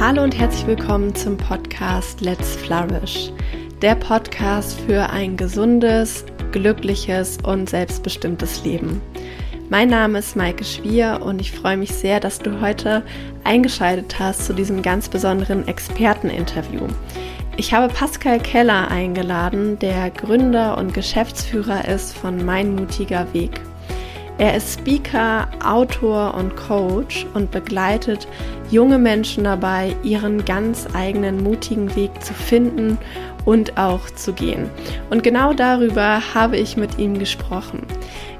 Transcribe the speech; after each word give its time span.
Hallo 0.00 0.22
und 0.22 0.38
herzlich 0.38 0.64
willkommen 0.68 1.12
zum 1.16 1.36
Podcast 1.36 2.20
Let's 2.20 2.54
Flourish, 2.54 3.32
der 3.82 3.96
Podcast 3.96 4.78
für 4.82 5.10
ein 5.10 5.36
gesundes, 5.36 6.24
glückliches 6.52 7.38
und 7.42 7.68
selbstbestimmtes 7.68 8.62
Leben. 8.64 9.02
Mein 9.70 9.88
Name 9.88 10.20
ist 10.20 10.36
Maike 10.36 10.62
Schwier 10.62 11.18
und 11.20 11.40
ich 11.40 11.50
freue 11.50 11.76
mich 11.76 11.90
sehr, 11.90 12.20
dass 12.20 12.38
du 12.38 12.60
heute 12.60 13.02
eingeschaltet 13.42 14.20
hast 14.20 14.46
zu 14.46 14.52
diesem 14.52 14.82
ganz 14.82 15.08
besonderen 15.08 15.66
Experteninterview. 15.66 16.86
Ich 17.56 17.74
habe 17.74 17.92
Pascal 17.92 18.38
Keller 18.38 18.92
eingeladen, 18.92 19.80
der 19.80 20.10
Gründer 20.10 20.78
und 20.78 20.94
Geschäftsführer 20.94 21.88
ist 21.88 22.16
von 22.16 22.44
Mein 22.46 22.76
Mutiger 22.76 23.26
Weg. 23.34 23.60
Er 24.38 24.56
ist 24.56 24.78
Speaker, 24.78 25.48
Autor 25.64 26.34
und 26.34 26.54
Coach 26.54 27.26
und 27.34 27.50
begleitet 27.50 28.28
junge 28.70 28.98
Menschen 28.98 29.42
dabei, 29.42 29.96
ihren 30.04 30.44
ganz 30.44 30.86
eigenen 30.94 31.42
mutigen 31.42 31.94
Weg 31.96 32.22
zu 32.22 32.32
finden 32.32 32.98
und 33.44 33.76
auch 33.78 34.08
zu 34.10 34.32
gehen. 34.32 34.70
Und 35.10 35.24
genau 35.24 35.54
darüber 35.54 36.34
habe 36.34 36.56
ich 36.56 36.76
mit 36.76 36.98
ihm 36.98 37.18
gesprochen. 37.18 37.82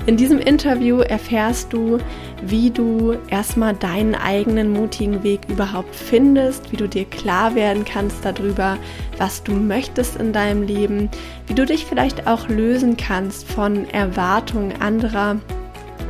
In 0.06 0.16
diesem 0.16 0.38
Interview 0.38 1.00
erfährst 1.00 1.72
du, 1.72 1.98
wie 2.42 2.70
du 2.70 3.16
erstmal 3.28 3.74
deinen 3.74 4.14
eigenen 4.14 4.72
mutigen 4.72 5.24
Weg 5.24 5.40
überhaupt 5.48 5.94
findest, 5.94 6.70
wie 6.70 6.76
du 6.76 6.88
dir 6.88 7.06
klar 7.06 7.56
werden 7.56 7.84
kannst 7.84 8.24
darüber, 8.24 8.78
was 9.18 9.42
du 9.42 9.52
möchtest 9.52 10.16
in 10.16 10.32
deinem 10.32 10.62
Leben, 10.62 11.10
wie 11.46 11.54
du 11.54 11.66
dich 11.66 11.84
vielleicht 11.84 12.28
auch 12.28 12.48
lösen 12.48 12.96
kannst 12.96 13.50
von 13.50 13.88
Erwartungen 13.90 14.80
anderer 14.80 15.36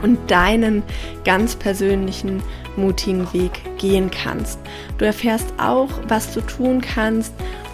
und 0.03 0.31
deinen 0.31 0.83
ganz 1.25 1.57
persönlichen 1.57 2.43
mutigen 2.77 3.33
Weg 3.33 3.53
gehen 3.79 4.11
kannst. 4.11 4.59
Du 4.99 5.05
erfährst 5.05 5.53
auch, 5.59 5.91
was 6.09 6.33
du 6.33 6.41
tun 6.41 6.81
kannst, 6.81 7.33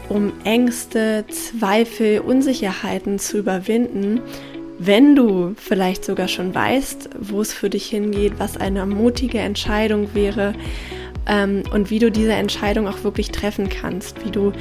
um 0.09 0.33
Ängste, 0.45 1.25
Zweifel, 1.29 2.21
Unsicherheiten 2.21 3.19
zu 3.19 3.39
überwinden, 3.39 4.21
wenn 4.79 5.15
du 5.15 5.55
vielleicht 5.57 6.05
sogar 6.05 6.29
schon 6.29 6.55
weißt, 6.55 7.11
wo 7.21 7.41
es 7.41 7.53
für 7.53 7.71
dich 7.71 7.87
hingeht, 7.87 8.35
was 8.39 8.57
eine 8.57 8.87
mutige 8.87 9.39
Entscheidung 9.39 10.15
wäre 10.15 10.55
ähm, 11.27 11.63
und 11.73 11.91
wie 11.91 12.01
du 12.01 12.11
diese 12.11 12.33
Entscheidung 12.33 12.89
auch 12.89 13.05
wirklich 13.05 13.31
treffen 13.31 13.69
kannst, 13.69 14.25
wie 14.25 14.31
du 14.31 14.53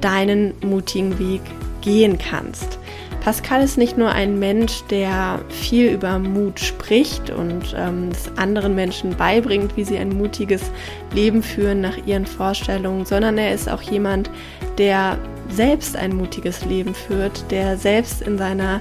deinen 0.00 0.54
mutigen 0.62 1.18
Weg 1.18 1.42
gehen 1.82 2.18
kannst. 2.18 2.79
Pascal 3.20 3.62
ist 3.62 3.76
nicht 3.76 3.98
nur 3.98 4.10
ein 4.10 4.38
Mensch, 4.38 4.82
der 4.90 5.40
viel 5.50 5.92
über 5.92 6.18
Mut 6.18 6.58
spricht 6.58 7.30
und 7.30 7.74
ähm, 7.76 8.08
anderen 8.36 8.74
Menschen 8.74 9.14
beibringt, 9.14 9.76
wie 9.76 9.84
sie 9.84 9.98
ein 9.98 10.16
mutiges 10.16 10.62
Leben 11.14 11.42
führen 11.42 11.82
nach 11.82 11.98
ihren 12.06 12.24
Vorstellungen, 12.24 13.04
sondern 13.04 13.36
er 13.36 13.52
ist 13.52 13.68
auch 13.68 13.82
jemand, 13.82 14.30
der 14.78 15.18
selbst 15.50 15.96
ein 15.96 16.16
mutiges 16.16 16.64
Leben 16.64 16.94
führt, 16.94 17.50
der 17.50 17.76
selbst 17.76 18.22
in 18.22 18.38
seiner 18.38 18.80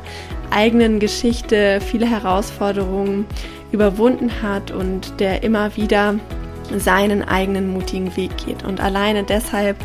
eigenen 0.51 0.99
Geschichte 0.99 1.81
viele 1.81 2.09
Herausforderungen 2.09 3.25
überwunden 3.71 4.31
hat 4.41 4.71
und 4.71 5.19
der 5.19 5.43
immer 5.43 5.75
wieder 5.75 6.15
seinen 6.77 7.23
eigenen 7.27 7.71
mutigen 7.73 8.15
Weg 8.15 8.31
geht. 8.45 8.63
Und 8.63 8.79
alleine 8.79 9.23
deshalb 9.23 9.77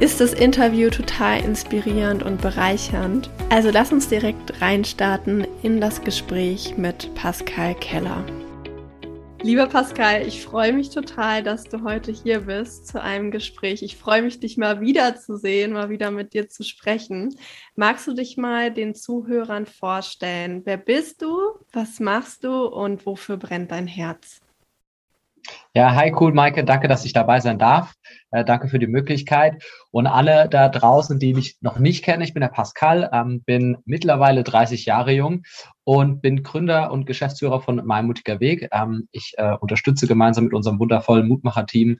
ist 0.00 0.20
das 0.20 0.32
Interview 0.32 0.90
total 0.90 1.44
inspirierend 1.44 2.22
und 2.22 2.40
bereichernd. 2.40 3.30
Also 3.50 3.70
lass 3.70 3.92
uns 3.92 4.08
direkt 4.08 4.60
reinstarten 4.60 5.46
in 5.62 5.80
das 5.80 6.02
Gespräch 6.02 6.76
mit 6.76 7.12
Pascal 7.14 7.74
Keller. 7.74 8.24
Lieber 9.40 9.68
Pascal, 9.68 10.26
ich 10.26 10.42
freue 10.42 10.72
mich 10.72 10.90
total, 10.90 11.44
dass 11.44 11.64
du 11.64 11.84
heute 11.84 12.10
hier 12.10 12.40
bist 12.40 12.88
zu 12.88 13.00
einem 13.00 13.30
Gespräch. 13.30 13.84
Ich 13.84 13.96
freue 13.96 14.22
mich, 14.22 14.40
dich 14.40 14.56
mal 14.56 14.80
wiederzusehen, 14.80 15.72
mal 15.72 15.90
wieder 15.90 16.10
mit 16.10 16.34
dir 16.34 16.48
zu 16.48 16.64
sprechen. 16.64 17.36
Magst 17.76 18.08
du 18.08 18.14
dich 18.14 18.36
mal 18.36 18.72
den 18.72 18.96
Zuhörern 18.96 19.66
vorstellen? 19.66 20.62
Wer 20.64 20.76
bist 20.76 21.22
du? 21.22 21.38
Was 21.72 22.00
machst 22.00 22.42
du 22.42 22.66
und 22.66 23.06
wofür 23.06 23.36
brennt 23.36 23.70
dein 23.70 23.86
Herz? 23.86 24.40
Ja, 25.72 25.94
hi, 25.94 26.12
cool, 26.18 26.32
Maike. 26.32 26.64
Danke, 26.64 26.88
dass 26.88 27.04
ich 27.04 27.12
dabei 27.12 27.38
sein 27.38 27.58
darf. 27.58 27.94
Äh, 28.30 28.44
danke 28.44 28.68
für 28.68 28.78
die 28.78 28.86
Möglichkeit. 28.86 29.62
Und 29.90 30.06
alle 30.06 30.48
da 30.48 30.68
draußen, 30.68 31.18
die 31.18 31.34
mich 31.34 31.56
noch 31.60 31.78
nicht 31.78 32.04
kennen, 32.04 32.22
ich 32.22 32.34
bin 32.34 32.40
der 32.42 32.48
Pascal, 32.48 33.08
ähm, 33.12 33.42
bin 33.44 33.78
mittlerweile 33.84 34.44
30 34.44 34.84
Jahre 34.84 35.12
jung 35.12 35.42
und 35.84 36.20
bin 36.20 36.42
Gründer 36.42 36.92
und 36.92 37.06
Geschäftsführer 37.06 37.60
von 37.60 37.82
Mein 37.84 38.06
Mutiger 38.06 38.40
Weg. 38.40 38.68
Ähm, 38.72 39.08
ich 39.12 39.32
äh, 39.38 39.54
unterstütze 39.60 40.06
gemeinsam 40.06 40.44
mit 40.44 40.54
unserem 40.54 40.78
wundervollen 40.78 41.28
Mutmacher-Team 41.28 41.98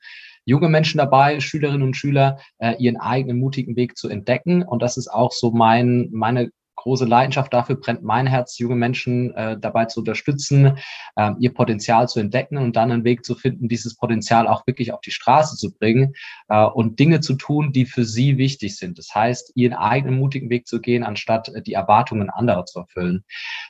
junge 0.48 0.70
Menschen 0.70 0.96
dabei, 0.96 1.40
Schülerinnen 1.40 1.82
und 1.82 1.94
Schüler, 1.94 2.38
äh, 2.58 2.74
ihren 2.78 2.96
eigenen 2.96 3.38
mutigen 3.38 3.76
Weg 3.76 3.98
zu 3.98 4.08
entdecken. 4.08 4.62
Und 4.62 4.80
das 4.80 4.96
ist 4.96 5.08
auch 5.08 5.30
so 5.30 5.50
mein, 5.50 6.08
meine 6.10 6.50
große 6.88 7.04
Leidenschaft 7.04 7.52
dafür 7.52 7.76
brennt 7.76 8.02
mein 8.02 8.26
Herz, 8.26 8.58
junge 8.58 8.74
Menschen 8.74 9.34
äh, 9.34 9.58
dabei 9.58 9.84
zu 9.84 10.00
unterstützen, 10.00 10.78
äh, 11.16 11.32
ihr 11.38 11.52
Potenzial 11.52 12.08
zu 12.08 12.18
entdecken 12.18 12.56
und 12.56 12.76
dann 12.76 12.90
einen 12.90 13.04
Weg 13.04 13.26
zu 13.26 13.34
finden, 13.34 13.68
dieses 13.68 13.94
Potenzial 13.94 14.48
auch 14.48 14.66
wirklich 14.66 14.94
auf 14.94 15.02
die 15.02 15.10
Straße 15.10 15.56
zu 15.56 15.74
bringen 15.74 16.14
äh, 16.48 16.64
und 16.64 16.98
Dinge 16.98 17.20
zu 17.20 17.34
tun, 17.34 17.72
die 17.72 17.84
für 17.84 18.06
sie 18.06 18.38
wichtig 18.38 18.78
sind. 18.78 18.98
Das 18.98 19.14
heißt, 19.14 19.52
ihren 19.54 19.74
eigenen 19.74 20.18
mutigen 20.18 20.48
Weg 20.48 20.66
zu 20.66 20.80
gehen, 20.80 21.04
anstatt 21.04 21.50
äh, 21.50 21.60
die 21.60 21.74
Erwartungen 21.74 22.30
anderer 22.30 22.64
zu 22.64 22.80
erfüllen. 22.80 23.22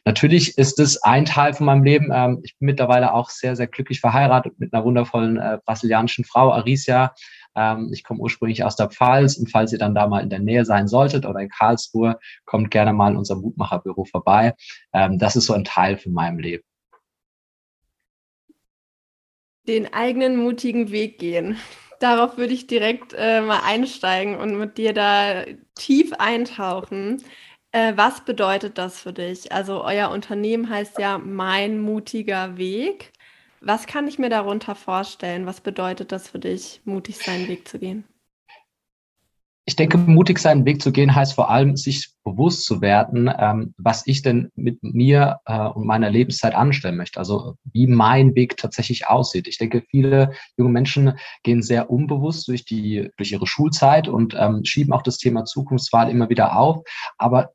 Natürlich 0.05 0.57
ist 0.57 0.79
es 0.79 1.03
ein 1.03 1.25
Teil 1.25 1.55
von 1.55 1.67
meinem 1.67 1.83
Leben. 1.83 2.11
Ähm, 2.15 2.39
ich 2.45 2.57
bin 2.57 2.67
mittlerweile 2.67 3.15
auch 3.15 3.31
sehr, 3.31 3.57
sehr 3.57 3.67
glücklich 3.67 4.01
verheiratet 4.01 4.61
mit 4.61 4.73
einer 4.73 4.85
wundervollen 4.85 5.39
äh, 5.39 5.59
brasilianischen 5.65 6.25
Frau, 6.25 6.53
Aricia. 6.53 7.15
Ähm, 7.59 7.91
ich 7.93 8.05
komme 8.05 8.21
ursprünglich 8.21 8.63
aus 8.63 8.77
der 8.77 8.89
Pfalz 8.89 9.37
und 9.37 9.51
falls 9.51 9.73
ihr 9.73 9.79
dann 9.79 9.95
da 9.95 10.07
mal 10.07 10.23
in 10.23 10.31
der 10.31 10.39
Nähe 10.39 10.65
sein 10.65 10.87
solltet 10.87 11.27
oder 11.27 11.41
in 11.41 11.49
Karlsruhe, 11.49 12.19
kommt 12.45 12.71
gerne 12.71 12.93
mal 12.93 13.11
in 13.11 13.17
unser 13.17 13.35
Mutmacherbüro 13.35 14.05
vorbei. 14.05 14.55
Ähm, 14.93 15.19
das 15.19 15.35
ist 15.35 15.47
so 15.47 15.55
ein 15.55 15.65
Teil 15.65 15.99
von 15.99 16.13
meinem 16.13 16.39
Leben. 16.39 16.63
Den 19.67 19.93
eigenen 19.93 20.37
mutigen 20.37 20.93
Weg 20.93 21.19
gehen. 21.19 21.57
Darauf 21.99 22.39
würde 22.39 22.55
ich 22.55 22.69
direkt 22.69 23.13
äh, 23.19 23.41
mal 23.41 23.61
einsteigen 23.65 24.37
und 24.37 24.57
mit 24.57 24.79
dir 24.79 24.95
da 24.95 25.45
tief 25.75 26.13
eintauchen. 26.13 27.25
Äh, 27.73 27.95
was 27.97 28.25
bedeutet 28.25 28.79
das 28.79 29.01
für 29.01 29.13
dich? 29.13 29.53
Also 29.53 29.83
euer 29.83 30.11
Unternehmen 30.11 30.71
heißt 30.71 30.99
ja 31.01 31.19
Mein 31.19 31.81
mutiger 31.81 32.57
Weg. 32.57 33.13
Was 33.61 33.87
kann 33.87 34.07
ich 34.07 34.19
mir 34.19 34.31
darunter 34.31 34.75
vorstellen? 34.75 35.47
Was 35.47 35.61
bedeutet 35.61 36.13
das 36.13 36.29
für 36.29 36.39
dich, 36.39 36.81
mutig 36.85 37.19
seinen 37.19 37.49
Weg 37.49 37.67
zu 37.67 37.79
gehen? 37.79 38.05
Ich 39.69 39.77
denke, 39.77 39.99
mutig 39.99 40.39
seinen 40.39 40.65
Weg 40.65 40.81
zu 40.81 40.93
gehen 40.93 41.15
heißt 41.15 41.35
vor 41.35 41.51
allem, 41.51 41.77
sich 41.77 42.15
bewusst 42.25 42.65
zu 42.65 42.81
werden, 42.81 43.31
ähm, 43.39 43.75
was 43.77 44.07
ich 44.07 44.23
denn 44.23 44.51
mit 44.55 44.83
mir 44.83 45.41
äh, 45.45 45.59
und 45.59 45.87
meiner 45.87 46.09
Lebenszeit 46.09 46.55
anstellen 46.55 46.97
möchte. 46.97 47.19
Also 47.19 47.55
wie 47.65 47.87
mein 47.87 48.35
Weg 48.35 48.57
tatsächlich 48.57 49.09
aussieht. 49.09 49.47
Ich 49.47 49.59
denke, 49.59 49.83
viele 49.91 50.33
junge 50.57 50.71
Menschen 50.71 51.19
gehen 51.43 51.61
sehr 51.61 51.91
unbewusst 51.91 52.49
durch 52.49 52.65
die 52.65 53.11
durch 53.19 53.31
ihre 53.33 53.47
Schulzeit 53.47 54.09
und 54.09 54.35
ähm, 54.39 54.65
schieben 54.65 54.95
auch 54.95 55.03
das 55.03 55.19
Thema 55.19 55.45
Zukunftswahl 55.45 56.11
immer 56.11 56.31
wieder 56.31 56.57
auf. 56.57 56.83
Aber 57.19 57.51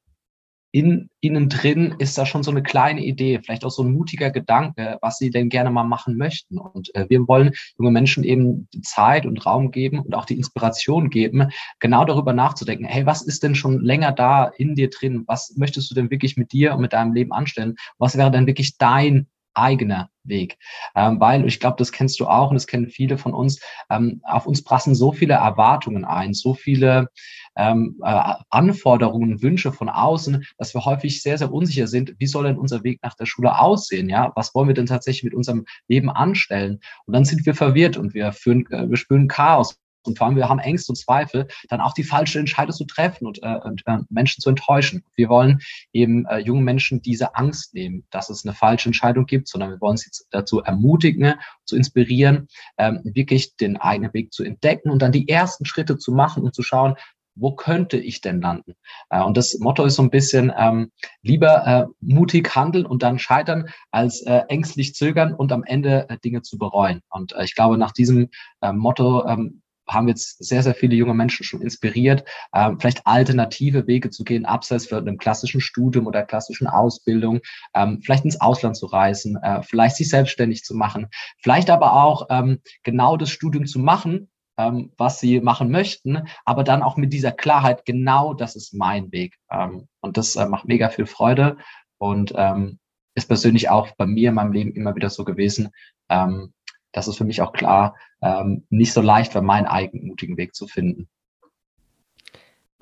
in 0.73 1.11
ihnen 1.22 1.50
drin 1.50 1.94
ist 2.00 2.17
da 2.17 2.25
schon 2.25 2.41
so 2.41 2.50
eine 2.50 2.63
kleine 2.63 3.06
Idee, 3.06 3.39
vielleicht 3.39 3.63
auch 3.63 3.69
so 3.69 3.84
ein 3.84 3.94
mutiger 3.94 4.31
Gedanke, 4.31 4.97
was 5.01 5.19
sie 5.19 5.29
denn 5.29 5.50
gerne 5.50 5.69
mal 5.69 5.84
machen 5.84 6.17
möchten. 6.17 6.57
Und 6.57 6.94
äh, 6.95 7.06
wir 7.09 7.28
wollen 7.28 7.51
junge 7.78 7.91
Menschen 7.91 8.23
eben 8.23 8.67
Zeit 8.81 9.28
und 9.28 9.45
Raum 9.45 9.69
geben 9.69 10.00
und 10.00 10.16
auch 10.16 10.25
die 10.25 10.35
Inspiration 10.35 11.12
geben, 11.12 11.50
genau 11.79 12.06
darüber 12.06 12.33
nachzudenken, 12.33 12.85
hey, 12.85 13.06
was 13.06 13.22
ist 13.22 13.44
denn 13.44 13.53
schon 13.53 13.81
länger 13.81 14.12
da 14.13 14.45
in 14.45 14.73
dir 14.73 14.89
drin? 14.89 15.25
Was 15.28 15.53
möchtest 15.57 15.91
du 15.91 15.95
denn 15.95 16.09
wirklich 16.09 16.38
mit 16.38 16.51
dir 16.51 16.73
und 16.73 16.81
mit 16.81 16.94
deinem 16.94 17.13
Leben 17.13 17.33
anstellen? 17.33 17.75
Was 18.00 18.17
wäre 18.17 18.31
denn 18.31 18.47
wirklich 18.47 18.79
dein 18.79 19.28
eigener 19.53 20.09
Weg. 20.24 20.58
Ähm, 20.96 21.19
weil, 21.19 21.46
ich 21.46 21.59
glaube, 21.59 21.75
das 21.78 21.91
kennst 21.91 22.19
du 22.19 22.28
auch 22.28 22.50
und 22.50 22.56
das 22.56 22.68
kennen 22.68 22.88
viele 22.88 23.18
von 23.18 23.34
uns, 23.34 23.59
ähm, 23.89 24.22
auf 24.24 24.45
uns 24.45 24.63
prassen 24.63 24.95
so 24.95 25.12
viele 25.12 25.33
Erwartungen 25.33 26.06
ein, 26.06 26.33
so 26.33 26.54
viele 26.54 27.10
ähm, 27.56 28.00
äh, 28.04 28.33
Anforderungen, 28.50 29.42
Wünsche 29.42 29.72
von 29.72 29.89
außen, 29.89 30.45
dass 30.57 30.74
wir 30.74 30.86
häufig 30.86 31.22
sehr, 31.22 31.38
sehr 31.38 31.51
unsicher 31.51 31.88
sind, 31.88 32.16
wie 32.19 32.27
soll 32.27 32.45
denn 32.45 32.57
unser 32.57 32.83
Weg 32.83 33.00
nach 33.04 33.16
der 33.16 33.25
Schule 33.25 33.60
aussehen? 33.60 34.10
Ja, 34.10 34.31
was 34.36 34.56
wollen 34.56 34.68
wir 34.68 34.75
denn 34.75 34.86
tatsächlich 34.86 35.24
mit 35.24 35.33
unserem 35.33 35.66
Leben 35.88 36.10
anstellen? 36.10 36.80
Und 37.06 37.13
dann 37.13 37.25
sind 37.25 37.45
wir 37.45 37.56
verwirrt 37.56 37.98
und 37.98 38.13
wir 38.13 38.31
führen, 38.31 38.66
äh, 38.72 38.89
wir 38.89 38.98
spüren 38.98 39.27
Chaos 39.27 39.77
und 40.07 40.17
vor 40.17 40.27
allem 40.27 40.35
wir 40.35 40.50
haben 40.50 40.59
Ängste 40.59 40.91
und 40.91 40.95
Zweifel, 40.95 41.47
dann 41.69 41.81
auch 41.81 41.94
die 41.94 42.03
falsche 42.03 42.39
Entscheidung 42.39 42.73
zu 42.73 42.85
treffen 42.85 43.25
und, 43.25 43.41
äh, 43.44 43.59
und 43.63 43.83
äh, 43.85 44.00
Menschen 44.09 44.41
zu 44.41 44.50
enttäuschen. 44.50 45.03
Wir 45.15 45.29
wollen 45.29 45.59
eben 45.91 46.25
äh, 46.25 46.39
jungen 46.39 46.63
Menschen 46.63 47.01
diese 47.01 47.35
Angst 47.35 47.73
nehmen, 47.73 48.05
dass 48.09 48.29
es 48.29 48.45
eine 48.45 48.53
falsche 48.53 48.89
Entscheidung 48.89 49.25
gibt, 49.25 49.47
sondern 49.47 49.71
wir 49.71 49.81
wollen 49.81 49.97
sie 49.97 50.09
dazu 50.31 50.61
ermutigen, 50.61 51.35
zu 51.65 51.75
inspirieren, 51.75 52.47
ähm, 52.77 53.01
wirklich 53.03 53.55
den 53.55 53.77
eigenen 53.77 54.13
Weg 54.13 54.33
zu 54.33 54.44
entdecken 54.44 54.89
und 54.89 55.01
dann 55.01 55.11
die 55.11 55.27
ersten 55.29 55.65
Schritte 55.65 55.97
zu 55.97 56.11
machen 56.11 56.44
und 56.44 56.53
zu 56.55 56.63
schauen, 56.63 56.95
wo 57.35 57.55
könnte 57.55 57.97
ich 57.97 58.21
denn 58.21 58.41
landen? 58.41 58.75
Äh, 59.09 59.23
und 59.23 59.38
das 59.38 59.57
Motto 59.59 59.83
ist 59.85 59.95
so 59.95 60.03
ein 60.03 60.09
bisschen 60.09 60.51
ähm, 60.55 60.91
lieber 61.21 61.65
äh, 61.65 61.85
mutig 62.00 62.55
handeln 62.55 62.85
und 62.85 63.03
dann 63.03 63.19
scheitern, 63.19 63.69
als 63.91 64.21
äh, 64.21 64.44
ängstlich 64.50 64.94
zögern 64.95 65.33
und 65.33 65.51
am 65.51 65.63
Ende 65.63 66.09
äh, 66.09 66.17
Dinge 66.19 66.41
zu 66.41 66.57
bereuen. 66.57 67.01
Und 67.09 67.33
äh, 67.33 67.44
ich 67.44 67.55
glaube, 67.55 67.77
nach 67.77 67.91
diesem 67.91 68.29
äh, 68.61 68.71
Motto 68.71 69.25
ähm, 69.27 69.62
haben 69.88 70.07
jetzt 70.07 70.44
sehr, 70.44 70.63
sehr 70.63 70.75
viele 70.75 70.95
junge 70.95 71.13
Menschen 71.13 71.44
schon 71.44 71.62
inspiriert, 71.62 72.24
ähm, 72.53 72.80
vielleicht 72.80 73.06
alternative 73.06 73.88
Wege 73.88 74.09
zu 74.09 74.24
gehen, 74.24 74.45
abseits 74.45 74.88
von 74.88 75.00
einem 75.00 75.18
klassischen 75.18 75.62
Studium 75.62 76.07
oder 76.07 76.24
klassischen 76.24 76.68
Ausbildung, 76.68 77.41
ähm, 77.74 78.01
vielleicht 78.03 78.25
ins 78.25 78.41
Ausland 78.41 78.77
zu 78.77 78.85
reisen, 78.85 79.38
äh, 79.38 79.62
vielleicht 79.63 79.97
sich 79.97 80.09
selbstständig 80.09 80.63
zu 80.63 80.75
machen, 80.75 81.07
vielleicht 81.41 81.69
aber 81.69 81.94
auch 81.94 82.27
ähm, 82.30 82.59
genau 82.83 83.18
das 83.18 83.30
Studium 83.30 83.65
zu 83.65 83.80
machen, 83.80 84.30
ähm, 84.57 84.91
was 84.97 85.19
sie 85.19 85.41
machen 85.41 85.71
möchten, 85.71 86.27
aber 86.45 86.63
dann 86.63 86.83
auch 86.83 86.97
mit 86.97 87.13
dieser 87.13 87.31
Klarheit, 87.31 87.86
genau 87.86 88.33
das 88.33 88.56
ist 88.56 88.74
mein 88.74 89.12
Weg. 89.12 89.36
Ähm, 89.51 89.88
und 90.01 90.18
das 90.18 90.36
äh, 90.36 90.45
macht 90.47 90.65
mega 90.65 90.89
viel 90.89 91.06
Freude 91.06 91.57
und 91.97 92.33
ähm, 92.36 92.79
ist 93.15 93.27
persönlich 93.27 93.69
auch 93.69 93.89
bei 93.97 94.06
mir 94.06 94.29
in 94.29 94.36
meinem 94.36 94.53
Leben 94.53 94.74
immer 94.74 94.95
wieder 94.95 95.09
so 95.09 95.24
gewesen. 95.24 95.69
Ähm, 96.09 96.53
das 96.94 97.07
ist 97.07 97.18
für 97.18 97.25
mich 97.25 97.42
auch 97.42 97.51
klar, 97.51 97.95
ähm, 98.22 98.66
nicht 98.69 98.94
so 98.94 99.01
leicht 99.01 99.36
war, 99.36 99.42
meinen 99.42 99.68
eigenen 99.68 100.07
mutigen 100.07 100.38
Weg 100.38 100.56
zu 100.56 100.68
finden. 100.68 101.10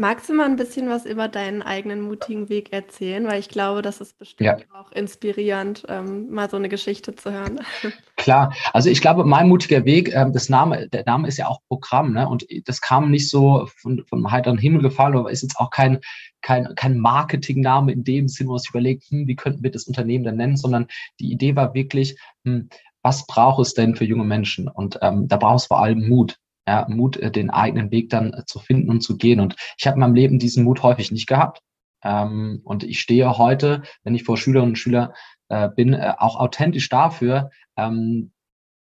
Magst 0.02 0.30
du 0.30 0.34
mal 0.34 0.48
ein 0.48 0.56
bisschen 0.56 0.90
was 0.90 1.06
über 1.06 1.28
deinen 1.28 1.62
eigenen 1.62 2.02
mutigen 2.02 2.50
Weg 2.50 2.74
erzählen? 2.74 3.28
Weil 3.28 3.40
ich 3.40 3.50
glaube, 3.50 3.84
das 3.84 4.02
ist 4.02 4.18
bestimmt 4.18 4.42
ja. 4.42 4.58
auch 4.74 4.92
inspirierend, 4.92 5.84
ähm, 5.90 6.32
mal 6.32 6.50
so 6.50 6.58
eine 6.58 6.70
Geschichte 6.70 7.14
zu 7.16 7.32
hören. 7.32 7.60
Klar, 8.16 8.52
also 8.74 8.90
ich 8.90 9.00
glaube, 9.00 9.26
mein 9.26 9.48
mutiger 9.48 9.86
Weg, 9.86 10.12
ähm, 10.12 10.34
das 10.34 10.50
Name, 10.50 10.90
der 10.90 11.04
Name 11.06 11.28
ist 11.28 11.38
ja 11.38 11.46
auch 11.48 11.60
Programm, 11.68 12.14
ne? 12.14 12.28
Und 12.28 12.48
das 12.66 12.82
kam 12.82 13.12
nicht 13.12 13.30
so 13.30 13.68
von, 13.78 14.04
von 14.08 14.32
heiteren 14.32 14.58
Himmel 14.58 14.82
gefallen, 14.82 15.16
aber 15.16 15.30
ist 15.30 15.44
jetzt 15.44 15.60
auch 15.60 15.70
kein, 15.70 16.00
kein, 16.42 16.74
kein 16.74 16.98
Marketingname 16.98 17.92
in 17.92 18.04
dem 18.04 18.28
Sinn, 18.28 18.48
wo 18.48 18.54
man 18.54 18.60
sich 18.60 18.72
überlegt, 18.72 19.04
hm, 19.04 19.28
wie 19.28 19.36
könnten 19.36 19.62
wir 19.62 19.70
das 19.70 19.84
Unternehmen 19.84 20.24
denn 20.24 20.38
nennen, 20.38 20.58
sondern 20.58 20.88
die 21.20 21.32
Idee 21.32 21.56
war 21.56 21.76
wirklich, 21.76 22.18
hm, 22.44 22.70
was 23.04 23.26
braucht 23.26 23.62
es 23.62 23.74
denn 23.74 23.96
für 23.96 24.06
junge 24.06 24.26
Menschen? 24.26 24.68
Und 24.68 25.00
ähm, 25.02 25.28
da 25.28 25.38
braucht 25.38 25.62
es 25.62 25.66
vor 25.68 25.82
allem 25.82 26.08
Mut 26.08 26.38
ja, 26.68 26.86
Mut, 26.90 27.18
äh, 27.18 27.32
den 27.32 27.50
eigenen 27.50 27.92
Weg 27.92 28.10
dann 28.10 28.34
äh, 28.34 28.46
zu 28.46 28.60
finden 28.60 28.90
und 28.90 29.02
zu 29.02 29.18
gehen. 29.18 29.40
Und 29.40 29.56
ich 29.78 29.88
habe 29.88 29.96
in 29.96 30.02
meinem 30.02 30.16
Leben 30.16 30.40
diesen 30.40 30.64
Mut 30.64 30.84
häufig 30.84 31.12
nicht 31.12 31.28
gehabt. 31.28 31.62
Ähm, 32.04 32.62
und 32.64 32.84
ich 32.84 33.00
stehe 33.00 33.38
heute, 33.38 33.84
wenn 34.04 34.16
ich 34.16 34.24
vor 34.24 34.38
Schülerinnen 34.38 34.72
und 34.72 34.78
Schülern 34.78 35.14
äh, 35.50 35.70
bin, 35.70 35.94
äh, 35.94 36.14
auch 36.18 36.40
authentisch 36.40 36.90
dafür, 36.90 37.50
ähm, 37.78 38.32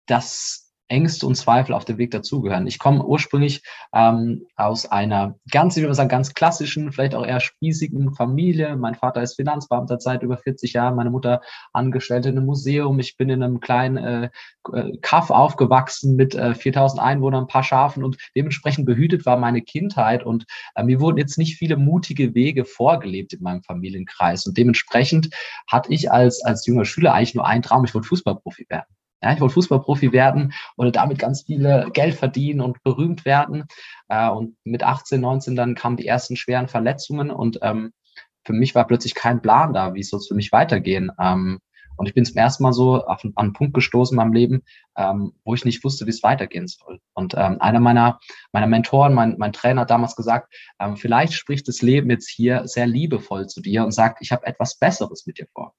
dass 0.07 0.64
Ängste 0.87 1.25
und 1.25 1.35
Zweifel 1.35 1.73
auf 1.73 1.85
dem 1.85 1.97
Weg 1.97 2.11
dazugehören. 2.11 2.67
Ich 2.67 2.77
komme 2.77 3.03
ursprünglich 3.03 3.63
ähm, 3.93 4.45
aus 4.55 4.85
einer 4.85 5.35
ganz, 5.49 5.75
ich 5.77 5.83
würde 5.83 5.95
sagen, 5.95 6.09
ganz 6.09 6.33
klassischen, 6.33 6.91
vielleicht 6.91 7.15
auch 7.15 7.25
eher 7.25 7.39
spießigen 7.39 8.13
Familie. 8.13 8.75
Mein 8.75 8.95
Vater 8.95 9.21
ist 9.23 9.35
Finanzbeamter 9.35 9.99
seit 9.99 10.21
über 10.21 10.37
40 10.37 10.73
Jahren, 10.73 10.95
meine 10.95 11.09
Mutter 11.09 11.41
Angestellte 11.73 12.29
in 12.29 12.37
einem 12.37 12.45
Museum. 12.45 12.99
Ich 12.99 13.17
bin 13.17 13.29
in 13.29 13.41
einem 13.41 13.59
kleinen 13.59 13.97
äh, 13.97 14.29
äh 14.73 14.97
Kaff 15.01 15.31
aufgewachsen 15.31 16.15
mit 16.15 16.35
äh, 16.35 16.53
4000 16.53 17.01
Einwohnern, 17.01 17.45
ein 17.45 17.47
paar 17.47 17.63
Schafen 17.63 18.03
und 18.03 18.17
dementsprechend 18.35 18.85
behütet 18.85 19.25
war 19.25 19.37
meine 19.37 19.61
Kindheit 19.61 20.23
und 20.23 20.45
äh, 20.75 20.83
mir 20.83 20.99
wurden 20.99 21.17
jetzt 21.17 21.37
nicht 21.37 21.57
viele 21.57 21.77
mutige 21.77 22.35
Wege 22.35 22.65
vorgelebt 22.65 23.33
in 23.33 23.41
meinem 23.41 23.63
Familienkreis 23.63 24.45
und 24.45 24.57
dementsprechend 24.57 25.29
hatte 25.67 25.91
ich 25.91 26.11
als, 26.11 26.43
als 26.43 26.65
junger 26.65 26.85
Schüler 26.85 27.13
eigentlich 27.13 27.35
nur 27.35 27.47
einen 27.47 27.63
Traum, 27.63 27.85
ich 27.85 27.93
wollte 27.93 28.07
Fußballprofi 28.07 28.67
werden. 28.69 28.85
Ja, 29.25 29.33
ich 29.33 29.41
wollte 29.41 29.55
Fußballprofi 29.55 30.11
werden 30.11 30.53
und 30.75 30.95
damit 30.95 31.17
ganz 31.17 31.41
viele 31.41 31.89
Geld 31.93 32.13
verdienen 32.13 32.61
und 32.61 32.83
berühmt 32.83 33.25
werden. 33.25 33.63
Äh, 34.07 34.29
und 34.29 34.55
mit 34.63 34.83
18, 34.83 35.19
19 35.19 35.55
dann 35.55 35.73
kamen 35.73 35.97
die 35.97 36.05
ersten 36.05 36.35
schweren 36.35 36.67
Verletzungen 36.67 37.31
und 37.31 37.57
ähm, 37.63 37.91
für 38.43 38.53
mich 38.53 38.75
war 38.75 38.85
plötzlich 38.85 39.15
kein 39.15 39.41
Plan 39.41 39.73
da, 39.73 39.95
wie 39.95 40.01
es 40.01 40.11
für 40.27 40.35
mich 40.35 40.51
weitergehen. 40.51 41.11
Ähm, 41.19 41.59
und 41.97 42.07
ich 42.07 42.13
bin 42.13 42.23
zum 42.23 42.37
ersten 42.37 42.61
Mal 42.61 42.73
so 42.73 43.03
auf, 43.03 43.23
an 43.23 43.33
einen 43.35 43.53
Punkt 43.53 43.73
gestoßen 43.73 44.13
in 44.13 44.17
meinem 44.17 44.33
Leben, 44.33 44.63
ähm, 44.95 45.33
wo 45.43 45.55
ich 45.55 45.65
nicht 45.65 45.83
wusste, 45.83 46.05
wie 46.05 46.11
es 46.11 46.21
weitergehen 46.21 46.67
soll. 46.67 46.99
Und 47.15 47.33
ähm, 47.35 47.59
einer 47.61 47.79
meiner, 47.79 48.19
meiner 48.51 48.67
Mentoren, 48.67 49.15
mein, 49.15 49.37
mein 49.39 49.53
Trainer 49.53 49.81
hat 49.81 49.89
damals 49.89 50.15
gesagt, 50.15 50.53
ähm, 50.79 50.97
vielleicht 50.97 51.33
spricht 51.33 51.67
das 51.67 51.81
Leben 51.81 52.11
jetzt 52.11 52.29
hier 52.29 52.67
sehr 52.67 52.85
liebevoll 52.85 53.47
zu 53.47 53.59
dir 53.59 53.85
und 53.85 53.91
sagt, 53.91 54.19
ich 54.21 54.31
habe 54.31 54.45
etwas 54.45 54.77
Besseres 54.77 55.25
mit 55.25 55.39
dir 55.39 55.47
vor. 55.51 55.73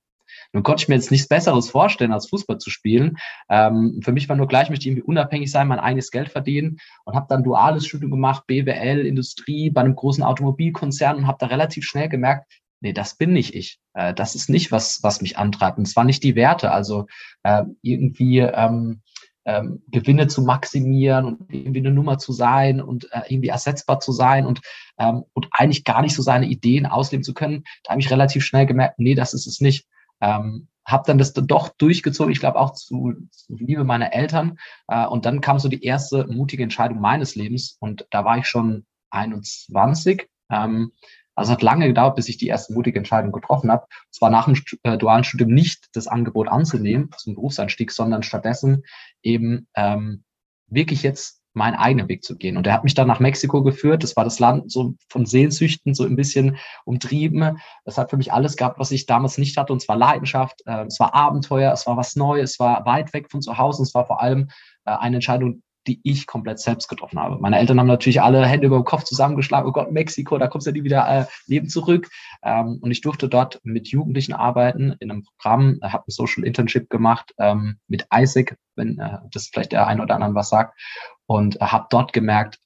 Nun 0.52 0.62
konnte 0.62 0.82
ich 0.82 0.88
mir 0.88 0.94
jetzt 0.94 1.10
nichts 1.10 1.28
Besseres 1.28 1.70
vorstellen, 1.70 2.12
als 2.12 2.28
Fußball 2.28 2.58
zu 2.58 2.70
spielen. 2.70 3.16
Ähm, 3.48 4.00
für 4.02 4.12
mich 4.12 4.28
war 4.28 4.36
nur 4.36 4.48
gleich, 4.48 4.70
möchte 4.70 4.84
ich 4.84 4.88
irgendwie 4.88 5.06
unabhängig 5.06 5.50
sein, 5.50 5.68
mein 5.68 5.80
eigenes 5.80 6.10
Geld 6.10 6.30
verdienen 6.30 6.78
und 7.04 7.14
habe 7.14 7.26
dann 7.28 7.44
duales 7.44 7.86
Studium 7.86 8.10
gemacht, 8.10 8.46
BWL, 8.46 9.06
Industrie, 9.06 9.70
bei 9.70 9.80
einem 9.80 9.96
großen 9.96 10.22
Automobilkonzern 10.22 11.16
und 11.16 11.26
habe 11.26 11.38
da 11.40 11.46
relativ 11.46 11.84
schnell 11.84 12.08
gemerkt, 12.08 12.50
nee, 12.80 12.92
das 12.92 13.16
bin 13.16 13.32
nicht 13.32 13.54
ich. 13.54 13.78
Äh, 13.94 14.14
das 14.14 14.34
ist 14.34 14.48
nicht 14.48 14.72
was, 14.72 15.02
was 15.02 15.20
mich 15.20 15.38
antreibt. 15.38 15.78
Und 15.78 15.86
zwar 15.86 16.04
nicht 16.04 16.22
die 16.22 16.36
Werte, 16.36 16.70
also 16.70 17.06
äh, 17.42 17.64
irgendwie 17.82 18.38
ähm, 18.38 19.02
ähm, 19.46 19.82
Gewinne 19.90 20.26
zu 20.26 20.42
maximieren 20.42 21.24
und 21.24 21.52
irgendwie 21.52 21.80
eine 21.80 21.92
Nummer 21.92 22.18
zu 22.18 22.32
sein 22.32 22.80
und 22.80 23.10
äh, 23.12 23.22
irgendwie 23.28 23.48
ersetzbar 23.48 24.00
zu 24.00 24.12
sein 24.12 24.44
und, 24.44 24.60
ähm, 24.98 25.24
und 25.32 25.48
eigentlich 25.52 25.84
gar 25.84 26.02
nicht 26.02 26.14
so 26.14 26.22
seine 26.22 26.46
Ideen 26.46 26.84
ausleben 26.84 27.22
zu 27.22 27.32
können. 27.32 27.64
Da 27.84 27.92
habe 27.92 28.00
ich 28.00 28.10
relativ 28.10 28.44
schnell 28.44 28.66
gemerkt, 28.66 28.98
nee, 28.98 29.14
das 29.14 29.34
ist 29.34 29.46
es 29.46 29.60
nicht. 29.60 29.86
Ähm, 30.20 30.68
habe 30.86 31.02
dann 31.06 31.18
das 31.18 31.32
doch 31.32 31.68
durchgezogen, 31.70 32.32
ich 32.32 32.38
glaube 32.38 32.60
auch 32.60 32.72
zu, 32.72 33.14
zu 33.30 33.56
Liebe 33.56 33.84
meiner 33.84 34.12
Eltern. 34.12 34.58
Äh, 34.86 35.06
und 35.06 35.26
dann 35.26 35.40
kam 35.40 35.58
so 35.58 35.68
die 35.68 35.82
erste 35.82 36.26
mutige 36.28 36.62
Entscheidung 36.62 37.00
meines 37.00 37.34
Lebens 37.34 37.76
und 37.80 38.06
da 38.10 38.24
war 38.24 38.38
ich 38.38 38.46
schon 38.46 38.86
21. 39.10 40.28
Ähm, 40.50 40.92
also 41.34 41.52
hat 41.52 41.62
lange 41.62 41.86
gedauert, 41.86 42.16
bis 42.16 42.28
ich 42.28 42.38
die 42.38 42.46
erste 42.46 42.72
mutige 42.72 42.98
Entscheidung 42.98 43.30
getroffen 43.30 43.70
habe. 43.70 43.86
Zwar 44.10 44.30
nach 44.30 44.46
dem 44.46 44.56
äh, 44.84 44.96
dualen 44.96 45.24
Studium 45.24 45.52
nicht 45.52 45.88
das 45.92 46.06
Angebot 46.06 46.48
anzunehmen 46.48 47.10
zum 47.18 47.34
Berufseinstieg, 47.34 47.92
sondern 47.92 48.22
stattdessen 48.22 48.84
eben 49.22 49.68
ähm, 49.74 50.24
wirklich 50.68 51.02
jetzt 51.02 51.35
meinen 51.56 51.74
eigenen 51.74 52.08
Weg 52.08 52.22
zu 52.22 52.36
gehen. 52.36 52.56
Und 52.56 52.66
er 52.66 52.74
hat 52.74 52.84
mich 52.84 52.94
dann 52.94 53.08
nach 53.08 53.18
Mexiko 53.18 53.62
geführt. 53.62 54.02
Das 54.02 54.14
war 54.14 54.24
das 54.24 54.38
Land 54.38 54.70
so 54.70 54.94
von 55.08 55.24
Sehnsüchten 55.24 55.94
so 55.94 56.04
ein 56.04 56.14
bisschen 56.14 56.58
umtrieben. 56.84 57.58
Das 57.84 57.96
hat 57.96 58.10
für 58.10 58.16
mich 58.16 58.32
alles 58.32 58.56
gehabt, 58.56 58.78
was 58.78 58.90
ich 58.90 59.06
damals 59.06 59.38
nicht 59.38 59.56
hatte. 59.56 59.72
Und 59.72 59.80
zwar 59.80 59.96
Leidenschaft, 59.96 60.62
äh, 60.66 60.84
es 60.84 61.00
war 61.00 61.14
Abenteuer, 61.14 61.72
es 61.72 61.86
war 61.86 61.96
was 61.96 62.14
Neues, 62.14 62.52
es 62.52 62.60
war 62.60 62.84
weit 62.84 63.12
weg 63.14 63.30
von 63.30 63.40
zu 63.40 63.56
Hause. 63.56 63.78
Und 63.78 63.88
es 63.88 63.94
war 63.94 64.06
vor 64.06 64.20
allem 64.20 64.48
äh, 64.84 64.90
eine 64.90 65.16
Entscheidung, 65.16 65.62
die 65.86 66.00
ich 66.02 66.26
komplett 66.26 66.58
selbst 66.58 66.88
getroffen 66.88 67.18
habe. 67.18 67.38
Meine 67.38 67.58
Eltern 67.58 67.78
haben 67.78 67.86
natürlich 67.86 68.20
alle 68.20 68.46
Hände 68.46 68.66
über 68.66 68.78
den 68.78 68.84
Kopf 68.84 69.04
zusammengeschlagen. 69.04 69.68
Oh 69.68 69.72
Gott, 69.72 69.92
Mexiko, 69.92 70.38
da 70.38 70.48
kommst 70.48 70.66
du 70.66 70.70
ja 70.70 70.74
nie 70.74 70.84
wieder 70.84 71.08
äh, 71.08 71.26
Leben 71.46 71.68
zurück. 71.68 72.08
Ähm, 72.42 72.78
und 72.80 72.90
ich 72.90 73.00
durfte 73.00 73.28
dort 73.28 73.60
mit 73.62 73.88
Jugendlichen 73.88 74.32
arbeiten 74.32 74.96
in 75.00 75.10
einem 75.10 75.24
Programm, 75.24 75.78
habe 75.82 76.04
ein 76.06 76.10
Social 76.10 76.44
Internship 76.44 76.90
gemacht 76.90 77.34
ähm, 77.38 77.78
mit 77.88 78.06
Isaac, 78.14 78.56
wenn 78.74 78.98
äh, 78.98 79.18
das 79.30 79.48
vielleicht 79.48 79.72
der 79.72 79.86
ein 79.86 80.00
oder 80.00 80.14
anderen 80.14 80.34
was 80.34 80.48
sagt. 80.48 80.78
Und 81.26 81.60
äh, 81.60 81.64
habe 81.64 81.86
dort 81.90 82.12
gemerkt, 82.12 82.58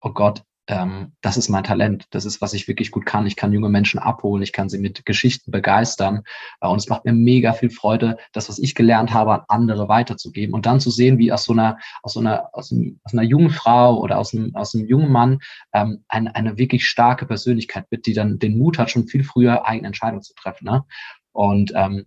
oh 0.00 0.10
Gott, 0.10 0.42
ähm, 0.68 1.12
das 1.20 1.36
ist 1.36 1.48
mein 1.48 1.64
Talent, 1.64 2.06
das 2.10 2.24
ist, 2.24 2.40
was 2.40 2.54
ich 2.54 2.68
wirklich 2.68 2.92
gut 2.92 3.04
kann. 3.04 3.26
Ich 3.26 3.34
kann 3.34 3.52
junge 3.52 3.68
Menschen 3.68 3.98
abholen, 3.98 4.42
ich 4.42 4.52
kann 4.52 4.68
sie 4.68 4.78
mit 4.78 5.04
Geschichten 5.04 5.50
begeistern. 5.50 6.22
Äh, 6.60 6.68
und 6.68 6.78
es 6.78 6.88
macht 6.88 7.04
mir 7.04 7.12
mega 7.12 7.52
viel 7.52 7.70
Freude, 7.70 8.16
das, 8.32 8.48
was 8.48 8.58
ich 8.58 8.74
gelernt 8.74 9.12
habe, 9.12 9.32
an 9.32 9.44
andere 9.48 9.88
weiterzugeben. 9.88 10.54
Und 10.54 10.66
dann 10.66 10.80
zu 10.80 10.90
sehen, 10.90 11.18
wie 11.18 11.32
aus 11.32 11.44
so 11.44 11.52
einer, 11.52 11.78
aus 12.02 12.12
so 12.12 12.20
einer, 12.20 12.48
aus, 12.52 12.70
einem, 12.70 13.00
aus 13.02 13.12
einer 13.12 13.22
jungen 13.22 13.50
Frau 13.50 13.98
oder 13.98 14.18
aus 14.18 14.34
einem, 14.34 14.54
aus 14.54 14.74
einem 14.74 14.86
jungen 14.86 15.10
Mann 15.10 15.40
ähm, 15.72 16.04
eine, 16.08 16.34
eine 16.34 16.58
wirklich 16.58 16.86
starke 16.86 17.26
Persönlichkeit 17.26 17.86
wird, 17.90 18.06
die 18.06 18.14
dann 18.14 18.38
den 18.38 18.56
Mut 18.56 18.78
hat, 18.78 18.90
schon 18.90 19.08
viel 19.08 19.24
früher 19.24 19.66
eigene 19.66 19.88
Entscheidungen 19.88 20.22
zu 20.22 20.34
treffen. 20.34 20.64
Ne? 20.66 20.84
Und 21.32 21.72
ähm, 21.74 22.06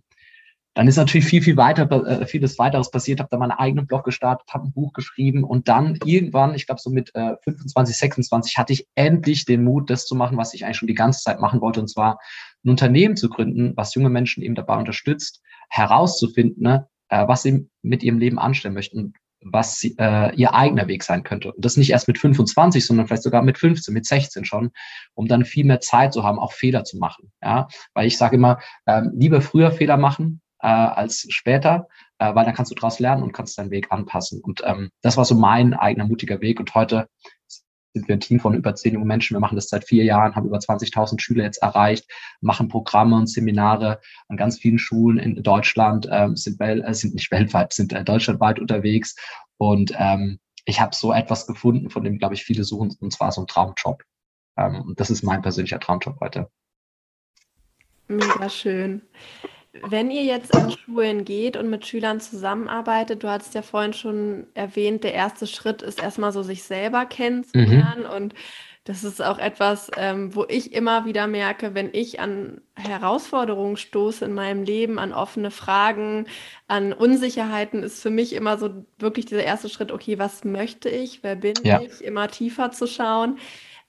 dann 0.76 0.88
ist 0.88 0.96
natürlich 0.96 1.24
viel, 1.24 1.40
viel 1.40 1.56
weiter, 1.56 1.90
äh, 2.06 2.26
vieles 2.26 2.58
weiteres 2.58 2.90
passiert. 2.90 3.18
Habe 3.18 3.30
da 3.30 3.38
meinen 3.38 3.52
eigenen 3.52 3.86
Blog 3.86 4.04
gestartet, 4.04 4.46
habe 4.52 4.66
ein 4.66 4.72
Buch 4.72 4.92
geschrieben 4.92 5.42
und 5.42 5.68
dann 5.68 5.98
irgendwann, 6.04 6.54
ich 6.54 6.66
glaube 6.66 6.82
so 6.82 6.90
mit 6.90 7.14
äh, 7.14 7.36
25, 7.44 7.96
26, 7.96 8.58
hatte 8.58 8.74
ich 8.74 8.86
endlich 8.94 9.46
den 9.46 9.64
Mut, 9.64 9.88
das 9.88 10.04
zu 10.04 10.14
machen, 10.14 10.36
was 10.36 10.52
ich 10.52 10.66
eigentlich 10.66 10.76
schon 10.76 10.86
die 10.86 10.94
ganze 10.94 11.22
Zeit 11.22 11.40
machen 11.40 11.62
wollte, 11.62 11.80
und 11.80 11.88
zwar 11.88 12.18
ein 12.62 12.68
Unternehmen 12.68 13.16
zu 13.16 13.30
gründen, 13.30 13.72
was 13.74 13.94
junge 13.94 14.10
Menschen 14.10 14.42
eben 14.42 14.54
dabei 14.54 14.76
unterstützt, 14.76 15.40
herauszufinden, 15.70 16.62
ne, 16.62 16.86
äh, 17.08 17.26
was 17.26 17.42
sie 17.42 17.70
mit 17.80 18.02
ihrem 18.02 18.18
Leben 18.18 18.38
anstellen 18.38 18.74
möchten 18.74 19.14
was 19.48 19.84
äh, 19.84 20.34
ihr 20.34 20.54
eigener 20.54 20.88
Weg 20.88 21.04
sein 21.04 21.22
könnte. 21.22 21.52
Und 21.52 21.64
das 21.64 21.76
nicht 21.76 21.90
erst 21.90 22.08
mit 22.08 22.18
25, 22.18 22.84
sondern 22.84 23.06
vielleicht 23.06 23.22
sogar 23.22 23.42
mit 23.42 23.58
15, 23.58 23.94
mit 23.94 24.04
16 24.04 24.44
schon, 24.44 24.72
um 25.14 25.28
dann 25.28 25.44
viel 25.44 25.64
mehr 25.64 25.78
Zeit 25.80 26.12
zu 26.12 26.24
haben, 26.24 26.40
auch 26.40 26.52
Fehler 26.52 26.82
zu 26.82 26.98
machen. 26.98 27.30
Ja, 27.40 27.68
weil 27.94 28.08
ich 28.08 28.18
sage 28.18 28.34
immer, 28.34 28.58
ähm, 28.86 29.12
lieber 29.14 29.40
früher 29.40 29.70
Fehler 29.70 29.98
machen, 29.98 30.40
äh, 30.60 30.68
als 30.68 31.26
später, 31.30 31.88
äh, 32.18 32.34
weil 32.34 32.44
dann 32.44 32.54
kannst 32.54 32.70
du 32.70 32.74
daraus 32.74 32.98
lernen 32.98 33.22
und 33.22 33.32
kannst 33.32 33.58
deinen 33.58 33.70
Weg 33.70 33.90
anpassen. 33.90 34.40
Und 34.40 34.62
ähm, 34.64 34.90
das 35.02 35.16
war 35.16 35.24
so 35.24 35.34
mein 35.34 35.74
eigener 35.74 36.06
mutiger 36.06 36.40
Weg. 36.40 36.60
Und 36.60 36.74
heute 36.74 37.08
sind 37.96 38.08
wir 38.08 38.16
ein 38.16 38.20
Team 38.20 38.40
von 38.40 38.54
über 38.54 38.74
zehn 38.74 38.94
jungen 38.94 39.06
Menschen. 39.06 39.34
Wir 39.34 39.40
machen 39.40 39.56
das 39.56 39.68
seit 39.68 39.84
vier 39.84 40.04
Jahren, 40.04 40.36
haben 40.36 40.46
über 40.46 40.58
20.000 40.58 41.20
Schüler 41.20 41.44
jetzt 41.44 41.62
erreicht, 41.62 42.10
machen 42.40 42.68
Programme 42.68 43.16
und 43.16 43.26
Seminare 43.26 44.00
an 44.28 44.36
ganz 44.36 44.58
vielen 44.58 44.78
Schulen 44.78 45.18
in 45.18 45.42
Deutschland, 45.42 46.06
äh, 46.10 46.28
sind, 46.34 46.60
äh, 46.60 46.94
sind 46.94 47.14
nicht 47.14 47.30
weltweit, 47.30 47.72
sind 47.72 47.92
äh, 47.92 48.04
deutschlandweit 48.04 48.58
unterwegs. 48.58 49.16
Und 49.56 49.92
ähm, 49.96 50.38
ich 50.66 50.80
habe 50.80 50.94
so 50.94 51.12
etwas 51.12 51.46
gefunden, 51.46 51.90
von 51.90 52.04
dem, 52.04 52.18
glaube 52.18 52.34
ich, 52.34 52.44
viele 52.44 52.64
suchen, 52.64 52.94
und 53.00 53.12
zwar 53.12 53.32
so 53.32 53.42
ein 53.42 53.46
Traumjob. 53.46 54.02
Ähm, 54.58 54.82
und 54.82 55.00
das 55.00 55.10
ist 55.10 55.22
mein 55.22 55.42
persönlicher 55.42 55.80
Traumjob 55.80 56.20
heute. 56.20 56.50
Mega 58.08 58.48
schön. 58.48 59.02
Wenn 59.82 60.10
ihr 60.10 60.24
jetzt 60.24 60.54
an 60.54 60.70
Schulen 60.70 61.24
geht 61.24 61.56
und 61.56 61.70
mit 61.70 61.86
Schülern 61.86 62.20
zusammenarbeitet, 62.20 63.22
du 63.22 63.28
hattest 63.28 63.54
ja 63.54 63.62
vorhin 63.62 63.92
schon 63.92 64.46
erwähnt, 64.54 65.04
der 65.04 65.14
erste 65.14 65.46
Schritt 65.46 65.82
ist 65.82 66.02
erstmal 66.02 66.32
so, 66.32 66.42
sich 66.42 66.62
selber 66.62 67.06
kennenzulernen. 67.06 68.04
Mhm. 68.04 68.14
Und 68.14 68.34
das 68.86 69.02
ist 69.02 69.20
auch 69.20 69.38
etwas, 69.38 69.90
ähm, 69.96 70.34
wo 70.34 70.44
ich 70.48 70.72
immer 70.72 71.06
wieder 71.06 71.26
merke, 71.26 71.74
wenn 71.74 71.90
ich 71.92 72.20
an 72.20 72.60
Herausforderungen 72.76 73.76
stoße 73.76 74.24
in 74.24 74.32
meinem 74.32 74.62
Leben, 74.62 75.00
an 75.00 75.12
offene 75.12 75.50
Fragen, 75.50 76.26
an 76.68 76.92
Unsicherheiten, 76.92 77.82
ist 77.82 78.00
für 78.00 78.10
mich 78.10 78.32
immer 78.32 78.58
so 78.58 78.86
wirklich 78.98 79.26
dieser 79.26 79.42
erste 79.42 79.68
Schritt, 79.68 79.90
okay, 79.90 80.20
was 80.20 80.44
möchte 80.44 80.88
ich, 80.88 81.24
wer 81.24 81.34
bin 81.34 81.54
ja. 81.64 81.80
ich, 81.80 82.02
immer 82.04 82.28
tiefer 82.28 82.70
zu 82.70 82.86
schauen. 82.86 83.38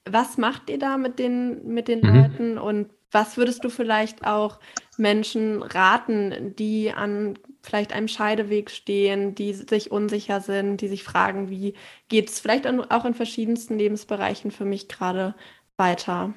Was 0.09 0.37
macht 0.37 0.69
ihr 0.69 0.79
da 0.79 0.97
mit 0.97 1.19
den, 1.19 1.67
mit 1.67 1.87
den 1.87 1.99
mhm. 1.99 2.15
Leuten 2.15 2.57
und 2.57 2.89
was 3.11 3.37
würdest 3.37 3.63
du 3.63 3.69
vielleicht 3.69 4.25
auch 4.25 4.59
Menschen 4.97 5.63
raten, 5.63 6.55
die 6.57 6.91
an 6.91 7.37
vielleicht 7.61 7.93
einem 7.93 8.07
Scheideweg 8.07 8.69
stehen, 8.69 9.35
die 9.35 9.53
sich 9.53 9.91
unsicher 9.91 10.41
sind, 10.41 10.81
die 10.81 10.87
sich 10.87 11.03
fragen, 11.03 11.49
wie 11.49 11.73
geht 12.09 12.29
es 12.29 12.39
vielleicht 12.39 12.67
auch 12.67 13.05
in 13.05 13.13
verschiedensten 13.13 13.77
Lebensbereichen 13.77 14.51
für 14.51 14.65
mich 14.65 14.87
gerade 14.87 15.35
weiter? 15.77 16.33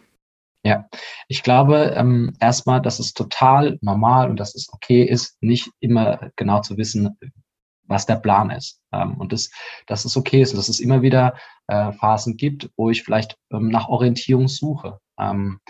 Ja, 0.63 0.89
ich 1.29 1.43
glaube 1.43 1.95
ähm, 1.97 2.37
erstmal, 2.39 2.83
dass 2.83 2.99
es 2.99 3.15
total 3.15 3.79
normal 3.81 4.29
und 4.29 4.39
dass 4.39 4.55
es 4.55 4.69
okay 4.73 5.05
ist, 5.05 5.43
nicht 5.43 5.71
immer 5.81 6.31
genau 6.37 6.61
zu 6.61 6.77
wissen, 6.77 7.17
was 7.85 8.05
der 8.05 8.17
Plan 8.17 8.51
ist. 8.51 8.81
Ähm, 8.93 9.17
und 9.17 9.33
das, 9.33 9.51
dass 9.87 10.05
es 10.05 10.17
okay 10.17 10.43
ist 10.43 10.53
und 10.53 10.59
dass 10.59 10.69
es 10.69 10.81
immer 10.81 11.01
wieder 11.01 11.35
äh, 11.67 11.93
Phasen 11.93 12.37
gibt, 12.37 12.71
wo 12.77 12.91
ich 12.91 13.03
vielleicht 13.03 13.39
ähm, 13.51 13.69
nach 13.69 13.89
Orientierung 13.89 14.49
suche. 14.49 15.01
Ähm, 15.19 15.61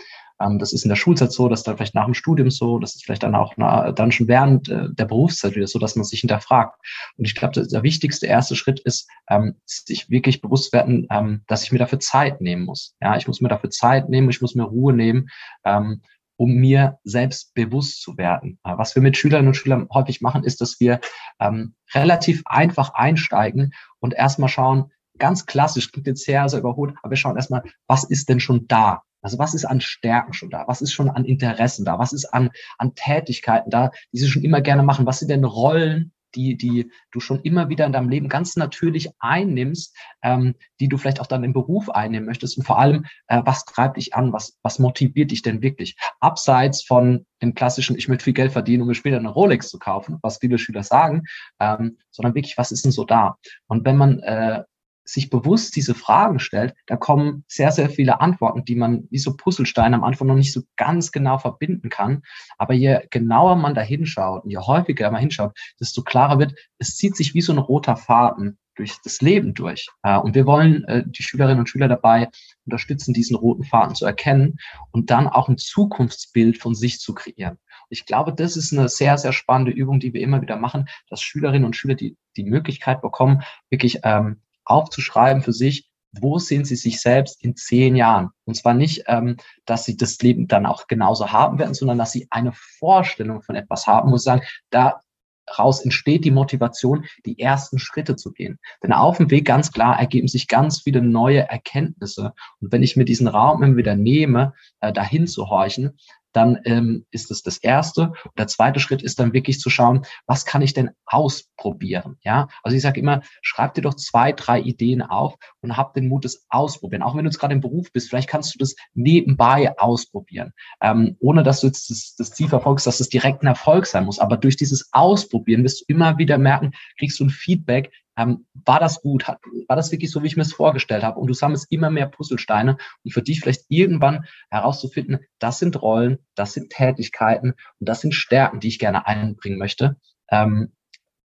das 0.59 0.73
ist 0.73 0.83
in 0.83 0.89
der 0.89 0.95
Schulzeit 0.95 1.31
so, 1.31 1.49
das 1.49 1.61
ist 1.61 1.67
dann 1.67 1.77
vielleicht 1.77 1.95
nach 1.95 2.05
dem 2.05 2.13
Studium 2.13 2.49
so, 2.49 2.79
das 2.79 2.95
ist 2.95 3.03
vielleicht 3.03 3.23
dann 3.23 3.35
auch 3.35 3.53
na, 3.57 3.91
dann 3.91 4.11
schon 4.11 4.27
während 4.27 4.69
äh, 4.69 4.87
der 4.91 5.05
Berufszeit 5.05 5.55
wieder 5.55 5.67
so, 5.67 5.79
dass 5.79 5.95
man 5.95 6.05
sich 6.05 6.21
hinterfragt. 6.21 6.79
Und 7.17 7.25
ich 7.25 7.35
glaube, 7.35 7.65
der 7.65 7.83
wichtigste 7.83 8.27
erste 8.27 8.55
Schritt 8.55 8.79
ist, 8.79 9.09
ähm, 9.29 9.55
sich 9.65 10.09
wirklich 10.09 10.41
bewusst 10.41 10.73
werden, 10.73 11.07
ähm, 11.11 11.41
dass 11.47 11.63
ich 11.63 11.71
mir 11.71 11.79
dafür 11.79 11.99
Zeit 11.99 12.41
nehmen 12.41 12.65
muss. 12.65 12.95
Ja, 13.01 13.17
ich 13.17 13.27
muss 13.27 13.41
mir 13.41 13.49
dafür 13.49 13.69
Zeit 13.69 14.09
nehmen, 14.09 14.29
ich 14.29 14.41
muss 14.41 14.55
mir 14.55 14.63
Ruhe 14.63 14.93
nehmen. 14.93 15.29
Ähm, 15.65 16.01
um 16.37 16.55
mir 16.55 16.97
selbst 17.03 17.53
bewusst 17.53 18.01
zu 18.01 18.17
werden. 18.17 18.57
Was 18.63 18.95
wir 18.95 19.03
mit 19.03 19.15
Schülerinnen 19.15 19.49
und 19.49 19.53
Schülern 19.53 19.87
häufig 19.93 20.21
machen, 20.21 20.43
ist, 20.43 20.59
dass 20.59 20.79
wir 20.79 20.99
ähm, 21.39 21.75
relativ 21.93 22.41
einfach 22.45 22.95
einsteigen 22.95 23.73
und 23.99 24.15
erstmal 24.15 24.49
schauen, 24.49 24.91
ganz 25.19 25.45
klassisch, 25.45 25.91
klingt 25.91 26.07
jetzt 26.07 26.25
sehr, 26.25 26.49
sehr 26.49 26.59
überholt, 26.59 26.95
aber 27.03 27.11
wir 27.11 27.17
schauen 27.17 27.35
erstmal, 27.35 27.61
was 27.85 28.03
ist 28.05 28.27
denn 28.27 28.39
schon 28.39 28.67
da? 28.67 29.03
Also 29.21 29.37
was 29.39 29.53
ist 29.53 29.65
an 29.65 29.81
Stärken 29.81 30.33
schon 30.33 30.49
da? 30.49 30.65
Was 30.67 30.81
ist 30.81 30.93
schon 30.93 31.09
an 31.09 31.25
Interessen 31.25 31.85
da? 31.85 31.99
Was 31.99 32.13
ist 32.13 32.25
an, 32.25 32.51
an 32.77 32.95
Tätigkeiten 32.95 33.69
da, 33.69 33.91
die 34.11 34.19
sie 34.19 34.29
schon 34.29 34.43
immer 34.43 34.61
gerne 34.61 34.83
machen? 34.83 35.05
Was 35.05 35.19
sind 35.19 35.29
denn 35.29 35.45
Rollen, 35.45 36.11
die, 36.35 36.55
die 36.55 36.91
du 37.11 37.19
schon 37.19 37.41
immer 37.41 37.69
wieder 37.69 37.85
in 37.85 37.91
deinem 37.91 38.09
Leben 38.09 38.29
ganz 38.29 38.55
natürlich 38.55 39.09
einnimmst, 39.19 39.95
ähm, 40.21 40.55
die 40.79 40.87
du 40.87 40.97
vielleicht 40.97 41.19
auch 41.19 41.27
dann 41.27 41.43
im 41.43 41.53
Beruf 41.53 41.89
einnehmen 41.89 42.25
möchtest? 42.25 42.57
Und 42.57 42.63
vor 42.63 42.79
allem, 42.79 43.05
äh, 43.27 43.41
was 43.45 43.65
treibt 43.65 43.97
dich 43.97 44.13
an? 44.13 44.33
Was, 44.33 44.57
was 44.61 44.79
motiviert 44.79 45.31
dich 45.31 45.41
denn 45.41 45.61
wirklich? 45.61 45.97
Abseits 46.19 46.83
von 46.83 47.25
dem 47.41 47.53
klassischen, 47.53 47.97
ich 47.97 48.07
möchte 48.07 48.23
viel 48.23 48.33
Geld 48.33 48.51
verdienen, 48.51 48.81
um 48.81 48.87
mir 48.87 48.95
später 48.95 49.17
eine 49.17 49.29
Rolex 49.29 49.69
zu 49.69 49.79
kaufen, 49.79 50.17
was 50.21 50.37
viele 50.37 50.57
Schüler 50.57 50.83
sagen, 50.83 51.23
ähm, 51.59 51.97
sondern 52.11 52.35
wirklich, 52.35 52.57
was 52.57 52.71
ist 52.71 52.85
denn 52.85 52.91
so 52.91 53.03
da? 53.03 53.37
Und 53.67 53.85
wenn 53.85 53.97
man 53.97 54.19
äh, 54.19 54.63
sich 55.03 55.29
bewusst 55.29 55.75
diese 55.75 55.95
Fragen 55.95 56.39
stellt, 56.39 56.73
da 56.87 56.95
kommen 56.95 57.43
sehr, 57.47 57.71
sehr 57.71 57.89
viele 57.89 58.21
Antworten, 58.21 58.65
die 58.65 58.75
man 58.75 59.07
wie 59.09 59.17
so 59.17 59.35
Puzzlesteine 59.35 59.95
am 59.95 60.03
Anfang 60.03 60.27
noch 60.27 60.35
nicht 60.35 60.53
so 60.53 60.61
ganz 60.77 61.11
genau 61.11 61.37
verbinden 61.37 61.89
kann. 61.89 62.21
Aber 62.57 62.73
je 62.73 62.99
genauer 63.09 63.55
man 63.55 63.73
da 63.73 63.81
hinschaut 63.81 64.43
und 64.43 64.51
je 64.51 64.57
häufiger 64.57 65.11
man 65.11 65.21
hinschaut, 65.21 65.57
desto 65.79 66.03
klarer 66.03 66.39
wird, 66.39 66.53
es 66.77 66.95
zieht 66.95 67.15
sich 67.15 67.33
wie 67.33 67.41
so 67.41 67.51
ein 67.51 67.57
roter 67.57 67.97
Faden 67.97 68.57
durch 68.75 68.97
das 69.03 69.21
Leben 69.21 69.53
durch. 69.53 69.87
Äh, 70.03 70.17
und 70.17 70.35
wir 70.35 70.45
wollen 70.45 70.83
äh, 70.85 71.03
die 71.05 71.23
Schülerinnen 71.23 71.59
und 71.59 71.69
Schüler 71.69 71.87
dabei 71.87 72.29
unterstützen, 72.65 73.13
diesen 73.13 73.35
roten 73.35 73.63
Faden 73.63 73.95
zu 73.95 74.05
erkennen 74.05 74.57
und 74.91 75.09
dann 75.11 75.27
auch 75.27 75.49
ein 75.49 75.57
Zukunftsbild 75.57 76.57
von 76.57 76.73
sich 76.73 76.99
zu 76.99 77.13
kreieren. 77.13 77.57
Ich 77.89 78.05
glaube, 78.05 78.33
das 78.33 78.55
ist 78.55 78.71
eine 78.71 78.87
sehr, 78.87 79.17
sehr 79.17 79.33
spannende 79.33 79.71
Übung, 79.71 79.99
die 79.99 80.13
wir 80.13 80.21
immer 80.21 80.41
wieder 80.41 80.57
machen, 80.57 80.87
dass 81.09 81.21
Schülerinnen 81.21 81.65
und 81.65 81.75
Schüler 81.75 81.95
die, 81.95 82.17
die 82.37 82.43
Möglichkeit 82.43 83.01
bekommen, 83.01 83.41
wirklich 83.69 83.99
ähm, 84.03 84.41
aufzuschreiben 84.65 85.41
für 85.41 85.53
sich, 85.53 85.91
wo 86.13 86.39
sehen 86.39 86.65
sie 86.65 86.75
sich 86.75 86.99
selbst 86.99 87.43
in 87.43 87.55
zehn 87.55 87.95
Jahren? 87.95 88.29
Und 88.45 88.55
zwar 88.55 88.73
nicht, 88.73 89.03
ähm, 89.07 89.37
dass 89.65 89.85
sie 89.85 89.95
das 89.95 90.19
Leben 90.21 90.47
dann 90.47 90.65
auch 90.65 90.87
genauso 90.87 91.31
haben 91.31 91.57
werden, 91.59 91.73
sondern 91.73 91.97
dass 91.97 92.11
sie 92.11 92.27
eine 92.29 92.51
Vorstellung 92.53 93.41
von 93.41 93.55
etwas 93.55 93.87
haben, 93.87 94.09
muss 94.09 94.23
sagen, 94.23 94.41
daraus 94.69 95.81
entsteht 95.83 96.25
die 96.25 96.31
Motivation, 96.31 97.05
die 97.25 97.39
ersten 97.39 97.79
Schritte 97.79 98.17
zu 98.17 98.33
gehen. 98.33 98.59
Denn 98.83 98.91
auf 98.91 99.17
dem 99.17 99.31
Weg 99.31 99.45
ganz 99.45 99.71
klar 99.71 99.99
ergeben 99.99 100.27
sich 100.27 100.47
ganz 100.47 100.81
viele 100.81 101.01
neue 101.01 101.47
Erkenntnisse. 101.47 102.33
Und 102.59 102.71
wenn 102.71 102.83
ich 102.83 102.97
mir 102.97 103.05
diesen 103.05 103.27
Raum 103.27 103.63
immer 103.63 103.77
wieder 103.77 103.95
nehme, 103.95 104.53
äh, 104.81 104.91
dahin 104.91 105.27
zu 105.27 105.49
horchen, 105.49 105.97
dann 106.33 106.59
ähm, 106.65 107.05
ist 107.11 107.31
es 107.31 107.43
das 107.43 107.57
Erste. 107.57 108.13
Und 108.23 108.37
der 108.37 108.47
zweite 108.47 108.79
Schritt 108.79 109.01
ist 109.01 109.19
dann 109.19 109.33
wirklich 109.33 109.59
zu 109.59 109.69
schauen, 109.69 110.05
was 110.25 110.45
kann 110.45 110.61
ich 110.61 110.73
denn 110.73 110.91
ausprobieren? 111.05 112.17
Ja, 112.23 112.47
also 112.63 112.75
ich 112.75 112.83
sage 112.83 112.99
immer, 112.99 113.21
schreib 113.41 113.73
dir 113.73 113.81
doch 113.81 113.95
zwei, 113.95 114.31
drei 114.31 114.59
Ideen 114.59 115.01
auf 115.01 115.35
und 115.61 115.77
hab 115.77 115.93
den 115.93 116.07
Mut, 116.07 116.25
es 116.25 116.45
ausprobieren. 116.49 117.03
Auch 117.03 117.15
wenn 117.15 117.25
du 117.25 117.29
jetzt 117.29 117.39
gerade 117.39 117.53
im 117.53 117.61
Beruf 117.61 117.91
bist, 117.91 118.09
vielleicht 118.09 118.29
kannst 118.29 118.53
du 118.53 118.59
das 118.59 118.75
nebenbei 118.93 119.77
ausprobieren, 119.77 120.53
ähm, 120.81 121.17
ohne 121.19 121.43
dass 121.43 121.61
du 121.61 121.67
jetzt 121.67 121.89
das, 121.89 122.15
das 122.17 122.31
Ziel 122.31 122.49
verfolgst, 122.49 122.87
dass 122.87 122.99
es 122.99 123.09
direkt 123.09 123.43
ein 123.43 123.47
Erfolg 123.47 123.85
sein 123.85 124.05
muss. 124.05 124.19
Aber 124.19 124.37
durch 124.37 124.55
dieses 124.55 124.89
Ausprobieren 124.91 125.63
wirst 125.63 125.81
du 125.81 125.85
immer 125.87 126.17
wieder 126.17 126.37
merken, 126.37 126.71
kriegst 126.97 127.19
du 127.19 127.25
ein 127.25 127.29
Feedback, 127.29 127.91
ähm, 128.17 128.45
war 128.53 128.79
das 128.79 129.01
gut? 129.01 129.27
Hat, 129.27 129.39
war 129.67 129.75
das 129.75 129.91
wirklich 129.91 130.11
so, 130.11 130.21
wie 130.23 130.27
ich 130.27 130.35
mir 130.35 130.43
es 130.43 130.53
vorgestellt 130.53 131.03
habe? 131.03 131.19
Und 131.19 131.27
du 131.27 131.33
sammelst 131.33 131.71
immer 131.71 131.89
mehr 131.89 132.07
Puzzlesteine 132.07 132.77
und 133.03 133.11
für 133.11 133.21
dich 133.21 133.39
vielleicht 133.39 133.65
irgendwann 133.69 134.25
herauszufinden, 134.49 135.19
das 135.39 135.59
sind 135.59 135.81
Rollen, 135.81 136.19
das 136.35 136.53
sind 136.53 136.71
Tätigkeiten 136.71 137.53
und 137.79 137.89
das 137.89 138.01
sind 138.01 138.13
Stärken, 138.13 138.59
die 138.59 138.67
ich 138.67 138.79
gerne 138.79 139.07
einbringen 139.07 139.57
möchte. 139.57 139.97
Ähm, 140.29 140.73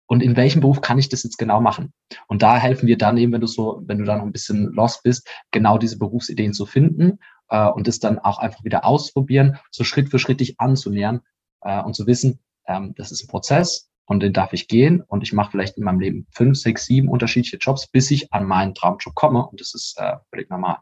und 0.08 0.22
in 0.22 0.36
welchem 0.36 0.60
Beruf 0.60 0.80
kann 0.80 0.98
ich 0.98 1.08
das 1.08 1.24
jetzt 1.24 1.36
genau 1.36 1.60
machen? 1.60 1.92
Und 2.28 2.42
da 2.42 2.56
helfen 2.56 2.86
wir 2.86 2.96
dann 2.96 3.16
eben, 3.16 3.32
wenn 3.32 3.40
du 3.40 3.48
so, 3.48 3.82
wenn 3.86 3.98
du 3.98 4.04
da 4.04 4.16
noch 4.16 4.24
ein 4.24 4.32
bisschen 4.32 4.72
lost 4.72 5.02
bist, 5.02 5.28
genau 5.50 5.78
diese 5.78 5.98
Berufsideen 5.98 6.52
zu 6.52 6.64
finden 6.64 7.18
äh, 7.48 7.68
und 7.68 7.88
das 7.88 7.98
dann 7.98 8.18
auch 8.18 8.38
einfach 8.38 8.62
wieder 8.64 8.84
ausprobieren, 8.84 9.58
so 9.70 9.82
Schritt 9.82 10.10
für 10.10 10.18
Schritt 10.18 10.40
dich 10.40 10.60
anzunähern 10.60 11.22
äh, 11.62 11.82
und 11.82 11.94
zu 11.94 12.06
wissen, 12.06 12.38
ähm, 12.66 12.94
das 12.96 13.10
ist 13.10 13.24
ein 13.24 13.28
Prozess, 13.28 13.90
und 14.06 14.20
den 14.22 14.32
darf 14.32 14.52
ich 14.52 14.68
gehen 14.68 15.02
und 15.02 15.22
ich 15.22 15.32
mache 15.32 15.50
vielleicht 15.50 15.76
in 15.76 15.84
meinem 15.84 16.00
Leben 16.00 16.26
fünf, 16.30 16.58
sechs, 16.58 16.86
sieben 16.86 17.08
unterschiedliche 17.08 17.58
Jobs, 17.58 17.86
bis 17.86 18.10
ich 18.10 18.32
an 18.32 18.46
meinen 18.46 18.74
Traumjob 18.74 19.14
komme 19.14 19.46
und 19.46 19.60
das 19.60 19.74
ist 19.74 19.98
äh, 19.98 20.16
völlig 20.30 20.48
normal. 20.48 20.78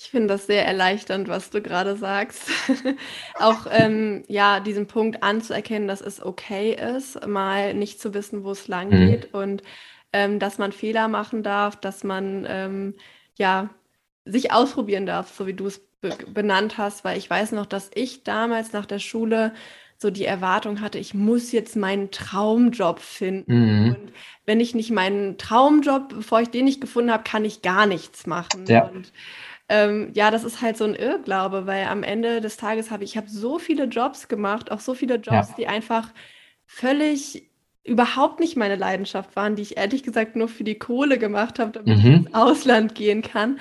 Ich 0.00 0.10
finde 0.10 0.28
das 0.28 0.46
sehr 0.46 0.64
erleichternd, 0.64 1.26
was 1.26 1.50
du 1.50 1.60
gerade 1.60 1.96
sagst. 1.96 2.48
auch 3.40 3.66
ähm, 3.68 4.24
ja, 4.28 4.60
diesen 4.60 4.86
Punkt 4.86 5.24
anzuerkennen, 5.24 5.88
dass 5.88 6.00
es 6.00 6.24
okay 6.24 6.72
ist, 6.72 7.26
mal 7.26 7.74
nicht 7.74 8.00
zu 8.00 8.14
wissen, 8.14 8.44
wo 8.44 8.52
es 8.52 8.68
lang 8.68 8.90
mhm. 8.90 9.08
geht 9.08 9.34
und 9.34 9.64
ähm, 10.12 10.38
dass 10.38 10.58
man 10.58 10.70
Fehler 10.70 11.08
machen 11.08 11.42
darf, 11.42 11.74
dass 11.76 12.04
man 12.04 12.46
ähm, 12.48 12.94
ja 13.36 13.70
sich 14.24 14.52
ausprobieren 14.52 15.04
darf, 15.04 15.34
so 15.34 15.48
wie 15.48 15.54
du 15.54 15.66
es 15.66 15.80
be 16.00 16.16
benannt 16.32 16.78
hast, 16.78 17.04
weil 17.04 17.18
ich 17.18 17.28
weiß 17.28 17.50
noch, 17.52 17.66
dass 17.66 17.90
ich 17.92 18.22
damals 18.22 18.72
nach 18.72 18.86
der 18.86 19.00
Schule 19.00 19.52
so 20.00 20.10
die 20.10 20.24
Erwartung 20.24 20.80
hatte, 20.80 20.98
ich 20.98 21.12
muss 21.12 21.50
jetzt 21.50 21.74
meinen 21.74 22.12
Traumjob 22.12 23.00
finden. 23.00 23.52
Mhm. 23.52 23.88
Und 23.90 24.12
wenn 24.46 24.60
ich 24.60 24.74
nicht 24.74 24.92
meinen 24.92 25.38
Traumjob, 25.38 26.10
bevor 26.10 26.40
ich 26.40 26.50
den 26.50 26.64
nicht 26.64 26.80
gefunden 26.80 27.10
habe, 27.10 27.24
kann 27.24 27.44
ich 27.44 27.62
gar 27.62 27.86
nichts 27.86 28.26
machen. 28.26 28.64
Ja. 28.68 28.86
Und 28.86 29.12
ähm, 29.68 30.12
ja, 30.14 30.30
das 30.30 30.44
ist 30.44 30.62
halt 30.62 30.76
so 30.76 30.84
ein 30.84 30.94
Irrglaube, 30.94 31.66
weil 31.66 31.86
am 31.86 32.04
Ende 32.04 32.40
des 32.40 32.56
Tages 32.56 32.92
habe 32.92 33.02
ich, 33.02 33.10
ich 33.10 33.16
habe 33.16 33.28
so 33.28 33.58
viele 33.58 33.84
Jobs 33.84 34.28
gemacht, 34.28 34.70
auch 34.70 34.80
so 34.80 34.94
viele 34.94 35.16
Jobs, 35.16 35.48
ja. 35.48 35.54
die 35.58 35.66
einfach 35.66 36.10
völlig 36.64 37.50
überhaupt 37.82 38.38
nicht 38.38 38.56
meine 38.56 38.76
Leidenschaft 38.76 39.34
waren, 39.34 39.56
die 39.56 39.62
ich 39.62 39.78
ehrlich 39.78 40.04
gesagt 40.04 40.36
nur 40.36 40.48
für 40.48 40.62
die 40.62 40.78
Kohle 40.78 41.18
gemacht 41.18 41.58
habe, 41.58 41.72
damit 41.72 41.98
mhm. 41.98 41.98
ich 41.98 42.04
ins 42.04 42.34
Ausland 42.34 42.94
gehen 42.94 43.22
kann 43.22 43.58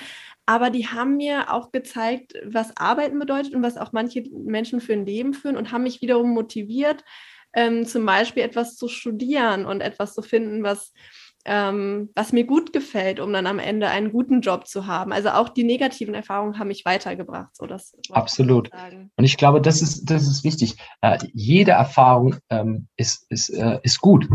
aber 0.48 0.70
die 0.70 0.88
haben 0.88 1.18
mir 1.18 1.54
auch 1.54 1.72
gezeigt, 1.72 2.34
was 2.46 2.76
Arbeiten 2.78 3.20
bedeutet 3.20 3.54
und 3.54 3.62
was 3.62 3.78
auch 3.78 3.92
manche 3.92 4.24
Menschen 4.32 4.80
für 4.80 4.94
ein 4.94 5.06
Leben 5.06 5.34
führen 5.34 5.58
und 5.58 5.72
haben 5.74 5.84
mich 5.84 6.02
wiederum 6.02 6.34
motiviert, 6.34 7.04
ähm, 7.54 7.86
zum 7.86 8.06
Beispiel 8.06 8.44
etwas 8.44 8.78
zu 8.78 8.88
studieren 8.88 9.66
und 9.66 9.82
etwas 9.82 10.14
zu 10.14 10.22
finden, 10.22 10.64
was, 10.64 10.94
ähm, 11.44 12.12
was 12.16 12.32
mir 12.32 12.46
gut 12.46 12.72
gefällt, 12.72 13.20
um 13.20 13.34
dann 13.34 13.46
am 13.46 13.60
Ende 13.60 13.90
einen 13.90 14.14
guten 14.14 14.40
Job 14.40 14.68
zu 14.68 14.88
haben. 14.88 15.12
Also 15.12 15.30
auch 15.30 15.50
die 15.50 15.66
negativen 15.66 16.14
Erfahrungen 16.14 16.58
haben 16.58 16.70
mich 16.70 16.86
weitergebracht. 16.86 17.54
So 17.54 17.66
das 17.66 17.94
Absolut. 18.12 18.70
Und 19.18 19.26
ich 19.26 19.36
glaube, 19.36 19.60
das 19.60 19.82
ist, 19.82 20.10
das 20.10 20.30
ist 20.30 20.46
wichtig. 20.46 20.78
Äh, 21.02 21.18
jede 21.34 21.72
Erfahrung 21.72 22.38
ähm, 22.50 22.88
ist, 22.96 23.26
ist, 23.30 23.50
äh, 23.50 23.80
ist 23.84 24.00
gut. 24.00 24.30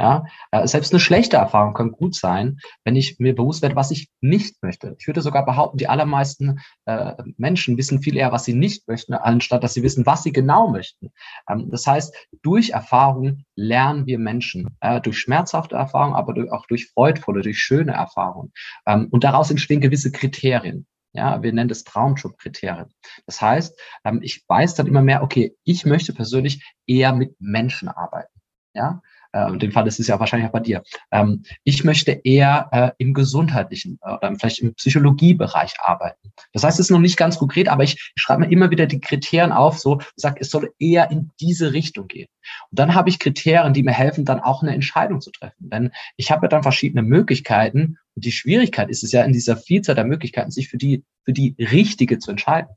Ja, 0.00 0.24
äh, 0.50 0.66
selbst 0.66 0.94
eine 0.94 1.00
schlechte 1.00 1.36
Erfahrung 1.36 1.74
kann 1.74 1.92
gut 1.92 2.14
sein, 2.14 2.58
wenn 2.84 2.96
ich 2.96 3.18
mir 3.18 3.34
bewusst 3.34 3.60
werde, 3.60 3.76
was 3.76 3.90
ich 3.90 4.08
nicht 4.22 4.62
möchte. 4.62 4.96
Ich 4.98 5.06
würde 5.06 5.20
sogar 5.20 5.44
behaupten, 5.44 5.76
die 5.76 5.88
allermeisten 5.88 6.60
äh, 6.86 7.12
Menschen 7.36 7.76
wissen 7.76 8.00
viel 8.00 8.16
eher, 8.16 8.32
was 8.32 8.46
sie 8.46 8.54
nicht 8.54 8.88
möchten, 8.88 9.12
anstatt 9.12 9.62
dass 9.62 9.74
sie 9.74 9.82
wissen, 9.82 10.06
was 10.06 10.22
sie 10.22 10.32
genau 10.32 10.70
möchten. 10.70 11.10
Ähm, 11.50 11.68
das 11.70 11.86
heißt, 11.86 12.16
durch 12.40 12.70
Erfahrung 12.70 13.44
lernen 13.56 14.06
wir 14.06 14.18
Menschen, 14.18 14.74
äh, 14.80 15.02
durch 15.02 15.18
schmerzhafte 15.18 15.76
Erfahrungen, 15.76 16.14
aber 16.14 16.32
durch, 16.32 16.50
auch 16.50 16.64
durch 16.64 16.88
freudvolle, 16.94 17.42
durch 17.42 17.58
schöne 17.58 17.92
Erfahrungen. 17.92 18.52
Ähm, 18.86 19.08
und 19.10 19.22
daraus 19.22 19.50
entstehen 19.50 19.82
gewisse 19.82 20.12
Kriterien. 20.12 20.86
Ja, 21.12 21.42
wir 21.42 21.52
nennen 21.52 21.68
das 21.68 21.84
Traumjob-Kriterien. 21.84 22.86
Das 23.26 23.42
heißt, 23.42 23.78
ähm, 24.06 24.20
ich 24.22 24.44
weiß 24.48 24.76
dann 24.76 24.86
immer 24.86 25.02
mehr, 25.02 25.22
okay, 25.22 25.54
ich 25.64 25.84
möchte 25.84 26.14
persönlich 26.14 26.64
eher 26.86 27.12
mit 27.12 27.38
Menschen 27.38 27.88
arbeiten. 27.90 28.32
Ja, 28.72 29.02
äh, 29.32 29.56
dem 29.58 29.72
Fall 29.72 29.86
ist 29.86 30.00
es 30.00 30.06
ja 30.06 30.18
wahrscheinlich 30.18 30.48
auch 30.48 30.52
bei 30.52 30.60
dir. 30.60 30.82
Ähm, 31.10 31.42
ich 31.64 31.84
möchte 31.84 32.12
eher 32.12 32.68
äh, 32.72 32.90
im 32.98 33.14
gesundheitlichen 33.14 33.98
äh, 34.02 34.14
oder 34.14 34.34
vielleicht 34.36 34.60
im 34.60 34.74
Psychologiebereich 34.74 35.74
arbeiten. 35.80 36.32
Das 36.52 36.64
heißt, 36.64 36.78
es 36.78 36.86
ist 36.86 36.90
noch 36.90 36.98
nicht 36.98 37.16
ganz 37.16 37.38
konkret, 37.38 37.68
aber 37.68 37.84
ich 37.84 38.12
schreibe 38.16 38.40
mir 38.42 38.50
immer 38.50 38.70
wieder 38.70 38.86
die 38.86 39.00
Kriterien 39.00 39.52
auf, 39.52 39.78
so 39.78 40.00
sag, 40.16 40.40
es 40.40 40.50
soll 40.50 40.72
eher 40.78 41.10
in 41.10 41.30
diese 41.40 41.72
Richtung 41.72 42.08
gehen. 42.08 42.28
Und 42.70 42.78
dann 42.78 42.94
habe 42.94 43.08
ich 43.08 43.18
Kriterien, 43.18 43.72
die 43.72 43.82
mir 43.82 43.92
helfen, 43.92 44.24
dann 44.24 44.40
auch 44.40 44.62
eine 44.62 44.74
Entscheidung 44.74 45.20
zu 45.20 45.30
treffen. 45.30 45.70
Denn 45.70 45.90
ich 46.16 46.30
habe 46.30 46.46
ja 46.46 46.48
dann 46.48 46.62
verschiedene 46.62 47.02
Möglichkeiten 47.02 47.98
und 48.14 48.24
die 48.24 48.32
Schwierigkeit 48.32 48.90
ist 48.90 49.04
es 49.04 49.12
ja 49.12 49.22
in 49.22 49.32
dieser 49.32 49.56
Vielzahl 49.56 49.94
der 49.94 50.04
Möglichkeiten, 50.04 50.50
sich 50.50 50.68
für 50.68 50.78
die 50.78 51.04
für 51.24 51.32
die 51.32 51.54
richtige 51.58 52.18
zu 52.18 52.30
entscheiden. 52.30 52.70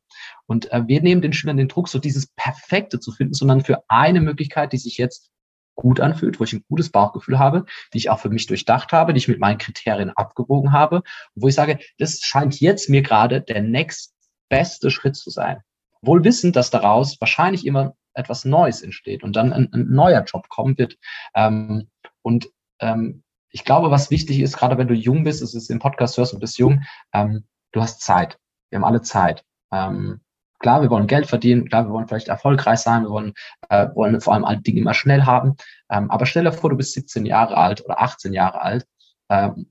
Und 0.46 0.72
äh, 0.72 0.84
wir 0.88 1.02
nehmen 1.02 1.22
den 1.22 1.34
Schülern 1.34 1.58
den 1.58 1.70
Druck, 1.70 1.88
so 1.88 2.00
dieses 2.00 2.28
Perfekte 2.36 3.00
zu 3.00 3.12
finden, 3.12 3.34
sondern 3.34 3.64
für 3.64 3.84
eine 3.88 4.22
Möglichkeit, 4.22 4.74
die 4.74 4.78
sich 4.78 4.98
jetzt 4.98 5.32
gut 5.76 6.00
anfühlt, 6.00 6.40
wo 6.40 6.44
ich 6.44 6.54
ein 6.54 6.64
gutes 6.70 6.92
Bauchgefühl 6.92 7.40
habe, 7.40 7.66
die 7.94 7.98
ich 7.98 8.10
auch 8.10 8.20
für 8.20 8.30
mich 8.30 8.48
durchdacht 8.48 8.92
habe, 8.92 9.14
die 9.14 9.18
ich 9.18 9.28
mit 9.28 9.40
meinen 9.40 9.58
Kriterien 9.58 10.12
abgewogen 10.12 10.72
habe, 10.72 11.04
wo 11.36 11.48
ich 11.48 11.56
sage, 11.56 11.80
das 11.98 12.20
scheint 12.22 12.60
jetzt 12.60 12.90
mir 12.90 13.02
gerade 13.02 13.42
der 13.42 13.62
next 13.62 14.14
beste 14.50 14.92
Schritt 14.92 15.16
zu 15.16 15.30
sein. 15.30 15.62
Wohl 16.02 16.24
wissend, 16.24 16.56
dass 16.56 16.70
daraus 16.70 17.20
wahrscheinlich 17.20 17.66
immer 17.66 17.96
etwas 18.14 18.46
Neues 18.46 18.82
entsteht 18.82 19.24
und 19.24 19.36
dann 19.36 19.52
ein, 19.54 19.72
ein 19.74 19.88
neuer 19.90 20.24
Job 20.24 20.50
kommen 20.50 20.78
wird. 20.78 20.98
Ähm, 21.34 21.90
und 22.22 22.50
ähm, 22.80 23.24
ich 23.50 23.64
glaube, 23.64 23.92
was 23.92 24.12
wichtig 24.12 24.40
ist, 24.40 24.58
gerade 24.58 24.78
wenn 24.78 24.88
du 24.88 24.94
jung 24.94 25.24
bist, 25.24 25.42
es 25.42 25.54
ist 25.54 25.70
im 25.70 25.80
Podcast 25.80 26.18
hörst 26.18 26.34
und 26.34 26.40
bist 26.40 26.58
jung, 26.58 26.84
ähm, 27.14 27.46
du 27.72 27.82
hast 27.82 28.02
Zeit. 28.02 28.38
Wir 28.70 28.78
haben 28.78 28.86
alle 28.86 29.02
Zeit. 29.02 29.44
Ähm, 29.72 30.22
Klar, 30.64 30.82
wir 30.82 30.90
wollen 30.90 31.08
Geld 31.08 31.28
verdienen, 31.28 31.68
klar, 31.68 31.86
wir 31.86 31.92
wollen 31.92 32.08
vielleicht 32.08 32.30
erfolgreich 32.30 32.80
sein, 32.80 33.04
wir 33.04 33.10
wollen, 33.10 33.34
äh, 33.68 33.90
wollen 33.96 34.22
vor 34.22 34.34
allem 34.34 34.46
alle 34.46 34.62
Dinge 34.62 34.80
immer 34.80 34.94
schnell 34.94 35.24
haben. 35.24 35.58
Ähm, 35.92 36.10
aber 36.10 36.26
stell 36.26 36.46
dir 36.46 36.54
vor, 36.54 36.70
du 36.70 36.78
bist 36.78 36.94
17 36.94 37.26
Jahre 37.26 37.58
alt 37.58 37.84
oder 37.84 38.02
18 38.02 38.32
Jahre 38.32 38.62
alt 38.62 38.88
ähm, 39.30 39.70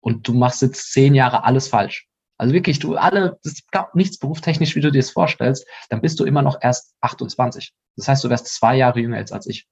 und 0.00 0.28
du 0.28 0.34
machst 0.34 0.60
jetzt 0.60 0.92
10 0.92 1.14
Jahre 1.14 1.44
alles 1.44 1.68
falsch. 1.68 2.06
Also 2.36 2.52
wirklich, 2.52 2.78
du 2.78 2.94
alle, 2.96 3.38
das 3.42 3.54
ist 3.54 3.68
nichts 3.94 4.18
berufstechnisch, 4.18 4.76
wie 4.76 4.80
du 4.80 4.92
dir 4.92 5.00
das 5.00 5.12
vorstellst, 5.12 5.66
dann 5.88 6.02
bist 6.02 6.20
du 6.20 6.26
immer 6.26 6.42
noch 6.42 6.58
erst 6.60 6.94
28. 7.00 7.72
Das 7.96 8.08
heißt, 8.08 8.22
du 8.22 8.28
wärst 8.28 8.48
zwei 8.48 8.76
Jahre 8.76 9.00
jünger 9.00 9.16
als, 9.16 9.32
als 9.32 9.46
ich. 9.46 9.66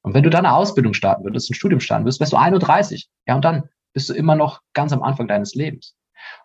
Und 0.00 0.14
wenn 0.14 0.22
du 0.22 0.30
dann 0.30 0.46
eine 0.46 0.54
Ausbildung 0.54 0.94
starten 0.94 1.24
würdest, 1.24 1.50
ein 1.50 1.54
Studium 1.54 1.80
starten 1.80 2.06
würdest, 2.06 2.20
wärst 2.20 2.32
du 2.32 2.38
31. 2.38 3.10
Ja, 3.26 3.34
und 3.34 3.44
dann 3.44 3.68
bist 3.92 4.08
du 4.08 4.14
immer 4.14 4.34
noch 4.34 4.62
ganz 4.72 4.94
am 4.94 5.02
Anfang 5.02 5.28
deines 5.28 5.54
Lebens. 5.54 5.94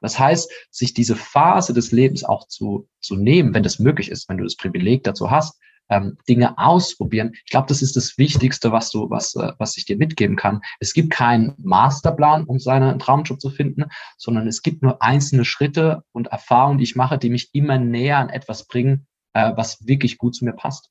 Das 0.01 0.19
heißt, 0.19 0.51
sich 0.71 0.93
diese 0.93 1.15
Phase 1.15 1.73
des 1.73 1.91
Lebens 1.91 2.23
auch 2.23 2.47
zu, 2.47 2.87
zu 3.01 3.15
nehmen, 3.15 3.53
wenn 3.53 3.63
das 3.63 3.79
möglich 3.79 4.09
ist, 4.09 4.29
wenn 4.29 4.37
du 4.37 4.43
das 4.43 4.55
Privileg 4.55 5.03
dazu 5.03 5.31
hast, 5.31 5.59
ähm, 5.89 6.17
Dinge 6.27 6.57
ausprobieren. 6.57 7.31
Ich 7.45 7.51
glaube, 7.51 7.67
das 7.67 7.81
ist 7.81 7.95
das 7.95 8.17
Wichtigste, 8.17 8.71
was 8.71 8.91
du, 8.91 9.09
was, 9.09 9.35
äh, 9.35 9.53
was 9.57 9.77
ich 9.77 9.85
dir 9.85 9.97
mitgeben 9.97 10.35
kann. 10.35 10.61
Es 10.79 10.93
gibt 10.93 11.09
keinen 11.09 11.55
Masterplan, 11.57 12.45
um 12.45 12.59
seinen 12.59 12.99
Traumjob 12.99 13.41
zu 13.41 13.49
finden, 13.49 13.85
sondern 14.17 14.47
es 14.47 14.61
gibt 14.61 14.83
nur 14.83 15.01
einzelne 15.01 15.45
Schritte 15.45 16.03
und 16.11 16.27
Erfahrungen, 16.27 16.77
die 16.77 16.83
ich 16.83 16.95
mache, 16.95 17.17
die 17.17 17.29
mich 17.29 17.49
immer 17.53 17.79
näher 17.79 18.17
an 18.17 18.29
etwas 18.29 18.67
bringen, 18.67 19.07
äh, 19.33 19.51
was 19.55 19.85
wirklich 19.87 20.17
gut 20.17 20.35
zu 20.35 20.45
mir 20.45 20.53
passt. 20.53 20.89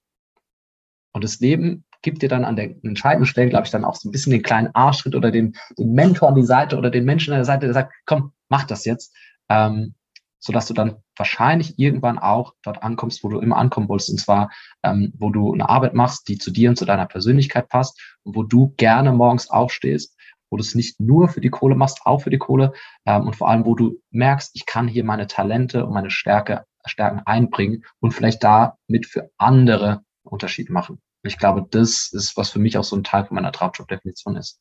Und 1.12 1.24
das 1.24 1.40
Leben 1.40 1.84
gibt 2.02 2.22
dir 2.22 2.28
dann 2.28 2.44
an 2.44 2.56
der 2.56 2.70
entscheidenden 2.84 3.26
Stelle, 3.26 3.50
glaube 3.50 3.66
ich, 3.66 3.70
dann 3.70 3.84
auch 3.84 3.96
so 3.96 4.08
ein 4.08 4.12
bisschen 4.12 4.32
den 4.32 4.42
kleinen 4.42 4.74
Arschschritt 4.74 5.14
oder 5.14 5.30
den, 5.30 5.56
den 5.78 5.92
Mentor 5.92 6.28
an 6.28 6.34
die 6.34 6.44
Seite 6.44 6.76
oder 6.76 6.90
den 6.90 7.04
Menschen 7.04 7.32
an 7.32 7.38
der 7.38 7.44
Seite, 7.44 7.66
der 7.66 7.74
sagt, 7.74 7.92
komm, 8.06 8.32
mach 8.48 8.64
das 8.64 8.84
jetzt, 8.84 9.14
ähm, 9.48 9.94
sodass 10.38 10.66
du 10.66 10.74
dann 10.74 10.96
wahrscheinlich 11.16 11.78
irgendwann 11.78 12.18
auch 12.18 12.54
dort 12.62 12.82
ankommst, 12.82 13.24
wo 13.24 13.28
du 13.28 13.40
immer 13.40 13.56
ankommen 13.56 13.88
wolltest, 13.88 14.10
und 14.10 14.18
zwar, 14.18 14.50
ähm, 14.84 15.12
wo 15.18 15.30
du 15.30 15.52
eine 15.52 15.68
Arbeit 15.68 15.94
machst, 15.94 16.28
die 16.28 16.38
zu 16.38 16.50
dir 16.50 16.70
und 16.70 16.76
zu 16.76 16.84
deiner 16.84 17.06
Persönlichkeit 17.06 17.68
passt 17.68 18.00
und 18.22 18.36
wo 18.36 18.44
du 18.44 18.74
gerne 18.76 19.12
morgens 19.12 19.50
aufstehst, 19.50 20.16
wo 20.50 20.56
du 20.56 20.62
es 20.62 20.74
nicht 20.74 21.00
nur 21.00 21.28
für 21.28 21.40
die 21.40 21.50
Kohle 21.50 21.74
machst, 21.74 22.00
auch 22.04 22.22
für 22.22 22.30
die 22.30 22.38
Kohle 22.38 22.72
ähm, 23.04 23.26
und 23.26 23.36
vor 23.36 23.48
allem, 23.48 23.66
wo 23.66 23.74
du 23.74 24.00
merkst, 24.10 24.52
ich 24.54 24.66
kann 24.66 24.88
hier 24.88 25.04
meine 25.04 25.26
Talente 25.26 25.84
und 25.84 25.92
meine 25.92 26.10
Stärke, 26.10 26.64
Stärken 26.86 27.20
einbringen 27.26 27.84
und 28.00 28.12
vielleicht 28.12 28.42
damit 28.42 29.06
für 29.06 29.30
andere 29.36 30.02
Unterschied 30.22 30.70
machen. 30.70 31.00
Ich 31.22 31.38
glaube, 31.38 31.66
das 31.70 32.10
ist, 32.12 32.36
was 32.36 32.50
für 32.50 32.58
mich 32.58 32.78
auch 32.78 32.84
so 32.84 32.96
ein 32.96 33.04
Teil 33.04 33.26
von 33.26 33.34
meiner 33.34 33.52
Traumjob-Definition 33.52 34.36
ist. 34.36 34.60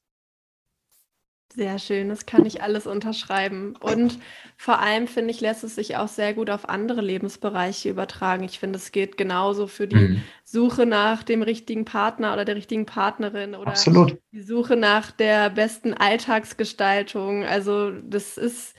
Sehr 1.57 1.79
schön, 1.79 2.09
das 2.09 2.27
kann 2.27 2.45
ich 2.45 2.61
alles 2.61 2.85
unterschreiben. 2.85 3.75
Und 3.79 4.19
vor 4.57 4.79
allem 4.79 5.07
finde 5.07 5.31
ich, 5.31 5.41
lässt 5.41 5.63
es 5.63 5.73
sich 5.73 5.97
auch 5.97 6.07
sehr 6.07 6.35
gut 6.35 6.51
auf 6.51 6.69
andere 6.69 7.01
Lebensbereiche 7.01 7.89
übertragen. 7.89 8.43
Ich 8.43 8.59
finde, 8.59 8.77
es 8.77 8.91
geht 8.91 9.17
genauso 9.17 9.65
für 9.65 9.87
die 9.87 9.95
mhm. 9.95 10.23
Suche 10.43 10.85
nach 10.85 11.23
dem 11.23 11.41
richtigen 11.41 11.83
Partner 11.83 12.33
oder 12.33 12.45
der 12.45 12.57
richtigen 12.57 12.85
Partnerin 12.85 13.55
oder 13.55 13.69
Absolut. 13.69 14.19
die 14.31 14.43
Suche 14.43 14.75
nach 14.75 15.09
der 15.09 15.49
besten 15.49 15.95
Alltagsgestaltung. 15.95 17.43
Also 17.43 17.89
das 17.89 18.37
ist 18.37 18.75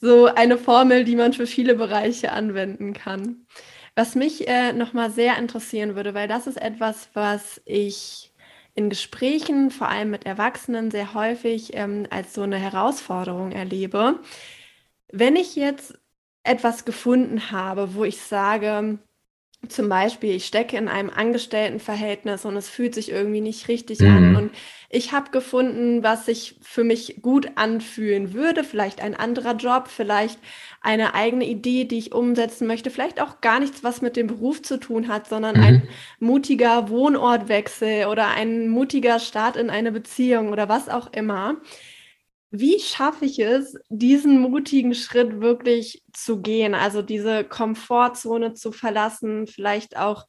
so 0.00 0.26
eine 0.26 0.58
Formel, 0.58 1.04
die 1.04 1.14
man 1.14 1.32
für 1.32 1.46
viele 1.46 1.76
Bereiche 1.76 2.32
anwenden 2.32 2.92
kann. 2.92 3.46
Was 3.96 4.14
mich 4.14 4.46
äh, 4.46 4.74
nochmal 4.74 5.10
sehr 5.10 5.38
interessieren 5.38 5.96
würde, 5.96 6.12
weil 6.14 6.28
das 6.28 6.46
ist 6.46 6.58
etwas, 6.60 7.08
was 7.14 7.62
ich 7.64 8.32
in 8.74 8.90
Gesprächen, 8.90 9.70
vor 9.70 9.88
allem 9.88 10.10
mit 10.10 10.26
Erwachsenen, 10.26 10.90
sehr 10.90 11.14
häufig 11.14 11.70
ähm, 11.74 12.06
als 12.10 12.34
so 12.34 12.42
eine 12.42 12.58
Herausforderung 12.58 13.52
erlebe. 13.52 14.20
Wenn 15.10 15.34
ich 15.34 15.56
jetzt 15.56 15.98
etwas 16.44 16.84
gefunden 16.84 17.50
habe, 17.50 17.94
wo 17.94 18.04
ich 18.04 18.20
sage, 18.20 18.98
zum 19.68 19.88
Beispiel, 19.88 20.34
ich 20.34 20.46
stecke 20.46 20.76
in 20.76 20.88
einem 20.88 21.10
Angestelltenverhältnis 21.10 22.44
und 22.44 22.56
es 22.56 22.68
fühlt 22.68 22.94
sich 22.94 23.10
irgendwie 23.10 23.40
nicht 23.40 23.68
richtig 23.68 24.00
mhm. 24.00 24.08
an. 24.08 24.36
Und 24.36 24.50
ich 24.90 25.12
habe 25.12 25.30
gefunden, 25.30 26.02
was 26.02 26.26
sich 26.26 26.56
für 26.62 26.84
mich 26.84 27.18
gut 27.22 27.48
anfühlen 27.56 28.32
würde. 28.32 28.64
Vielleicht 28.64 29.02
ein 29.02 29.14
anderer 29.14 29.56
Job, 29.56 29.88
vielleicht 29.88 30.38
eine 30.82 31.14
eigene 31.14 31.46
Idee, 31.46 31.84
die 31.84 31.98
ich 31.98 32.12
umsetzen 32.12 32.66
möchte. 32.66 32.90
Vielleicht 32.90 33.20
auch 33.20 33.40
gar 33.40 33.58
nichts, 33.58 33.82
was 33.82 34.02
mit 34.02 34.16
dem 34.16 34.28
Beruf 34.28 34.62
zu 34.62 34.78
tun 34.78 35.08
hat, 35.08 35.28
sondern 35.28 35.56
mhm. 35.56 35.62
ein 35.62 35.88
mutiger 36.20 36.88
Wohnortwechsel 36.88 38.06
oder 38.06 38.28
ein 38.28 38.68
mutiger 38.68 39.18
Start 39.18 39.56
in 39.56 39.70
eine 39.70 39.90
Beziehung 39.90 40.50
oder 40.50 40.68
was 40.68 40.88
auch 40.88 41.12
immer. 41.12 41.56
Wie 42.58 42.80
schaffe 42.80 43.24
ich 43.24 43.38
es, 43.38 43.76
diesen 43.88 44.40
mutigen 44.40 44.94
Schritt 44.94 45.40
wirklich 45.40 46.02
zu 46.12 46.40
gehen? 46.40 46.74
Also 46.74 47.02
diese 47.02 47.44
Komfortzone 47.44 48.54
zu 48.54 48.72
verlassen, 48.72 49.46
vielleicht 49.46 49.96
auch 49.96 50.26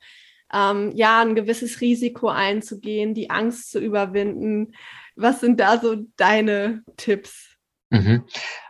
ähm, 0.54 0.92
ja 0.94 1.22
ein 1.22 1.36
gewisses 1.36 1.82
Risiko 1.82 2.30
einzugehen, 2.30 3.14
die 3.14 3.30
Angst 3.30 3.72
zu 3.72 3.80
überwinden. 3.80 4.74
Was 5.16 5.40
sind 5.42 5.60
da 5.60 5.80
so 5.80 5.96
deine 6.16 6.84
Tipps? 6.98 7.57
Mhm. 7.90 8.24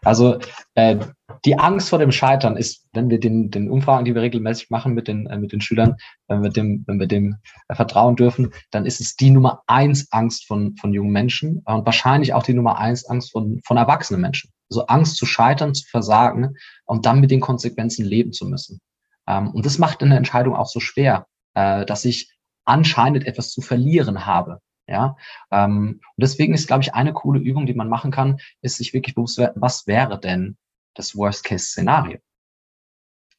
Also 0.04 0.40
äh, 0.76 0.98
die 1.44 1.58
Angst 1.58 1.90
vor 1.90 2.00
dem 2.00 2.12
Scheitern 2.12 2.56
ist, 2.56 2.88
wenn 2.94 3.10
wir 3.10 3.20
den, 3.20 3.50
den 3.50 3.70
Umfragen, 3.70 4.06
die 4.06 4.14
wir 4.14 4.22
regelmäßig 4.22 4.70
machen 4.70 4.94
mit 4.94 5.08
den, 5.08 5.26
äh, 5.28 5.38
mit 5.38 5.52
den 5.52 5.62
Schülern, 5.62 5.96
wenn 6.28 6.44
wir 6.44 6.50
dem, 6.52 6.84
wenn 6.88 7.00
wir 7.00 7.08
dem 7.08 7.38
äh, 7.68 7.76
vertrauen 7.76 8.16
dürfen, 8.16 8.52
dann 8.72 8.86
ist 8.86 9.02
es 9.02 9.16
die 9.16 9.32
Nummer 9.32 9.64
eins 9.66 10.12
Angst 10.12 10.46
von, 10.46 10.76
von 10.78 10.94
jungen 10.94 11.12
Menschen 11.12 11.64
und 11.66 11.86
wahrscheinlich 11.86 12.34
auch 12.34 12.44
die 12.44 12.54
Nummer 12.54 12.78
eins 12.78 13.06
Angst 13.06 13.32
von, 13.32 13.60
von 13.66 13.78
erwachsenen 13.78 14.22
Menschen. 14.22 14.52
Also 14.70 14.86
Angst 14.86 15.18
zu 15.18 15.26
scheitern, 15.26 15.74
zu 15.74 15.88
versagen 15.90 16.56
und 16.86 17.06
dann 17.06 17.20
mit 17.20 17.32
den 17.32 17.40
Konsequenzen 17.40 18.06
leben 18.06 18.34
zu 18.34 18.46
müssen. 18.46 18.82
Ähm, 19.28 19.50
und 19.50 19.66
das 19.66 19.80
macht 19.80 20.04
eine 20.04 20.18
Entscheidung 20.18 20.56
auch 20.56 20.68
so 20.68 20.80
schwer, 20.80 21.26
äh, 21.56 21.86
dass 21.86 22.06
ich 22.06 22.32
anscheinend 22.66 23.26
etwas 23.26 23.52
zu 23.52 23.62
verlieren 23.62 24.26
habe. 24.26 24.60
Ja, 24.88 25.18
ähm, 25.52 26.00
und 26.02 26.22
deswegen 26.22 26.54
ist, 26.54 26.68
glaube 26.68 26.84
ich, 26.84 26.94
eine 26.94 27.12
coole 27.12 27.40
Übung, 27.42 27.66
die 27.66 27.74
man 27.74 27.90
machen 27.90 28.10
kann, 28.10 28.40
ist 28.62 28.78
sich 28.78 28.94
wirklich 28.94 29.16
bewusst 29.16 29.38
werden, 29.38 29.62
was 29.62 29.86
wäre 29.86 30.18
denn 30.18 30.58
das 30.94 31.16
Worst-Case-Szenario? 31.16 32.20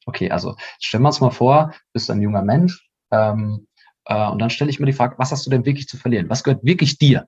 Okay, 0.05 0.29
also 0.29 0.55
stellen 0.79 1.03
wir 1.03 1.07
uns 1.07 1.21
mal 1.21 1.31
vor, 1.31 1.73
bist 1.91 2.09
ein 2.11 2.21
junger 2.21 2.43
Mensch 2.43 2.87
ähm, 3.11 3.67
äh, 4.05 4.27
und 4.27 4.39
dann 4.39 4.49
stelle 4.49 4.69
ich 4.69 4.79
mir 4.79 4.85
die 4.85 4.93
Frage, 4.93 5.17
was 5.17 5.31
hast 5.31 5.45
du 5.45 5.49
denn 5.49 5.65
wirklich 5.65 5.87
zu 5.87 5.97
verlieren? 5.97 6.29
Was 6.29 6.43
gehört 6.43 6.63
wirklich 6.63 6.97
dir? 6.97 7.27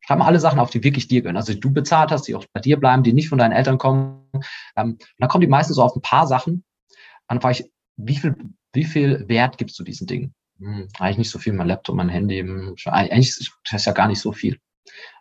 Schreib 0.00 0.18
mal 0.18 0.26
alle 0.26 0.40
Sachen 0.40 0.58
auf, 0.58 0.70
die 0.70 0.84
wirklich 0.84 1.08
dir 1.08 1.22
gehören. 1.22 1.36
Also 1.36 1.54
die 1.54 1.60
du 1.60 1.72
bezahlt 1.72 2.10
hast, 2.10 2.28
die 2.28 2.34
auch 2.34 2.44
bei 2.52 2.60
dir 2.60 2.78
bleiben, 2.78 3.02
die 3.02 3.12
nicht 3.12 3.28
von 3.28 3.38
deinen 3.38 3.52
Eltern 3.52 3.78
kommen. 3.78 4.28
Ähm, 4.76 4.98
dann 5.18 5.28
kommen 5.28 5.40
die 5.40 5.46
meisten 5.46 5.72
so 5.72 5.82
auf 5.82 5.96
ein 5.96 6.02
paar 6.02 6.26
Sachen. 6.26 6.64
Dann 7.28 7.40
frage 7.40 7.60
ich, 7.60 7.72
wie 7.96 8.16
viel, 8.16 8.36
wie 8.72 8.84
viel 8.84 9.28
Wert 9.28 9.56
gibst 9.56 9.78
du 9.78 9.84
diesen 9.84 10.06
Dingen? 10.06 10.34
Hm, 10.64 10.88
eigentlich 10.98 11.18
nicht 11.18 11.30
so 11.30 11.38
viel, 11.38 11.52
mein 11.52 11.68
Laptop, 11.68 11.96
mein 11.96 12.08
Handy, 12.08 12.40
hm, 12.40 12.74
eigentlich 12.86 13.28
ist 13.28 13.52
das 13.70 13.84
ja 13.84 13.92
gar 13.92 14.08
nicht 14.08 14.20
so 14.20 14.32
viel. 14.32 14.58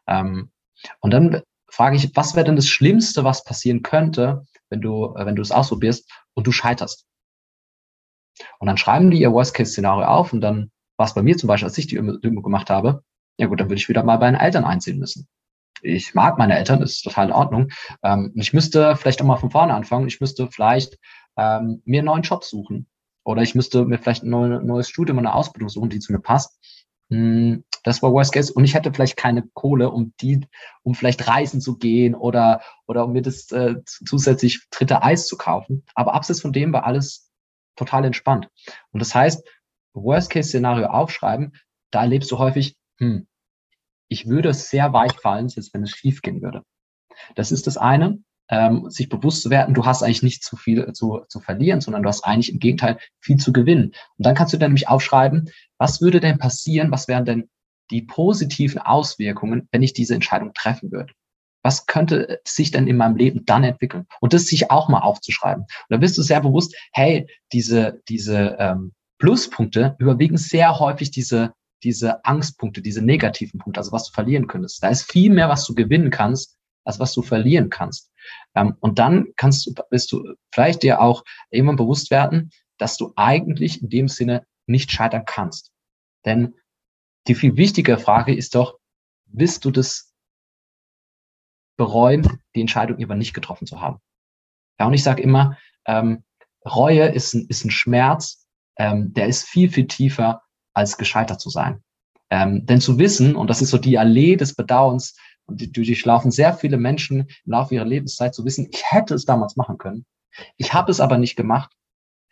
Ähm, 0.07 0.51
und 0.99 1.11
dann 1.11 1.41
frage 1.69 1.95
ich, 1.95 2.15
was 2.15 2.35
wäre 2.35 2.45
denn 2.45 2.55
das 2.55 2.67
Schlimmste, 2.67 3.23
was 3.23 3.43
passieren 3.43 3.83
könnte, 3.83 4.45
wenn 4.69 4.81
du, 4.81 5.15
äh, 5.15 5.25
wenn 5.25 5.35
du 5.35 5.41
es 5.41 5.51
ausprobierst 5.51 6.09
und 6.33 6.47
du 6.47 6.51
scheiterst? 6.51 7.05
Und 8.59 8.67
dann 8.67 8.77
schreiben 8.77 9.11
die 9.11 9.19
ihr 9.19 9.31
Worst-Case-Szenario 9.31 10.05
auf 10.05 10.33
und 10.33 10.41
dann 10.41 10.71
war 10.97 11.07
es 11.07 11.13
bei 11.13 11.21
mir 11.21 11.37
zum 11.37 11.47
Beispiel, 11.47 11.67
als 11.67 11.77
ich 11.77 11.87
die 11.87 11.95
Übung 11.95 12.43
gemacht 12.43 12.69
habe, 12.69 13.03
ja 13.37 13.47
gut, 13.47 13.59
dann 13.59 13.67
würde 13.67 13.79
ich 13.79 13.89
wieder 13.89 14.03
mal 14.03 14.17
bei 14.17 14.29
den 14.29 14.39
Eltern 14.39 14.63
einziehen 14.63 14.99
müssen. 14.99 15.27
Ich 15.81 16.13
mag 16.13 16.37
meine 16.37 16.57
Eltern, 16.57 16.81
ist 16.81 17.01
total 17.01 17.27
in 17.27 17.33
Ordnung. 17.33 17.69
Ähm, 18.03 18.31
ich 18.35 18.53
müsste 18.53 18.95
vielleicht 18.95 19.21
auch 19.21 19.25
mal 19.25 19.37
von 19.37 19.51
vorne 19.51 19.73
anfangen. 19.73 20.07
Ich 20.07 20.21
müsste 20.21 20.47
vielleicht 20.49 20.97
ähm, 21.35 21.81
mir 21.85 21.99
einen 21.99 22.05
neuen 22.05 22.21
Job 22.21 22.43
suchen. 22.43 22.87
Oder 23.23 23.41
ich 23.41 23.55
müsste 23.55 23.85
mir 23.85 23.97
vielleicht 23.97 24.23
ein 24.23 24.29
neues 24.65 24.89
Studium, 24.89 25.19
eine 25.19 25.33
Ausbildung 25.33 25.69
suchen, 25.69 25.89
die 25.89 25.99
zu 25.99 26.11
mir 26.11 26.19
passt. 26.19 26.59
Hm, 27.09 27.63
das 27.83 28.01
war 28.01 28.11
Worst 28.11 28.33
Case. 28.33 28.51
Und 28.53 28.63
ich 28.63 28.73
hätte 28.73 28.93
vielleicht 28.93 29.17
keine 29.17 29.43
Kohle, 29.53 29.91
um 29.91 30.13
die, 30.19 30.47
um 30.83 30.95
vielleicht 30.95 31.27
reisen 31.27 31.61
zu 31.61 31.77
gehen 31.77 32.15
oder, 32.15 32.61
oder 32.87 33.05
um 33.05 33.13
mir 33.13 33.21
das 33.21 33.51
äh, 33.51 33.75
zusätzlich 33.85 34.67
dritte 34.71 35.03
Eis 35.03 35.27
zu 35.27 35.37
kaufen. 35.37 35.83
Aber 35.95 36.13
abseits 36.13 36.41
von 36.41 36.53
dem 36.53 36.73
war 36.73 36.85
alles 36.85 37.31
total 37.75 38.05
entspannt. 38.05 38.49
Und 38.91 39.01
das 39.01 39.13
heißt, 39.13 39.47
Worst 39.93 40.29
Case 40.29 40.49
Szenario 40.49 40.87
aufschreiben, 40.87 41.53
da 41.91 42.01
erlebst 42.01 42.31
du 42.31 42.39
häufig, 42.39 42.75
hm, 42.99 43.27
ich 44.07 44.27
würde 44.27 44.53
sehr 44.53 44.93
weich 44.93 45.13
fallen, 45.13 45.47
jetzt 45.47 45.73
wenn 45.73 45.83
es 45.83 45.91
schief 45.91 46.21
gehen 46.21 46.41
würde. 46.41 46.63
Das 47.35 47.51
ist 47.51 47.67
das 47.67 47.77
eine, 47.77 48.19
ähm, 48.49 48.89
sich 48.89 49.09
bewusst 49.09 49.41
zu 49.41 49.49
werden, 49.49 49.73
du 49.73 49.85
hast 49.85 50.03
eigentlich 50.03 50.23
nicht 50.23 50.43
zu 50.43 50.55
viel 50.55 50.91
zu, 50.93 51.21
zu 51.27 51.39
verlieren, 51.39 51.81
sondern 51.81 52.03
du 52.03 52.09
hast 52.09 52.23
eigentlich 52.23 52.51
im 52.51 52.59
Gegenteil 52.59 52.97
viel 53.19 53.37
zu 53.37 53.53
gewinnen. 53.53 53.93
Und 54.17 54.25
dann 54.25 54.35
kannst 54.35 54.53
du 54.53 54.57
dann 54.57 54.71
nämlich 54.71 54.87
aufschreiben, 54.87 55.49
was 55.77 56.01
würde 56.01 56.19
denn 56.19 56.37
passieren, 56.37 56.91
was 56.91 57.07
wären 57.07 57.25
denn 57.25 57.49
die 57.91 58.01
positiven 58.01 58.79
Auswirkungen, 58.79 59.67
wenn 59.71 59.83
ich 59.83 59.93
diese 59.93 60.15
Entscheidung 60.15 60.53
treffen 60.53 60.91
würde? 60.91 61.13
Was 61.63 61.85
könnte 61.85 62.41
sich 62.45 62.71
denn 62.71 62.87
in 62.87 62.97
meinem 62.97 63.15
Leben 63.15 63.45
dann 63.45 63.63
entwickeln? 63.63 64.05
Und 64.19 64.33
das 64.33 64.47
sich 64.47 64.69
auch 64.69 64.89
mal 64.89 64.99
aufzuschreiben. 64.99 65.63
Und 65.63 65.87
da 65.89 65.97
bist 65.97 66.17
du 66.17 66.21
sehr 66.21 66.41
bewusst, 66.41 66.75
hey, 66.91 67.27
diese, 67.53 68.01
diese 68.09 68.57
ähm, 68.59 68.91
Pluspunkte 69.19 69.95
überwiegen 69.99 70.37
sehr 70.37 70.79
häufig 70.79 71.11
diese 71.11 71.53
diese 71.83 72.23
Angstpunkte, 72.23 72.81
diese 72.81 73.01
negativen 73.01 73.59
Punkte, 73.59 73.79
also 73.79 73.91
was 73.91 74.05
du 74.05 74.13
verlieren 74.13 74.47
könntest. 74.47 74.81
Da 74.81 74.89
ist 74.89 75.11
viel 75.11 75.31
mehr, 75.31 75.49
was 75.49 75.65
du 75.65 75.75
gewinnen 75.75 76.09
kannst, 76.09 76.57
als 76.85 76.99
was 76.99 77.13
du 77.13 77.21
verlieren 77.21 77.69
kannst. 77.69 78.11
Ähm, 78.55 78.75
und 78.79 78.99
dann 78.99 79.27
kannst 79.35 79.65
du, 79.65 79.73
bist 79.89 80.11
du 80.11 80.35
vielleicht 80.53 80.83
dir 80.83 81.01
auch 81.01 81.23
irgendwann 81.49 81.77
bewusst 81.77 82.11
werden, 82.11 82.51
dass 82.77 82.97
du 82.97 83.13
eigentlich 83.15 83.81
in 83.81 83.89
dem 83.89 84.07
Sinne 84.07 84.45
nicht 84.65 84.91
scheitern 84.91 85.23
kannst. 85.25 85.71
Denn 86.25 86.55
die 87.27 87.35
viel 87.35 87.55
wichtigere 87.57 87.97
Frage 87.97 88.35
ist 88.35 88.55
doch, 88.55 88.77
willst 89.25 89.65
du 89.65 89.71
das 89.71 90.13
bereuen, 91.77 92.39
die 92.55 92.61
Entscheidung 92.61 92.97
lieber 92.97 93.15
nicht 93.15 93.33
getroffen 93.33 93.67
zu 93.67 93.81
haben? 93.81 93.99
Ja, 94.79 94.87
und 94.87 94.93
ich 94.93 95.03
sage 95.03 95.21
immer, 95.21 95.57
ähm, 95.85 96.23
Reue 96.65 97.07
ist 97.07 97.33
ein, 97.33 97.47
ist 97.47 97.65
ein 97.65 97.71
Schmerz, 97.71 98.47
ähm, 98.77 99.13
der 99.13 99.27
ist 99.27 99.43
viel, 99.43 99.69
viel 99.69 99.87
tiefer 99.87 100.41
als 100.73 100.97
gescheitert 100.97 101.41
zu 101.41 101.49
sein. 101.49 101.83
Ähm, 102.29 102.65
denn 102.65 102.81
zu 102.81 102.97
wissen, 102.97 103.35
und 103.35 103.49
das 103.49 103.61
ist 103.61 103.69
so 103.69 103.77
die 103.77 103.97
Allee 103.97 104.35
des 104.35 104.55
Bedauerns, 104.55 105.15
und 105.45 105.61
die, 105.61 105.71
durchlaufen 105.71 106.31
sehr 106.31 106.53
viele 106.53 106.77
Menschen 106.77 107.21
im 107.21 107.51
Laufe 107.51 107.75
ihrer 107.75 107.85
Lebenszeit, 107.85 108.33
zu 108.33 108.45
wissen, 108.45 108.69
ich 108.71 108.83
hätte 108.91 109.13
es 109.13 109.25
damals 109.25 109.55
machen 109.55 109.77
können. 109.77 110.05
Ich 110.57 110.73
habe 110.73 110.91
es 110.91 110.99
aber 110.99 111.17
nicht 111.17 111.35
gemacht. 111.35 111.71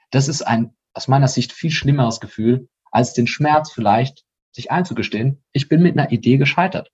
Das 0.09 0.27
ist 0.27 0.41
ein 0.41 0.73
aus 0.93 1.07
meiner 1.07 1.27
Sicht 1.27 1.53
viel 1.53 1.71
schlimmeres 1.71 2.19
Gefühl, 2.19 2.67
als 2.91 3.13
den 3.13 3.27
Schmerz 3.27 3.71
vielleicht, 3.71 4.25
sich 4.51 4.71
einzugestehen, 4.71 5.41
ich 5.53 5.69
bin 5.69 5.81
mit 5.81 5.97
einer 5.97 6.11
Idee 6.11 6.37
gescheitert. 6.37 6.91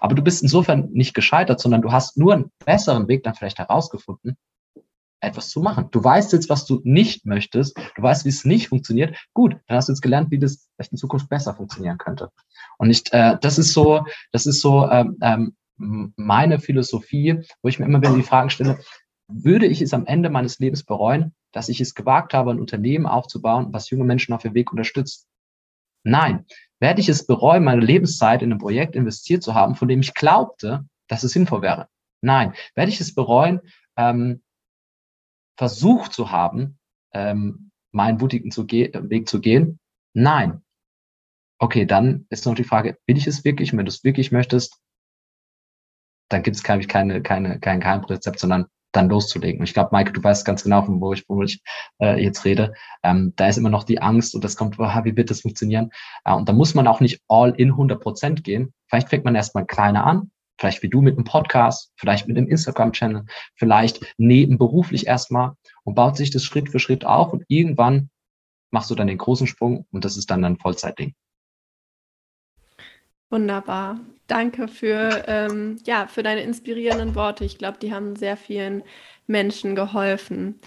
Aber 0.00 0.14
du 0.14 0.22
bist 0.22 0.42
insofern 0.42 0.90
nicht 0.92 1.14
gescheitert, 1.14 1.60
sondern 1.60 1.82
du 1.82 1.90
hast 1.90 2.16
nur 2.16 2.34
einen 2.34 2.52
besseren 2.64 3.08
Weg 3.08 3.24
dann 3.24 3.34
vielleicht 3.34 3.58
herausgefunden, 3.58 4.36
etwas 5.22 5.48
zu 5.48 5.60
machen. 5.60 5.88
Du 5.90 6.02
weißt 6.02 6.32
jetzt, 6.32 6.50
was 6.50 6.66
du 6.66 6.80
nicht 6.84 7.24
möchtest, 7.24 7.78
du 7.78 8.02
weißt, 8.02 8.24
wie 8.24 8.30
es 8.30 8.44
nicht 8.44 8.68
funktioniert. 8.68 9.16
Gut, 9.32 9.56
dann 9.66 9.76
hast 9.76 9.88
du 9.88 9.92
jetzt 9.92 10.02
gelernt, 10.02 10.30
wie 10.30 10.38
das 10.38 10.68
vielleicht 10.74 10.92
in 10.92 10.98
Zukunft 10.98 11.28
besser 11.28 11.54
funktionieren 11.54 11.98
könnte. 11.98 12.30
Und 12.78 12.88
nicht, 12.88 13.12
äh, 13.12 13.38
das 13.40 13.58
ist 13.58 13.72
so, 13.72 14.04
das 14.32 14.46
ist 14.46 14.60
so 14.60 14.88
ähm, 14.90 15.16
ähm, 15.22 15.54
meine 16.16 16.58
Philosophie, 16.58 17.40
wo 17.62 17.68
ich 17.68 17.78
mir 17.78 17.86
immer 17.86 18.00
wieder 18.00 18.14
die 18.14 18.22
Fragen 18.22 18.50
stelle, 18.50 18.80
würde 19.28 19.66
ich 19.66 19.80
es 19.80 19.94
am 19.94 20.06
Ende 20.06 20.28
meines 20.28 20.58
Lebens 20.58 20.82
bereuen, 20.82 21.34
dass 21.52 21.68
ich 21.68 21.80
es 21.80 21.94
gewagt 21.94 22.34
habe, 22.34 22.50
ein 22.50 22.60
Unternehmen 22.60 23.06
aufzubauen, 23.06 23.68
was 23.70 23.90
junge 23.90 24.04
Menschen 24.04 24.34
auf 24.34 24.44
ihrem 24.44 24.54
Weg 24.54 24.72
unterstützt? 24.72 25.26
Nein. 26.04 26.46
Werde 26.80 27.00
ich 27.00 27.08
es 27.08 27.26
bereuen, 27.26 27.62
meine 27.62 27.80
Lebenszeit 27.80 28.42
in 28.42 28.52
ein 28.52 28.58
Projekt 28.58 28.96
investiert 28.96 29.44
zu 29.44 29.54
haben, 29.54 29.76
von 29.76 29.86
dem 29.86 30.00
ich 30.00 30.14
glaubte, 30.14 30.84
dass 31.06 31.22
es 31.22 31.32
sinnvoll 31.32 31.62
wäre? 31.62 31.86
Nein. 32.20 32.54
Werde 32.74 32.90
ich 32.90 33.00
es 33.00 33.14
bereuen, 33.14 33.60
ähm, 33.96 34.42
versucht 35.62 36.12
zu 36.12 36.32
haben, 36.32 36.76
ähm, 37.14 37.70
meinen 37.92 38.18
mutigen 38.18 38.50
zu 38.50 38.66
Weg 38.66 39.28
zu 39.28 39.40
gehen? 39.40 39.78
Nein. 40.12 40.60
Okay, 41.60 41.86
dann 41.86 42.26
ist 42.30 42.46
noch 42.46 42.56
die 42.56 42.64
Frage, 42.64 42.98
will 43.06 43.16
ich 43.16 43.28
es 43.28 43.44
wirklich? 43.44 43.70
Wenn 43.70 43.84
du 43.84 43.88
es 43.88 44.02
wirklich 44.02 44.32
möchtest, 44.32 44.80
dann 46.28 46.42
gibt 46.42 46.56
es 46.56 46.64
keine, 46.64 46.84
keine, 46.88 47.22
keine, 47.22 47.60
kein 47.60 47.78
Geheimrezept, 47.78 48.40
sondern 48.40 48.66
dann 48.90 49.08
loszulegen. 49.08 49.60
Und 49.60 49.68
ich 49.68 49.72
glaube, 49.72 49.96
Mike, 49.96 50.10
du 50.10 50.20
weißt 50.20 50.44
ganz 50.44 50.64
genau, 50.64 50.82
von 50.82 51.00
wo 51.00 51.12
ich, 51.12 51.28
wo 51.28 51.40
ich 51.44 51.62
äh, 52.00 52.20
jetzt 52.20 52.44
rede. 52.44 52.74
Ähm, 53.04 53.32
da 53.36 53.46
ist 53.46 53.56
immer 53.56 53.70
noch 53.70 53.84
die 53.84 54.02
Angst 54.02 54.34
und 54.34 54.42
das 54.42 54.56
kommt, 54.56 54.80
oh, 54.80 55.04
wie 55.04 55.16
wird 55.16 55.30
das 55.30 55.42
funktionieren? 55.42 55.90
Äh, 56.24 56.34
und 56.34 56.48
da 56.48 56.52
muss 56.52 56.74
man 56.74 56.88
auch 56.88 56.98
nicht 56.98 57.22
all 57.28 57.50
in 57.50 57.68
100 57.68 58.02
Prozent 58.02 58.42
gehen. 58.42 58.74
Vielleicht 58.88 59.10
fängt 59.10 59.24
man 59.24 59.36
erstmal 59.36 59.64
kleiner 59.64 60.04
an, 60.04 60.31
vielleicht 60.58 60.82
wie 60.82 60.88
du 60.88 61.00
mit 61.00 61.16
einem 61.16 61.24
Podcast, 61.24 61.92
vielleicht 61.96 62.28
mit 62.28 62.36
einem 62.36 62.48
Instagram-Channel, 62.48 63.24
vielleicht 63.56 64.14
nebenberuflich 64.18 65.06
erstmal 65.06 65.52
und 65.84 65.94
baut 65.94 66.16
sich 66.16 66.30
das 66.30 66.44
Schritt 66.44 66.68
für 66.68 66.78
Schritt 66.78 67.04
auf 67.04 67.32
und 67.32 67.44
irgendwann 67.48 68.10
machst 68.70 68.90
du 68.90 68.94
dann 68.94 69.06
den 69.06 69.18
großen 69.18 69.46
Sprung 69.46 69.86
und 69.90 70.04
das 70.04 70.16
ist 70.16 70.30
dann 70.30 70.44
ein 70.44 70.58
Vollzeitding. 70.58 71.14
Wunderbar. 73.30 73.98
Danke 74.26 74.68
für, 74.68 75.24
ähm, 75.26 75.78
ja, 75.86 76.06
für 76.06 76.22
deine 76.22 76.42
inspirierenden 76.42 77.14
Worte. 77.14 77.44
Ich 77.44 77.58
glaube, 77.58 77.78
die 77.78 77.92
haben 77.92 78.14
sehr 78.14 78.36
vielen 78.36 78.82
Menschen 79.26 79.74
geholfen. 79.74 80.60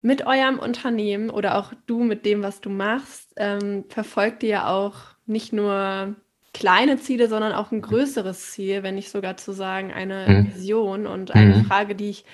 Mit 0.00 0.26
eurem 0.26 0.58
Unternehmen 0.58 1.30
oder 1.30 1.58
auch 1.58 1.72
du 1.86 2.02
mit 2.02 2.26
dem, 2.26 2.42
was 2.42 2.60
du 2.60 2.70
machst, 2.70 3.32
ähm, 3.36 3.84
verfolgt 3.88 4.42
ihr 4.42 4.48
ja 4.48 4.68
auch 4.68 4.96
nicht 5.26 5.52
nur 5.52 6.16
kleine 6.54 6.98
Ziele, 6.98 7.28
sondern 7.28 7.52
auch 7.52 7.72
ein 7.72 7.82
größeres 7.82 8.52
Ziel, 8.52 8.82
wenn 8.82 8.94
nicht 8.94 9.10
sogar 9.10 9.36
zu 9.36 9.52
sagen, 9.52 9.92
eine 9.92 10.26
mhm. 10.26 10.54
Vision. 10.54 11.06
Und 11.06 11.34
eine 11.34 11.56
mhm. 11.56 11.64
Frage, 11.66 11.94
die 11.94 12.10
ich, 12.10 12.24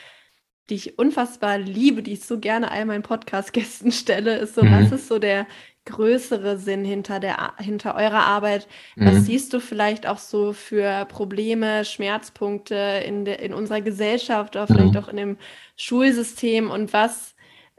die 0.68 0.74
ich 0.76 0.98
unfassbar 0.98 1.58
liebe, 1.58 2.02
die 2.04 2.12
ich 2.12 2.24
so 2.24 2.38
gerne 2.38 2.70
all 2.70 2.84
meinen 2.84 3.02
Podcast-Gästen 3.02 3.90
stelle, 3.92 4.36
ist 4.36 4.54
so, 4.54 4.62
mhm. 4.62 4.72
was 4.72 4.92
ist 4.92 5.08
so 5.08 5.18
der 5.18 5.46
größere 5.86 6.58
Sinn 6.58 6.84
hinter, 6.84 7.18
der, 7.18 7.54
hinter 7.58 7.96
eurer 7.96 8.26
Arbeit? 8.26 8.68
Was 8.94 9.14
mhm. 9.14 9.20
siehst 9.22 9.52
du 9.54 9.60
vielleicht 9.60 10.06
auch 10.06 10.18
so 10.18 10.52
für 10.52 11.06
Probleme, 11.06 11.86
Schmerzpunkte 11.86 13.02
in, 13.04 13.24
de, 13.24 13.42
in 13.42 13.54
unserer 13.54 13.80
Gesellschaft 13.80 14.54
oder 14.54 14.66
vielleicht 14.66 14.92
mhm. 14.92 14.98
auch 14.98 15.08
in 15.08 15.16
dem 15.16 15.38
Schulsystem? 15.76 16.70
Und 16.70 16.92
was, 16.92 17.34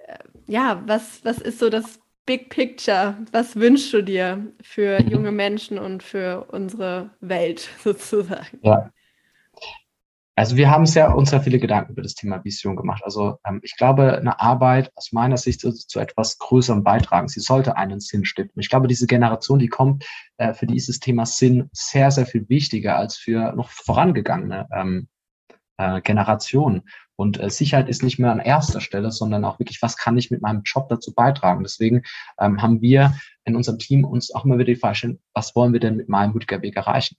äh, 0.08 0.17
ja, 0.47 0.82
was, 0.88 1.23
was 1.23 1.38
ist 1.38 1.60
so 1.60 1.69
das 1.69 2.01
Big 2.25 2.49
Picture, 2.49 3.17
was 3.31 3.55
wünschst 3.55 3.93
du 3.93 4.01
dir 4.01 4.53
für 4.62 5.01
mhm. 5.01 5.10
junge 5.10 5.31
Menschen 5.31 5.77
und 5.77 6.03
für 6.03 6.45
unsere 6.51 7.12
Welt 7.19 7.69
sozusagen? 7.84 8.60
Ja. 8.62 8.91
Also 10.36 10.55
wir 10.55 10.71
haben 10.71 10.86
sehr 10.86 11.15
uns 11.15 11.29
sehr 11.29 11.41
viele 11.41 11.60
Gedanken 11.60 11.91
über 11.91 12.01
das 12.01 12.15
Thema 12.15 12.43
Vision 12.43 12.75
gemacht. 12.75 13.03
Also 13.03 13.38
ähm, 13.45 13.60
ich 13.63 13.75
glaube, 13.75 14.17
eine 14.17 14.39
Arbeit 14.39 14.91
aus 14.95 15.12
meiner 15.12 15.38
Sicht 15.38 15.60
zu, 15.60 15.71
zu, 15.71 15.99
etwas 15.99 16.38
Größerem 16.39 16.84
beitragen. 16.84 17.27
Sie 17.27 17.41
sollte 17.41 17.75
einen 17.75 17.99
Sinn 17.99 18.23
stiften. 18.23 18.60
Ich 18.62 18.69
glaube, 18.69 18.88
diese 18.88 19.07
Generation, 19.07 19.60
die 19.60 19.67
kommt, 19.67 20.05
äh, 20.38 20.53
für 20.53 20.65
die 20.65 20.77
ist 20.77 20.89
das 20.89 20.99
Thema 20.99 21.25
Sinn 21.25 21.69
sehr, 21.73 22.12
sehr 22.12 22.25
viel 22.25 22.47
wichtiger 22.47 22.97
als 22.97 23.17
für 23.17 23.51
noch 23.53 23.69
vorangegangene 23.69 24.67
ähm, 24.73 25.10
äh, 25.77 26.01
Generationen. 26.01 26.84
Und 27.21 27.39
äh, 27.39 27.51
Sicherheit 27.51 27.88
ist 27.88 28.01
nicht 28.01 28.17
mehr 28.17 28.31
an 28.31 28.39
erster 28.39 28.81
Stelle, 28.81 29.12
sondern 29.12 29.45
auch 29.45 29.60
wirklich, 29.60 29.79
was 29.84 29.95
kann 29.95 30.17
ich 30.17 30.31
mit 30.31 30.41
meinem 30.41 30.63
Job 30.65 30.89
dazu 30.89 31.13
beitragen? 31.13 31.62
Deswegen 31.62 32.01
ähm, 32.39 32.63
haben 32.63 32.81
wir 32.81 33.13
in 33.45 33.55
unserem 33.55 33.77
Team 33.77 34.05
uns 34.05 34.34
auch 34.34 34.43
immer 34.43 34.55
wieder 34.55 34.73
die 34.73 34.75
Frage 34.75 34.95
stellen, 34.95 35.19
was 35.36 35.55
wollen 35.55 35.71
wir 35.71 35.79
denn 35.79 35.97
mit 35.97 36.10
meinem 36.10 36.34
mutiger 36.34 36.63
Weg 36.63 36.75
erreichen? 36.77 37.17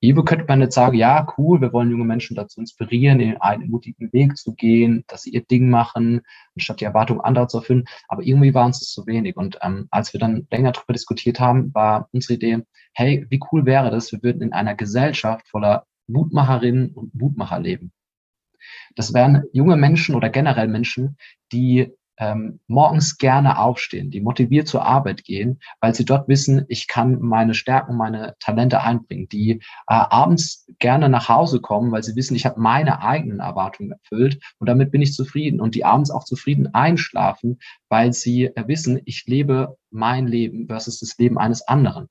Evo 0.00 0.22
könnte 0.22 0.44
man 0.46 0.60
jetzt 0.60 0.76
sagen, 0.76 0.96
ja, 0.96 1.26
cool, 1.36 1.60
wir 1.60 1.72
wollen 1.72 1.90
junge 1.90 2.04
Menschen 2.04 2.36
dazu 2.36 2.60
inspirieren, 2.60 3.18
in 3.18 3.38
einen 3.38 3.70
mutigen 3.70 4.12
Weg 4.12 4.36
zu 4.36 4.54
gehen, 4.54 5.02
dass 5.08 5.22
sie 5.22 5.30
ihr 5.30 5.42
Ding 5.42 5.68
machen, 5.68 6.20
anstatt 6.54 6.80
die 6.80 6.84
Erwartungen 6.84 7.20
anderer 7.20 7.48
zu 7.48 7.58
erfüllen. 7.58 7.86
Aber 8.06 8.22
irgendwie 8.22 8.54
war 8.54 8.66
uns 8.66 8.78
das 8.78 8.90
zu 8.90 9.04
wenig. 9.08 9.36
Und 9.36 9.58
ähm, 9.62 9.88
als 9.90 10.12
wir 10.12 10.20
dann 10.20 10.46
länger 10.52 10.70
darüber 10.70 10.92
diskutiert 10.92 11.40
haben, 11.40 11.74
war 11.74 12.08
unsere 12.12 12.34
Idee, 12.34 12.62
hey, 12.94 13.26
wie 13.30 13.40
cool 13.50 13.66
wäre 13.66 13.90
das, 13.90 14.12
wir 14.12 14.22
würden 14.22 14.42
in 14.42 14.52
einer 14.52 14.76
Gesellschaft 14.76 15.48
voller 15.48 15.86
Mutmacherinnen 16.06 16.90
und 16.94 17.16
Mutmacher 17.16 17.58
leben. 17.58 17.90
Das 18.96 19.14
wären 19.14 19.44
junge 19.52 19.76
Menschen 19.76 20.14
oder 20.14 20.30
generell 20.30 20.68
Menschen, 20.68 21.16
die 21.52 21.92
ähm, 22.20 22.60
morgens 22.66 23.16
gerne 23.16 23.58
aufstehen, 23.58 24.10
die 24.10 24.20
motiviert 24.20 24.68
zur 24.68 24.84
Arbeit 24.84 25.24
gehen, 25.24 25.58
weil 25.80 25.94
sie 25.94 26.04
dort 26.04 26.28
wissen, 26.28 26.66
ich 26.68 26.86
kann 26.86 27.18
meine 27.20 27.54
Stärken, 27.54 27.96
meine 27.96 28.36
Talente 28.40 28.82
einbringen, 28.82 29.28
die 29.30 29.52
äh, 29.52 29.58
abends 29.86 30.66
gerne 30.78 31.08
nach 31.08 31.30
Hause 31.30 31.60
kommen, 31.60 31.90
weil 31.90 32.02
sie 32.02 32.14
wissen, 32.16 32.36
ich 32.36 32.44
habe 32.44 32.60
meine 32.60 33.00
eigenen 33.00 33.40
Erwartungen 33.40 33.92
erfüllt 33.92 34.38
und 34.58 34.68
damit 34.68 34.90
bin 34.90 35.00
ich 35.00 35.14
zufrieden 35.14 35.60
und 35.60 35.74
die 35.74 35.84
abends 35.84 36.10
auch 36.10 36.24
zufrieden 36.24 36.74
einschlafen, 36.74 37.58
weil 37.88 38.12
sie 38.12 38.44
äh, 38.44 38.68
wissen, 38.68 39.00
ich 39.06 39.24
lebe 39.26 39.78
mein 39.90 40.26
Leben 40.26 40.66
versus 40.66 41.00
das 41.00 41.16
Leben 41.16 41.38
eines 41.38 41.66
anderen. 41.66 42.08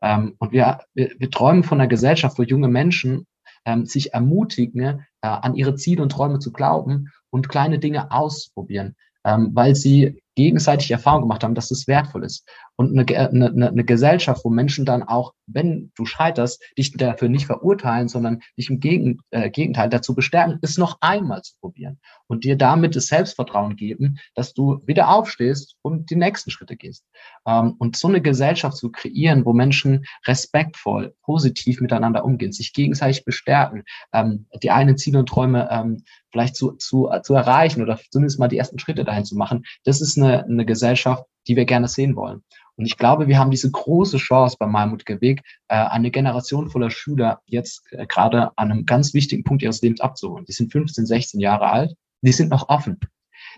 Ähm, 0.00 0.36
und 0.38 0.52
wir, 0.52 0.80
wir, 0.94 1.10
wir 1.18 1.30
träumen 1.30 1.64
von 1.64 1.80
einer 1.80 1.88
Gesellschaft, 1.88 2.38
wo 2.38 2.42
junge 2.42 2.68
Menschen 2.68 3.26
ähm, 3.64 3.86
sich 3.86 4.12
ermutigen, 4.12 5.06
äh, 5.22 5.28
an 5.28 5.54
ihre 5.54 5.74
Ziele 5.74 6.02
und 6.02 6.12
Träume 6.12 6.38
zu 6.38 6.52
glauben 6.52 7.10
und 7.30 7.48
kleine 7.48 7.78
Dinge 7.78 8.10
ausprobieren 8.10 8.96
ähm, 9.24 9.50
weil 9.52 9.74
sie 9.74 10.22
gegenseitig 10.34 10.90
Erfahrung 10.90 11.22
gemacht 11.22 11.44
haben, 11.44 11.54
dass 11.54 11.68
das 11.68 11.86
wertvoll 11.86 12.24
ist. 12.24 12.48
Und 12.80 12.98
eine, 12.98 13.28
eine, 13.28 13.68
eine 13.68 13.84
Gesellschaft, 13.84 14.42
wo 14.42 14.48
Menschen 14.48 14.86
dann 14.86 15.02
auch, 15.02 15.34
wenn 15.46 15.92
du 15.96 16.06
scheiterst, 16.06 16.62
dich 16.78 16.90
dafür 16.92 17.28
nicht 17.28 17.44
verurteilen, 17.44 18.08
sondern 18.08 18.40
dich 18.56 18.70
im 18.70 18.80
Gegen, 18.80 19.18
äh, 19.32 19.50
Gegenteil 19.50 19.90
dazu 19.90 20.14
bestärken, 20.14 20.58
es 20.62 20.78
noch 20.78 20.96
einmal 21.02 21.42
zu 21.42 21.52
probieren 21.60 21.98
und 22.26 22.42
dir 22.44 22.56
damit 22.56 22.96
das 22.96 23.08
Selbstvertrauen 23.08 23.76
geben, 23.76 24.18
dass 24.34 24.54
du 24.54 24.80
wieder 24.86 25.10
aufstehst 25.10 25.76
und 25.82 26.08
die 26.08 26.16
nächsten 26.16 26.50
Schritte 26.50 26.74
gehst. 26.74 27.04
Ähm, 27.46 27.74
und 27.78 27.96
so 27.96 28.08
eine 28.08 28.22
Gesellschaft 28.22 28.78
zu 28.78 28.90
kreieren, 28.90 29.44
wo 29.44 29.52
Menschen 29.52 30.06
respektvoll, 30.26 31.14
positiv 31.20 31.82
miteinander 31.82 32.24
umgehen, 32.24 32.52
sich 32.52 32.72
gegenseitig 32.72 33.26
bestärken, 33.26 33.84
ähm, 34.14 34.46
die 34.62 34.70
eigenen 34.70 34.96
Ziele 34.96 35.18
und 35.18 35.28
Träume 35.28 35.68
ähm, 35.70 36.02
vielleicht 36.32 36.56
zu, 36.56 36.72
zu, 36.72 37.10
zu 37.24 37.34
erreichen 37.34 37.82
oder 37.82 38.00
zumindest 38.10 38.38
mal 38.38 38.48
die 38.48 38.56
ersten 38.56 38.78
Schritte 38.78 39.04
dahin 39.04 39.26
zu 39.26 39.36
machen, 39.36 39.64
das 39.84 40.00
ist 40.00 40.16
eine, 40.16 40.44
eine 40.44 40.64
Gesellschaft, 40.64 41.24
die 41.50 41.56
wir 41.56 41.64
gerne 41.64 41.88
sehen 41.88 42.14
wollen. 42.14 42.44
Und 42.76 42.86
ich 42.86 42.96
glaube, 42.96 43.26
wir 43.26 43.36
haben 43.36 43.50
diese 43.50 43.68
große 43.68 44.18
Chance 44.18 44.56
beim 44.58 44.70
Malmutiger 44.70 45.20
Weg, 45.20 45.42
äh, 45.66 45.74
eine 45.74 46.12
Generation 46.12 46.70
voller 46.70 46.90
Schüler 46.90 47.42
jetzt 47.46 47.82
äh, 47.90 48.06
gerade 48.06 48.56
an 48.56 48.70
einem 48.70 48.86
ganz 48.86 49.14
wichtigen 49.14 49.42
Punkt 49.42 49.64
ihres 49.64 49.82
Lebens 49.82 50.00
abzuholen. 50.00 50.44
Die 50.44 50.52
sind 50.52 50.70
15, 50.70 51.06
16 51.06 51.40
Jahre 51.40 51.68
alt, 51.68 51.96
die 52.22 52.30
sind 52.30 52.50
noch 52.50 52.68
offen. 52.68 53.00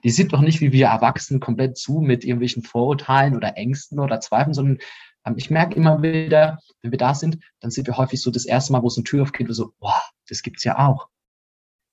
Die 0.05 0.11
sind 0.11 0.33
noch 0.33 0.41
nicht 0.41 0.63
wie 0.63 0.73
wir 0.73 0.87
Erwachsenen 0.87 1.39
komplett 1.39 1.77
zu 1.77 2.01
mit 2.01 2.25
irgendwelchen 2.25 2.63
Vorurteilen 2.63 3.37
oder 3.37 3.59
Ängsten 3.59 4.01
oder 4.01 4.21
Zweifeln, 4.21 4.55
sondern 4.55 4.79
ähm, 5.27 5.35
ich 5.37 5.51
merke 5.51 5.77
immer 5.77 6.01
wieder, 6.01 6.61
wenn 6.81 6.93
wir 6.93 6.99
da 6.99 7.15
sind, 7.15 7.39
dann 7.61 7.71
sind 7.71 7.87
wir 7.87 7.99
häufig 7.99 8.23
so 8.23 8.31
das 8.31 8.47
erste 8.47 8.73
Mal, 8.73 8.83
wo 8.83 8.87
es 8.87 8.97
eine 8.97 9.05
Tür 9.05 9.23
aufgeht, 9.23 9.49
so, 9.51 9.75
boah, 9.81 10.01
das 10.31 10.43
gibt's 10.43 10.65
ja 10.65 10.79
auch. 10.79 11.09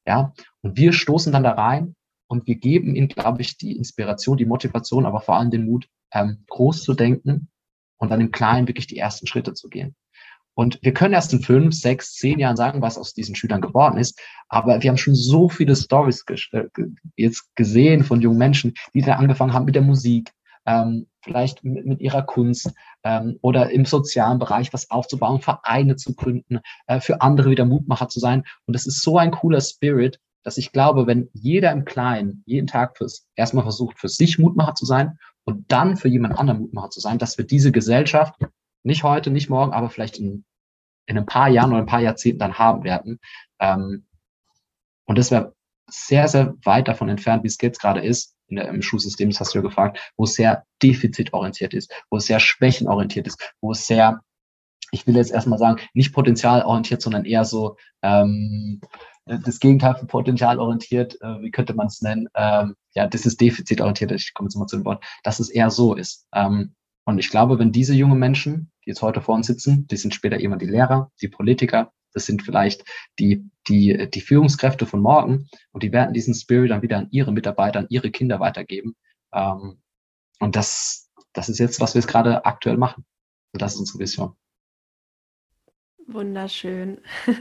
Ja, 0.08 0.34
und 0.62 0.78
wir 0.78 0.94
stoßen 0.94 1.34
dann 1.34 1.44
da 1.44 1.52
rein 1.52 1.96
und 2.30 2.48
wir 2.48 2.56
geben 2.56 2.96
ihnen, 2.96 3.08
glaube 3.08 3.42
ich, 3.42 3.58
die 3.58 3.76
Inspiration, 3.76 4.38
die 4.38 4.46
Motivation, 4.46 5.06
aber 5.06 5.20
vor 5.20 5.36
allem 5.36 5.50
den 5.50 5.66
Mut, 5.66 5.88
ähm, 6.14 6.46
groß 6.48 6.84
zu 6.84 6.94
denken 6.94 7.50
und 7.98 8.10
dann 8.10 8.22
im 8.22 8.32
Kleinen 8.32 8.68
wirklich 8.68 8.88
die 8.88 8.98
ersten 8.98 9.28
Schritte 9.28 9.54
zu 9.54 9.68
gehen. 9.68 9.96
Und 10.54 10.80
wir 10.82 10.94
können 10.94 11.14
erst 11.14 11.34
in 11.34 11.42
fünf, 11.42 11.74
sechs, 11.74 12.16
zehn 12.16 12.38
Jahren 12.38 12.58
sagen, 12.58 12.82
was 12.82 12.98
aus 12.98 13.14
diesen 13.14 13.36
Schülern 13.36 13.62
geworden 13.62 13.98
ist. 13.98 14.20
Aber 14.48 14.82
wir 14.82 14.90
haben 14.90 14.98
schon 14.98 15.16
so 15.16 15.50
viele 15.50 15.76
Stories 15.76 16.24
äh, 16.52 16.66
jetzt 17.16 17.56
gesehen 17.56 18.04
von 18.04 18.22
jungen 18.22 18.38
Menschen, 18.38 18.74
die 18.94 19.02
da 19.02 19.16
angefangen 19.16 19.54
haben 19.54 19.66
mit 19.66 19.76
der 19.76 19.82
Musik, 19.82 20.32
ähm, 20.66 21.08
vielleicht 21.22 21.64
mit, 21.64 21.86
mit, 21.86 22.02
ihrer 22.02 22.24
Kunst 22.24 22.74
ähm, 23.04 23.40
oder 23.42 23.72
im 23.72 23.86
sozialen 23.86 24.38
Bereich 24.38 24.74
was 24.74 24.92
aufzubauen, 24.92 25.42
Vereine 25.42 25.96
zu 25.96 26.14
gründen, 26.14 26.60
äh, 26.88 27.00
für 27.00 27.22
andere 27.22 27.50
wieder 27.50 27.66
Mutmacher 27.66 28.10
zu 28.10 28.20
sein. 28.20 28.44
Und 28.66 28.76
das 28.76 28.86
ist 28.86 29.02
so 29.02 29.18
ein 29.18 29.32
cooler 29.32 29.62
Spirit, 29.62 30.20
dass 30.44 30.58
ich 30.58 30.72
glaube, 30.72 31.08
wenn 31.08 31.30
jeder 31.34 31.72
im 31.72 31.86
Kleinen 31.86 32.44
jeden 32.46 32.68
Tag 32.68 32.98
fürs 32.98 33.28
erstmal 33.36 33.64
versucht, 33.64 34.00
für 34.00 34.10
sich 34.10 34.40
Mutmacher 34.40 34.76
zu 34.76 34.86
sein 34.86 35.18
und 35.44 35.72
dann 35.72 35.98
für 35.98 36.08
jemand 36.08 36.38
anderen 36.38 36.62
Mutmacher 36.62 36.90
zu 36.90 37.00
sein, 37.00 37.18
dass 37.18 37.38
wir 37.38 37.46
diese 37.46 37.72
Gesellschaft 37.72 38.36
nicht 38.84 39.04
heute, 39.04 39.32
nicht 39.32 39.50
morgen, 39.50 39.74
aber 39.74 39.90
vielleicht 39.90 40.18
in, 40.18 40.46
in 41.06 41.18
ein 41.18 41.26
paar 41.26 41.50
Jahren 41.50 41.72
oder 41.72 41.80
ein 41.80 41.86
paar 41.86 42.02
Jahrzehnten 42.02 42.40
dann 42.40 42.58
haben 42.58 42.84
werden. 42.84 43.20
Ähm, 43.60 44.06
und 45.06 45.18
das 45.18 45.32
wäre 45.32 45.56
sehr, 45.90 46.28
sehr 46.28 46.56
weit 46.64 46.88
davon 46.88 47.10
entfernt, 47.10 47.44
wie 47.44 47.48
es 47.48 47.58
jetzt 47.62 47.82
gerade 47.82 48.02
ist, 48.02 48.36
in 48.48 48.58
der, 48.58 48.68
im 48.70 48.82
Schulsystem, 48.82 49.30
das 49.30 49.40
hast 49.40 49.54
du 49.54 49.60
ja 49.60 49.64
gefragt, 49.64 50.12
wo 50.18 50.24
es 50.24 50.34
sehr 50.34 50.66
defizitorientiert 50.82 51.74
ist, 51.74 51.92
wo 52.10 52.18
es 52.18 52.26
sehr 52.26 52.40
schwächenorientiert 52.40 53.28
ist, 53.28 53.54
wo 53.62 53.72
es 53.72 53.86
sehr, 53.88 54.22
ich 54.92 55.06
will 55.08 55.16
jetzt 55.16 55.32
erstmal 55.32 55.60
sagen, 55.60 55.82
nicht 55.94 56.14
potenzialorientiert, 56.14 57.02
sondern 57.02 57.26
eher 57.26 57.46
so 57.46 57.78
ähm, 58.02 58.82
das 59.38 59.60
Gegenteil 59.60 59.96
von 59.96 60.08
potenzialorientiert, 60.08 61.22
äh, 61.22 61.42
wie 61.42 61.52
könnte 61.52 61.74
man 61.74 61.88
es 61.88 62.02
nennen? 62.02 62.28
Ähm, 62.36 62.76
ja, 62.94 63.08
das 63.08 63.26
ist 63.26 63.40
defizitorientiert, 63.40 64.12
ich 64.12 64.34
komme 64.34 64.48
jetzt 64.48 64.56
mal 64.56 64.68
zu 64.68 64.78
dem 64.78 64.86
Wort, 64.86 65.04
dass 65.24 65.40
es 65.40 65.50
eher 65.50 65.70
so 65.70 65.96
ist. 65.96 66.28
Ähm, 66.34 66.76
und 67.06 67.20
ich 67.20 67.30
glaube, 67.30 67.60
wenn 67.60 67.72
diese 67.72 67.94
jungen 67.94 68.20
Menschen, 68.20 68.72
die 68.86 68.90
jetzt 68.90 69.02
heute 69.02 69.22
vor 69.22 69.36
uns 69.36 69.48
sitzen, 69.48 69.88
die 69.88 69.98
sind 69.98 70.14
später 70.14 70.40
immer 70.40 70.58
die 70.58 70.66
Lehrer, 70.66 71.12
die 71.22 71.28
Politiker, 71.28 71.92
das 72.14 72.26
sind 72.26 72.42
vielleicht 72.42 72.84
die, 73.20 73.50
die, 73.68 74.10
die 74.12 74.22
Führungskräfte 74.22 74.86
von 74.86 75.02
morgen 75.02 75.48
und 75.72 75.84
die 75.84 75.92
werden 75.92 76.14
diesen 76.14 76.34
Spirit 76.34 76.72
dann 76.72 76.82
wieder 76.82 76.98
an 76.98 77.08
ihre 77.12 77.32
Mitarbeiter, 77.32 77.80
an 77.80 77.88
ihre 77.90 78.12
Kinder 78.12 78.40
weitergeben. 78.40 78.96
Ähm, 79.32 79.82
und 80.40 80.56
das, 80.56 81.10
das 81.34 81.50
ist 81.50 81.60
jetzt, 81.60 81.80
was 81.82 81.94
wir 81.94 82.02
jetzt 82.02 82.10
gerade 82.10 82.46
aktuell 82.46 82.78
machen. 82.78 83.06
Und 83.54 83.62
das 83.62 83.74
ist 83.74 83.80
unsere 83.80 84.00
Vision. 84.00 84.36
Wunderschön. 86.14 87.00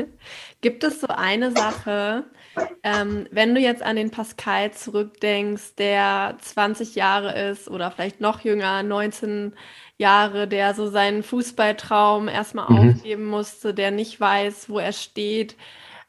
Gibt 0.60 0.84
es 0.84 1.00
so 1.00 1.06
eine 1.08 1.52
Sache, 1.52 2.24
ähm, 2.82 3.26
wenn 3.30 3.54
du 3.54 3.60
jetzt 3.60 3.82
an 3.82 3.96
den 3.96 4.10
Pascal 4.10 4.72
zurückdenkst, 4.72 5.76
der 5.76 6.36
20 6.40 6.94
Jahre 6.94 7.50
ist 7.50 7.68
oder 7.68 7.90
vielleicht 7.90 8.20
noch 8.20 8.40
jünger, 8.40 8.82
19 8.82 9.54
Jahre, 9.96 10.46
der 10.46 10.74
so 10.74 10.88
seinen 10.90 11.22
Fußballtraum 11.22 12.28
erstmal 12.28 12.70
mhm. 12.70 12.90
aufgeben 12.90 13.26
musste, 13.26 13.74
der 13.74 13.90
nicht 13.90 14.20
weiß, 14.20 14.68
wo 14.68 14.78
er 14.78 14.92
steht. 14.92 15.56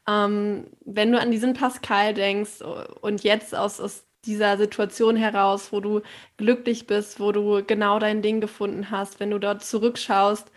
Ähm, 0.08 0.66
wenn 0.84 1.12
du 1.12 1.20
an 1.20 1.30
diesen 1.30 1.54
Pascal 1.54 2.14
denkst 2.14 2.62
und 3.00 3.22
jetzt 3.22 3.54
aus, 3.54 3.80
aus 3.80 4.04
dieser 4.26 4.58
Situation 4.58 5.16
heraus, 5.16 5.72
wo 5.72 5.80
du 5.80 6.02
glücklich 6.36 6.86
bist, 6.86 7.20
wo 7.20 7.32
du 7.32 7.64
genau 7.64 7.98
dein 7.98 8.22
Ding 8.22 8.40
gefunden 8.40 8.90
hast, 8.90 9.18
wenn 9.18 9.30
du 9.30 9.38
dort 9.38 9.64
zurückschaust, 9.64 10.50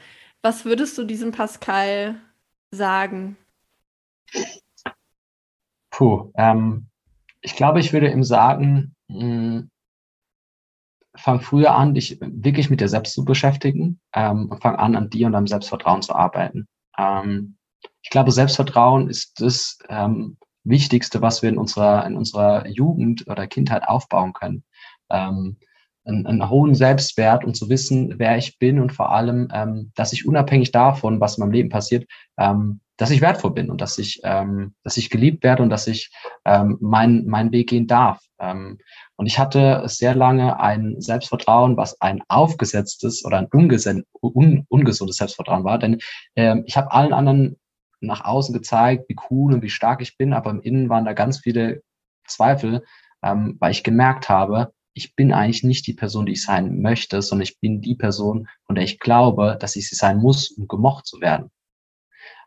was 0.44 0.66
würdest 0.66 0.98
du 0.98 1.06
diesem 1.06 1.32
Pascal 1.32 2.20
sagen? 2.70 3.38
Puh, 5.90 6.32
ähm, 6.36 6.88
ich 7.42 7.56
glaube, 7.56 7.80
ich 7.80 7.94
würde 7.94 8.12
ihm 8.12 8.24
sagen, 8.24 8.96
mh, 9.08 9.22
hm, 9.22 9.70
fang 11.16 11.42
früher 11.42 11.76
an, 11.76 11.94
dich 11.94 12.20
wirklich 12.22 12.70
mit 12.70 12.82
dir 12.82 12.90
selbst 12.90 13.14
zu 13.14 13.24
beschäftigen 13.24 14.00
ähm, 14.14 14.50
und 14.50 14.62
fang 14.62 14.76
an, 14.76 14.96
an 14.96 15.10
dir 15.10 15.28
und 15.28 15.34
deinem 15.34 15.48
Selbstvertrauen 15.48 16.02
zu 16.02 16.14
arbeiten. 16.14 16.68
Ähm, 16.98 17.56
ich 18.02 18.10
glaube, 18.10 18.32
Selbstvertrauen 18.32 19.10
ist 19.10 19.40
das 19.40 19.78
ähm, 19.90 20.38
Wichtigste, 20.64 21.22
was 21.22 21.42
wir 21.42 21.50
in 21.50 21.58
unserer, 21.58 22.06
in 22.06 22.18
unserer 22.18 22.68
Jugend 22.68 23.28
oder 23.28 23.48
Kindheit 23.48 23.88
aufbauen 23.88 24.34
können. 24.34 24.64
Ähm, 25.10 25.58
einen, 26.06 26.26
einen 26.26 26.50
hohen 26.50 26.76
Selbstwert 26.76 27.46
und 27.46 27.56
zu 27.56 27.70
wissen, 27.70 28.16
wer 28.18 28.38
ich 28.38 28.60
bin 28.60 28.80
und 28.80 28.92
vor 28.92 29.12
allem, 29.12 29.48
ähm, 29.54 29.92
dass 29.96 30.14
ich 30.14 30.28
unabhängig 30.28 30.72
davon, 30.72 31.20
was 31.20 31.38
in 31.38 31.42
meinem 31.42 31.54
Leben 31.54 31.70
passiert, 31.70 32.06
ähm, 32.38 32.82
dass 32.98 33.10
ich 33.10 33.22
wertvoll 33.22 33.52
bin 33.52 33.70
und 33.70 33.82
dass 33.82 33.98
ich, 33.98 34.22
ähm, 34.24 34.76
dass 34.84 34.98
ich 34.98 35.10
geliebt 35.10 35.44
werde 35.44 35.64
und 35.64 35.70
dass 35.70 35.88
ich 35.88 36.12
ähm, 36.46 36.78
meinen 36.80 37.26
mein 37.28 37.52
Weg 37.52 37.70
gehen 37.70 37.88
darf. 37.88 38.20
Ähm, 38.40 38.78
und 39.16 39.26
ich 39.26 39.40
hatte 39.40 39.84
sehr 39.86 40.16
lange 40.16 40.60
ein 40.60 41.02
Selbstvertrauen, 41.02 41.76
was 41.76 42.00
ein 42.02 42.22
aufgesetztes 42.28 43.26
oder 43.26 43.40
ein 43.40 43.48
un 43.52 44.66
ungesundes 44.70 45.18
Selbstvertrauen 45.18 45.64
war. 45.64 45.80
Denn 45.80 46.00
ähm, 46.36 46.64
ich 46.68 46.78
habe 46.78 46.92
allen 46.92 47.14
anderen 47.14 47.58
nach 48.00 48.26
außen 48.26 48.54
gezeigt, 48.54 49.06
wie 49.08 49.16
cool 49.30 49.54
und 49.54 49.64
wie 49.64 49.70
stark 49.70 50.02
ich 50.02 50.18
bin, 50.18 50.34
aber 50.34 50.52
im 50.52 50.62
Innen 50.62 50.90
waren 50.90 51.06
da 51.06 51.14
ganz 51.14 51.40
viele 51.40 51.82
Zweifel, 52.28 52.84
ähm, 53.24 53.58
weil 53.60 53.72
ich 53.72 53.84
gemerkt 53.84 54.30
habe, 54.30 54.72
ich 54.94 55.16
bin 55.16 55.34
eigentlich 55.34 55.64
nicht 55.64 55.88
die 55.88 55.94
Person, 55.94 56.26
die 56.26 56.34
ich 56.34 56.44
sein 56.44 56.82
möchte, 56.82 57.22
sondern 57.22 57.44
ich 57.44 57.60
bin 57.60 57.82
die 57.82 57.96
Person, 57.96 58.48
von 58.66 58.76
der 58.76 58.84
ich 58.84 59.00
glaube, 59.00 59.58
dass 59.60 59.76
ich 59.76 59.90
sie 59.90 59.96
sein 59.96 60.18
muss, 60.18 60.52
um 60.52 60.68
gemocht 60.68 61.06
zu 61.06 61.22
werden. 61.22 61.50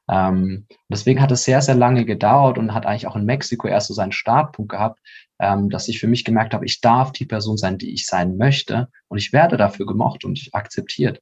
Ähm, 0.09 0.67
deswegen 0.89 1.21
hat 1.21 1.33
es 1.33 1.45
sehr, 1.45 1.61
sehr 1.63 1.75
lange 1.75 2.05
gedauert 2.05 2.59
und 2.59 2.75
hat 2.75 2.87
eigentlich 2.87 3.09
auch 3.09 3.17
in 3.17 3.25
Mexiko 3.25 3.67
erst 3.67 3.89
so 3.89 3.95
seinen 3.95 4.13
Startpunkt 4.13 4.71
gehabt, 4.71 5.01
ähm, 5.41 5.69
dass 5.69 5.89
ich 5.89 5.99
für 5.99 6.07
mich 6.07 6.25
gemerkt 6.25 6.55
habe, 6.55 6.65
ich 6.65 6.81
darf 6.81 7.13
die 7.13 7.27
Person 7.27 7.57
sein, 7.57 7.79
die 7.79 7.93
ich 7.93 8.07
sein 8.07 8.37
möchte 8.37 8.89
und 9.09 9.19
ich 9.19 9.33
werde 9.33 9.57
dafür 9.57 9.87
gemocht 9.87 10.25
und 10.25 10.49
akzeptiert. 10.53 11.21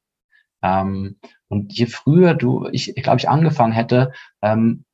Ähm, 0.63 1.19
und 1.49 1.73
je 1.73 1.87
früher 1.87 2.35
du, 2.35 2.69
ich, 2.73 2.95
glaube, 2.97 3.19
ich 3.19 3.29
angefangen 3.29 3.73
hätte, 3.73 4.13
ähm, 4.43 4.85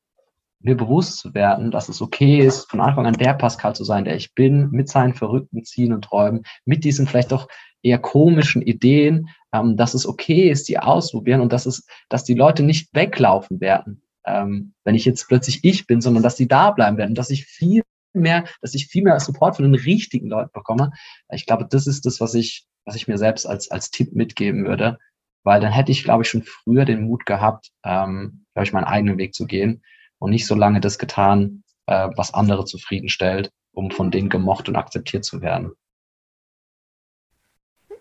mir 0.61 0.77
bewusst 0.77 1.19
zu 1.19 1.35
werden, 1.35 1.71
dass 1.71 1.89
es 1.89 2.03
okay 2.03 2.39
ist, 2.39 2.71
von 2.71 2.81
Anfang 2.81 3.07
an 3.07 3.15
der 3.15 3.35
Pascal 3.35 3.75
zu 3.75 3.85
sein, 3.85 4.05
der 4.05 4.17
ich 4.17 4.35
bin, 4.35 4.71
mit 4.71 4.89
seinen 4.89 5.15
verrückten 5.15 5.65
Zielen 5.65 5.93
und 5.93 6.05
Träumen, 6.05 6.43
mit 6.65 6.85
diesen 6.85 7.07
vielleicht 7.07 7.33
doch 7.33 7.49
eher 7.83 7.99
komischen 7.99 8.61
Ideen, 8.61 9.29
ähm, 9.53 9.77
dass 9.77 9.95
es 9.95 10.07
okay 10.07 10.51
ist, 10.51 10.69
die 10.69 10.79
ausprobieren 10.79 11.41
und 11.41 11.53
dass 11.53 11.65
es, 11.65 11.87
dass 12.11 12.25
die 12.25 12.35
Leute 12.35 12.63
nicht 12.63 12.95
weglaufen 12.95 13.61
werden, 13.61 14.03
ähm, 14.27 14.75
wenn 14.85 14.95
ich 14.95 15.07
jetzt 15.07 15.29
plötzlich 15.29 15.65
ich 15.65 15.87
bin, 15.87 16.03
sondern 16.03 16.23
dass 16.23 16.37
die 16.37 16.49
da 16.49 16.71
bleiben 16.73 16.99
werden, 16.99 17.15
dass 17.15 17.31
ich 17.31 17.47
viel 17.47 17.83
mehr, 18.13 18.45
dass 18.61 18.75
ich 18.75 18.89
viel 18.89 19.03
mehr 19.03 19.19
Support 19.19 19.57
von 19.57 19.65
den 19.65 19.75
richtigen 19.75 20.29
Leuten 20.29 20.51
bekomme. 20.53 20.93
Ich 21.33 21.47
glaube, 21.47 21.67
das 21.69 21.87
ist 21.87 22.05
das, 22.05 22.21
was 22.21 22.35
ich, 22.35 22.67
was 22.85 22.97
ich 22.97 23.09
mir 23.09 23.17
selbst 23.17 23.47
als, 23.47 23.71
als 23.71 23.91
Tipp 23.91 24.13
mitgeben 24.13 24.67
würde. 24.67 24.99
Weil 25.43 25.61
dann 25.61 25.73
hätte 25.73 25.91
ich, 25.91 26.05
glaube 26.05 26.23
ich, 26.23 26.29
schon 26.29 26.43
früher 26.43 26.85
den 26.85 27.05
Mut 27.05 27.25
gehabt, 27.25 27.71
ähm, 27.83 28.45
glaube 28.53 28.67
ich, 28.67 28.75
meinen 28.75 28.85
eigenen 28.85 29.17
Weg 29.17 29.33
zu 29.33 29.47
gehen 29.47 29.83
und 30.21 30.31
nicht 30.31 30.47
so 30.47 30.55
lange 30.55 30.81
das 30.81 30.99
getan, 30.99 31.65
äh, 31.87 32.09
was 32.17 32.33
andere 32.33 32.65
zufriedenstellt, 32.65 33.51
um 33.73 33.91
von 33.91 34.13
denen 34.13 34.29
gemocht 34.29 34.69
und 34.69 34.77
akzeptiert 34.77 35.25
zu 35.25 35.43
werden. 35.43 35.73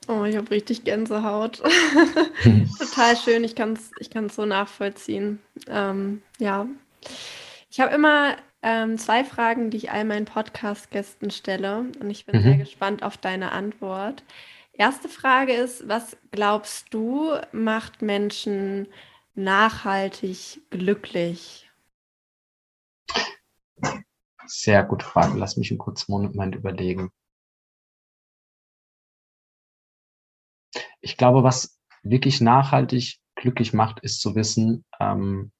Oh, 0.07 0.23
ich 0.23 0.37
habe 0.37 0.51
richtig 0.51 0.83
Gänsehaut. 0.83 1.61
Total 2.79 3.17
schön, 3.17 3.43
ich 3.43 3.55
kann 3.55 3.73
es 3.73 3.91
ich 3.99 4.09
kann's 4.09 4.35
so 4.35 4.45
nachvollziehen. 4.45 5.39
Ähm, 5.67 6.21
ja. 6.37 6.67
Ich 7.69 7.79
habe 7.79 7.93
immer 7.93 8.35
ähm, 8.61 8.97
zwei 8.97 9.23
Fragen, 9.23 9.69
die 9.69 9.77
ich 9.77 9.91
all 9.91 10.05
meinen 10.05 10.25
Podcast-Gästen 10.25 11.31
stelle 11.31 11.85
und 11.99 12.09
ich 12.09 12.25
bin 12.25 12.39
mhm. 12.39 12.43
sehr 12.43 12.57
gespannt 12.57 13.03
auf 13.03 13.17
deine 13.17 13.51
Antwort. 13.51 14.23
Erste 14.73 15.09
Frage 15.09 15.53
ist, 15.53 15.87
was 15.87 16.17
glaubst 16.31 16.93
du, 16.93 17.33
macht 17.51 18.01
Menschen 18.01 18.87
nachhaltig 19.35 20.61
glücklich? 20.69 21.68
Sehr 24.45 24.83
gute 24.83 25.05
Frage. 25.05 25.37
Lass 25.37 25.57
mich 25.57 25.71
einen 25.71 25.77
kurzen 25.77 26.11
Moment 26.11 26.55
überlegen. 26.55 27.11
Ich 31.01 31.17
glaube, 31.17 31.43
was 31.43 31.79
wirklich 32.03 32.41
nachhaltig 32.41 33.19
glücklich 33.35 33.73
macht, 33.73 33.99
ist 34.01 34.21
zu 34.21 34.35
wissen, 34.35 34.85
ähm, 34.99 35.51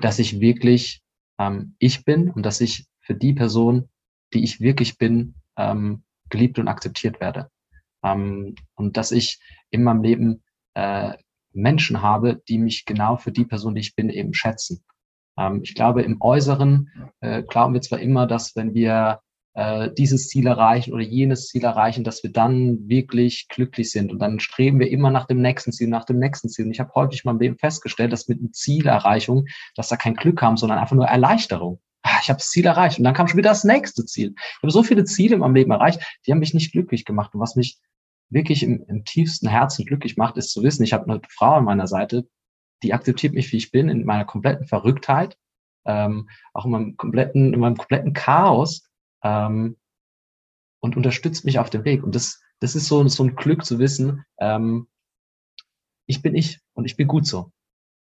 dass 0.00 0.18
ich 0.18 0.40
wirklich 0.40 1.02
ähm, 1.38 1.76
ich 1.78 2.04
bin 2.04 2.30
und 2.30 2.44
dass 2.44 2.60
ich 2.60 2.86
für 3.00 3.14
die 3.14 3.32
Person, 3.32 3.88
die 4.32 4.44
ich 4.44 4.60
wirklich 4.60 4.98
bin, 4.98 5.34
ähm, 5.56 6.04
geliebt 6.28 6.58
und 6.58 6.68
akzeptiert 6.68 7.20
werde. 7.20 7.50
Ähm, 8.02 8.54
und 8.74 8.96
dass 8.96 9.12
ich 9.12 9.40
in 9.70 9.82
meinem 9.84 10.02
Leben 10.02 10.42
äh, 10.74 11.16
Menschen 11.52 12.00
habe, 12.00 12.42
die 12.48 12.58
mich 12.58 12.84
genau 12.84 13.16
für 13.16 13.32
die 13.32 13.44
Person, 13.44 13.74
die 13.74 13.82
ich 13.82 13.94
bin, 13.94 14.08
eben 14.08 14.34
schätzen. 14.34 14.82
Ähm, 15.38 15.60
ich 15.62 15.74
glaube, 15.74 16.02
im 16.02 16.20
Äußeren 16.20 16.90
äh, 17.20 17.42
glauben 17.42 17.74
wir 17.74 17.80
zwar 17.80 18.00
immer, 18.00 18.26
dass 18.26 18.56
wenn 18.56 18.74
wir 18.74 19.20
äh, 19.54 19.90
dieses 19.92 20.28
Ziel 20.28 20.46
erreichen 20.46 20.92
oder 20.92 21.02
jenes 21.02 21.48
Ziel 21.48 21.64
erreichen, 21.64 22.04
dass 22.04 22.22
wir 22.22 22.32
dann 22.32 22.88
wirklich 22.88 23.48
glücklich 23.48 23.90
sind. 23.90 24.10
Und 24.10 24.18
dann 24.18 24.40
streben 24.40 24.78
wir 24.80 24.90
immer 24.90 25.10
nach 25.10 25.26
dem 25.26 25.40
nächsten 25.42 25.72
Ziel, 25.72 25.88
nach 25.88 26.04
dem 26.04 26.18
nächsten 26.18 26.48
Ziel. 26.48 26.66
Und 26.66 26.72
ich 26.72 26.80
habe 26.80 26.94
häufig 26.94 27.24
meinem 27.24 27.38
Leben 27.38 27.58
festgestellt, 27.58 28.12
dass 28.12 28.28
mit 28.28 28.40
einer 28.40 28.52
Zielerreichung, 28.52 29.46
dass 29.76 29.88
da 29.88 29.96
kein 29.96 30.14
Glück 30.14 30.38
kam, 30.38 30.56
sondern 30.56 30.78
einfach 30.78 30.96
nur 30.96 31.06
Erleichterung. 31.06 31.80
Ah, 32.02 32.18
ich 32.20 32.30
habe 32.30 32.38
das 32.38 32.50
Ziel 32.50 32.66
erreicht 32.66 32.98
und 32.98 33.04
dann 33.04 33.14
kam 33.14 33.28
schon 33.28 33.38
wieder 33.38 33.50
das 33.50 33.62
nächste 33.62 34.04
Ziel. 34.04 34.34
Ich 34.36 34.62
habe 34.62 34.72
so 34.72 34.82
viele 34.82 35.04
Ziele 35.04 35.34
in 35.34 35.40
meinem 35.40 35.54
Leben 35.54 35.70
erreicht, 35.70 36.00
die 36.26 36.32
haben 36.32 36.40
mich 36.40 36.54
nicht 36.54 36.72
glücklich 36.72 37.04
gemacht. 37.04 37.32
Und 37.34 37.40
was 37.40 37.54
mich 37.54 37.78
wirklich 38.28 38.62
im, 38.62 38.84
im 38.88 39.04
tiefsten 39.04 39.46
Herzen 39.46 39.84
glücklich 39.84 40.16
macht, 40.16 40.36
ist 40.36 40.50
zu 40.50 40.62
wissen, 40.62 40.82
ich 40.82 40.92
habe 40.92 41.04
eine 41.08 41.20
Frau 41.28 41.54
an 41.56 41.64
meiner 41.64 41.86
Seite, 41.86 42.26
die 42.82 42.94
akzeptiert 42.94 43.34
mich, 43.34 43.52
wie 43.52 43.56
ich 43.56 43.70
bin, 43.70 43.88
in 43.88 44.04
meiner 44.04 44.24
kompletten 44.24 44.66
Verrücktheit, 44.66 45.36
ähm, 45.84 46.28
auch 46.52 46.64
in 46.64 46.70
meinem 46.70 46.96
kompletten, 46.96 47.54
in 47.54 47.60
meinem 47.60 47.76
kompletten 47.76 48.12
Chaos 48.12 48.88
ähm, 49.22 49.76
und 50.80 50.96
unterstützt 50.96 51.44
mich 51.44 51.58
auf 51.58 51.70
dem 51.70 51.84
Weg. 51.84 52.02
Und 52.02 52.14
das, 52.14 52.40
das 52.60 52.74
ist 52.74 52.86
so, 52.86 53.06
so 53.08 53.24
ein 53.24 53.36
Glück 53.36 53.64
zu 53.64 53.78
wissen, 53.78 54.24
ähm, 54.38 54.88
ich 56.06 56.22
bin 56.22 56.34
ich 56.34 56.60
und 56.74 56.84
ich 56.84 56.96
bin 56.96 57.08
gut 57.08 57.26
so. 57.26 57.52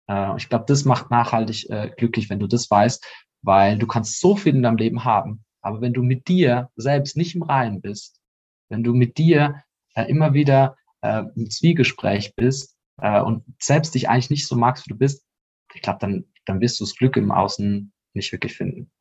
Äh, 0.10 0.38
ich 0.38 0.50
glaube, 0.50 0.66
das 0.68 0.86
macht 0.86 1.10
nachhaltig 1.10 1.70
äh, 1.70 1.92
glücklich, 1.96 2.30
wenn 2.30 2.40
du 2.40 2.48
das 2.48 2.70
weißt, 2.70 3.06
weil 3.42 3.78
du 3.78 3.88
kannst 3.88 4.20
so 4.20 4.36
viel 4.36 4.56
in 4.56 4.64
deinem 4.64 4.78
Leben 4.78 5.04
haben, 5.04 5.44
aber 5.62 5.82
wenn 5.82 5.94
du 5.94 6.04
mit 6.04 6.28
dir 6.28 6.70
selbst 6.76 7.18
nicht 7.18 7.36
im 7.36 7.44
Reinen 7.44 7.82
bist, 7.82 8.22
wenn 8.70 8.84
du 8.84 8.94
mit 8.94 9.18
dir 9.18 9.64
äh, 9.96 10.04
immer 10.10 10.34
wieder 10.34 10.78
äh, 11.02 11.24
im 11.36 11.50
Zwiegespräch 11.50 12.36
bist 12.36 12.77
äh, 13.02 13.22
und 13.22 13.44
selbst 13.60 13.96
dich 13.96 14.10
eigentlich 14.10 14.30
nicht 14.30 14.48
so 14.48 14.56
magst, 14.56 14.86
wie 14.86 14.94
du 14.94 14.98
bist, 14.98 15.26
ich 15.74 15.82
glaube, 15.82 16.00
dann, 16.00 16.26
dann 16.46 16.62
wirst 16.62 16.80
du 16.80 16.86
das 16.86 16.96
Glück 16.96 17.18
im 17.18 17.32
Außen 17.32 17.92
nicht 18.14 18.32
wirklich 18.32 18.56
finden. 18.56 18.92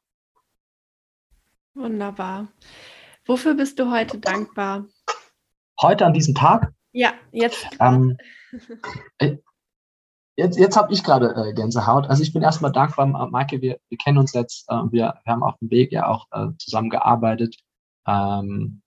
Wunderbar. 1.75 2.49
Wofür 3.27 3.55
bist 3.55 3.79
du 3.79 3.91
heute 3.91 4.19
dankbar? 4.19 4.87
Heute 5.81 6.07
an 6.07 6.15
diesem 6.15 6.35
Tag? 6.35 6.73
Ja, 6.93 7.13
jetzt. 7.33 7.67
Ähm, 7.81 8.17
äh, 9.19 9.37
jetzt 10.37 10.59
jetzt 10.59 10.77
habe 10.77 10.93
ich 10.93 11.03
gerade 11.03 11.35
äh, 11.37 11.53
Gänsehaut. 11.53 12.09
Also 12.09 12.23
ich 12.23 12.33
bin 12.33 12.43
erstmal 12.43 12.73
dankbar, 12.73 13.07
Maike, 13.07 13.61
wir, 13.61 13.79
wir 13.89 13.99
kennen 13.99 14.19
uns 14.19 14.33
jetzt, 14.33 14.69
äh, 14.69 14.75
wir, 14.91 15.21
wir 15.25 15.33
haben 15.33 15.43
auf 15.43 15.59
dem 15.59 15.71
Weg 15.71 15.93
ja 15.93 16.07
auch 16.07 16.27
äh, 16.31 16.49
zusammengearbeitet. 16.59 17.57
Ähm, 18.07 18.83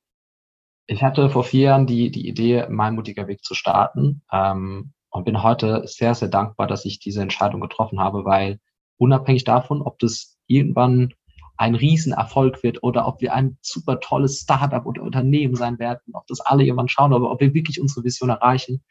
ich 0.88 1.04
hatte 1.04 1.30
vor 1.30 1.44
vier 1.44 1.66
Jahren 1.66 1.86
die, 1.86 2.10
die 2.10 2.28
Idee, 2.28 2.66
mein 2.70 2.96
mutiger 2.96 3.28
Weg 3.28 3.44
zu 3.44 3.54
starten 3.54 4.24
ähm, 4.32 4.94
und 5.12 5.26
bin 5.26 5.44
heute 5.44 5.88
sehr, 5.88 6.16
sehr 6.16 6.28
dankbar, 6.28 6.68
dass 6.68 6.86
ich 6.86 7.00
diese 7.00 7.22
Entscheidung 7.22 7.62
getroffen 7.62 8.00
habe, 8.00 8.26
weil 8.26 8.60
unabhängig 8.98 9.44
davon, 9.44 9.82
ob 9.82 10.00
das 10.00 10.38
irgendwann 10.48 11.14
ein 11.58 11.76
Riesenerfolg 11.76 12.64
wird 12.64 12.84
oder 12.84 13.06
ob 13.06 13.22
wir 13.22 13.34
ein 13.34 13.58
super 13.62 14.00
tolles 14.00 14.40
Startup 14.40 14.86
oder 14.86 15.02
Unternehmen 15.04 15.56
sein 15.56 15.78
werden, 15.78 16.14
ob 16.14 16.26
das 16.28 16.40
alle 16.40 16.64
irgendwann 16.64 16.88
schauen, 16.88 17.14
aber 17.14 17.32
ob 17.32 17.42
wir 17.42 17.54
wirklich 17.54 17.82
unsere 17.82 18.06
Vision 18.06 18.30
erreichen. 18.30 18.84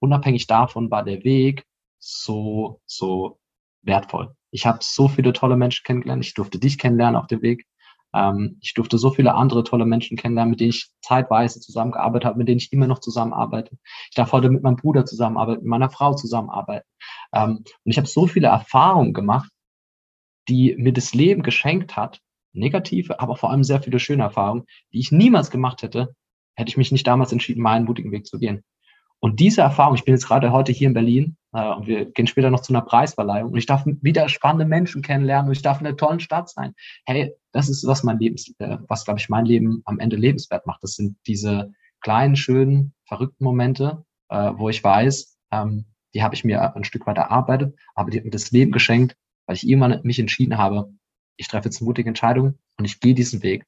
Unabhängig 0.00 0.46
davon 0.46 0.90
war 0.90 1.04
der 1.04 1.22
Weg 1.24 1.66
so, 1.98 2.80
so 2.86 3.38
wertvoll. 3.82 4.34
Ich 4.50 4.64
habe 4.64 4.78
so 4.80 5.08
viele 5.08 5.34
tolle 5.34 5.56
Menschen 5.56 5.84
kennengelernt. 5.84 6.24
Ich 6.24 6.34
durfte 6.34 6.58
dich 6.58 6.78
kennenlernen 6.78 7.20
auf 7.20 7.26
dem 7.26 7.42
Weg. 7.42 7.66
Ähm, 8.14 8.58
ich 8.60 8.74
durfte 8.74 8.98
so 8.98 9.10
viele 9.10 9.34
andere 9.34 9.64
tolle 9.64 9.84
Menschen 9.86 10.16
kennenlernen, 10.16 10.50
mit 10.50 10.60
denen 10.60 10.70
ich 10.70 10.90
zeitweise 11.02 11.60
zusammengearbeitet 11.60 12.26
habe, 12.26 12.38
mit 12.38 12.48
denen 12.48 12.58
ich 12.58 12.72
immer 12.72 12.86
noch 12.86 13.00
zusammenarbeite. 13.00 13.76
Ich 14.10 14.14
darf 14.14 14.32
heute 14.32 14.50
mit 14.50 14.62
meinem 14.62 14.76
Bruder 14.76 15.04
zusammenarbeiten, 15.04 15.62
mit 15.62 15.70
meiner 15.70 15.90
Frau 15.90 16.14
zusammenarbeiten. 16.14 16.86
Ähm, 17.32 17.58
und 17.58 17.90
ich 17.90 17.98
habe 17.98 18.08
so 18.08 18.26
viele 18.26 18.48
Erfahrungen 18.48 19.12
gemacht, 19.12 19.50
die 20.48 20.74
mir 20.78 20.92
das 20.92 21.14
Leben 21.14 21.42
geschenkt 21.42 21.96
hat, 21.96 22.20
negative, 22.52 23.20
aber 23.20 23.36
vor 23.36 23.50
allem 23.50 23.64
sehr 23.64 23.82
viele 23.82 23.98
schöne 23.98 24.22
Erfahrungen, 24.22 24.64
die 24.92 25.00
ich 25.00 25.12
niemals 25.12 25.50
gemacht 25.50 25.82
hätte, 25.82 26.14
hätte 26.56 26.70
ich 26.70 26.76
mich 26.76 26.90
nicht 26.90 27.06
damals 27.06 27.32
entschieden, 27.32 27.62
meinen 27.62 27.84
mutigen 27.84 28.10
Weg 28.10 28.26
zu 28.26 28.38
gehen. 28.38 28.64
Und 29.20 29.40
diese 29.40 29.62
Erfahrung, 29.62 29.96
ich 29.96 30.04
bin 30.04 30.14
jetzt 30.14 30.26
gerade 30.26 30.52
heute 30.52 30.72
hier 30.72 30.88
in 30.88 30.94
Berlin 30.94 31.36
äh, 31.52 31.72
und 31.74 31.86
wir 31.86 32.06
gehen 32.06 32.26
später 32.26 32.50
noch 32.50 32.60
zu 32.60 32.72
einer 32.72 32.82
Preisverleihung 32.82 33.52
und 33.52 33.58
ich 33.58 33.66
darf 33.66 33.84
wieder 33.84 34.28
spannende 34.28 34.64
Menschen 34.64 35.02
kennenlernen 35.02 35.48
und 35.48 35.56
ich 35.56 35.62
darf 35.62 35.80
in 35.80 35.86
einer 35.86 35.96
tollen 35.96 36.20
Stadt 36.20 36.48
sein. 36.48 36.74
Hey, 37.04 37.32
das 37.52 37.68
ist 37.68 37.86
was 37.86 38.04
mein 38.04 38.18
Lebens, 38.18 38.54
äh, 38.58 38.78
was 38.88 39.04
glaube 39.04 39.18
ich 39.18 39.28
mein 39.28 39.44
Leben 39.44 39.82
am 39.86 39.98
Ende 39.98 40.16
lebenswert 40.16 40.66
macht. 40.66 40.82
Das 40.82 40.94
sind 40.94 41.16
diese 41.26 41.72
kleinen, 42.00 42.36
schönen, 42.36 42.94
verrückten 43.06 43.44
Momente, 43.44 44.04
äh, 44.28 44.52
wo 44.54 44.68
ich 44.68 44.84
weiß, 44.84 45.36
ähm, 45.52 45.86
die 46.14 46.22
habe 46.22 46.34
ich 46.34 46.44
mir 46.44 46.74
ein 46.76 46.84
Stück 46.84 47.06
weit 47.06 47.18
erarbeitet, 47.18 47.76
aber 47.94 48.10
die 48.10 48.18
hat 48.18 48.24
mir 48.24 48.30
das 48.30 48.50
Leben 48.50 48.72
geschenkt 48.72 49.16
weil 49.48 49.56
ich 49.56 49.66
irgendwann 49.66 50.00
mich 50.04 50.18
entschieden 50.18 50.58
habe, 50.58 50.92
ich 51.36 51.48
treffe 51.48 51.68
jetzt 51.68 51.80
mutige 51.80 52.08
Entscheidung 52.08 52.58
und 52.76 52.84
ich 52.84 53.00
gehe 53.00 53.14
diesen 53.14 53.42
Weg. 53.42 53.64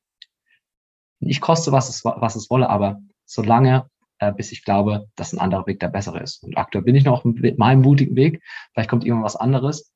Ich 1.21 1.41
koste, 1.41 1.73
was 1.73 1.89
es, 1.89 2.05
was 2.05 2.37
es 2.37 2.51
wolle, 2.51 2.69
aber 2.69 3.01
solange, 3.25 3.89
äh, 4.21 4.33
bis 4.33 4.53
ich 4.53 4.65
glaube, 4.65 5.09
dass 5.17 5.33
ein 5.33 5.41
anderer 5.41 5.67
Weg 5.67 5.81
der 5.81 5.89
bessere 5.89 6.21
ist. 6.21 6.43
Und 6.43 6.57
aktuell 6.57 6.85
bin 6.85 6.95
ich 6.95 7.05
noch 7.05 7.25
auf 7.25 7.35
meinem 7.57 7.81
mutigen 7.81 8.17
Weg. 8.17 8.43
Vielleicht 8.73 8.89
kommt 8.89 9.05
irgendwann 9.05 9.25
was 9.25 9.37
anderes. 9.37 9.93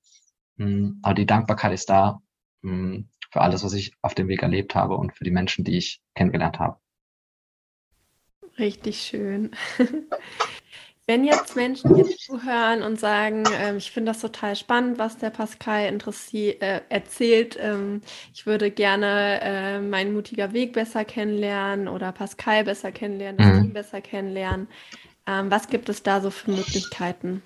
Hm, 0.58 0.98
aber 1.02 1.14
die 1.14 1.26
Dankbarkeit 1.26 1.72
ist 1.72 1.90
da 1.90 2.20
hm, 2.62 3.08
für 3.30 3.40
alles, 3.40 3.64
was 3.64 3.74
ich 3.74 3.92
auf 4.02 4.14
dem 4.14 4.28
Weg 4.28 4.42
erlebt 4.42 4.74
habe 4.74 4.96
und 4.96 5.12
für 5.14 5.24
die 5.24 5.30
Menschen, 5.30 5.64
die 5.64 5.76
ich 5.76 6.00
kennengelernt 6.14 6.58
habe. 6.58 6.78
Richtig 8.58 9.00
schön. 9.00 9.50
Wenn 11.07 11.25
jetzt 11.25 11.55
Menschen 11.55 11.95
hier 11.95 12.07
zuhören 12.17 12.83
und 12.83 12.99
sagen, 12.99 13.45
ähm, 13.61 13.77
ich 13.77 13.90
finde 13.90 14.12
das 14.12 14.23
total 14.23 14.57
spannend, 14.57 14.99
was 14.99 15.19
der 15.19 15.29
Pascal 15.29 15.83
äh, 16.33 16.81
erzählt, 16.88 17.59
ähm, 17.61 18.01
ich 18.33 18.47
würde 18.47 18.71
gerne 18.71 19.40
äh, 19.43 19.81
meinen 19.81 20.14
mutiger 20.14 20.55
Weg 20.55 20.73
besser 20.73 21.05
kennenlernen 21.05 21.88
oder 21.88 22.11
Pascal 22.12 22.64
besser 22.64 22.90
kennenlernen, 22.90 23.37
das 23.37 23.47
mhm. 23.47 23.62
Team 23.62 23.73
besser 23.75 24.01
kennenlernen, 24.01 24.67
ähm, 25.27 25.51
was 25.51 25.69
gibt 25.69 25.90
es 25.90 26.03
da 26.03 26.23
so 26.23 26.31
für 26.31 26.51
Möglichkeiten? 26.51 27.43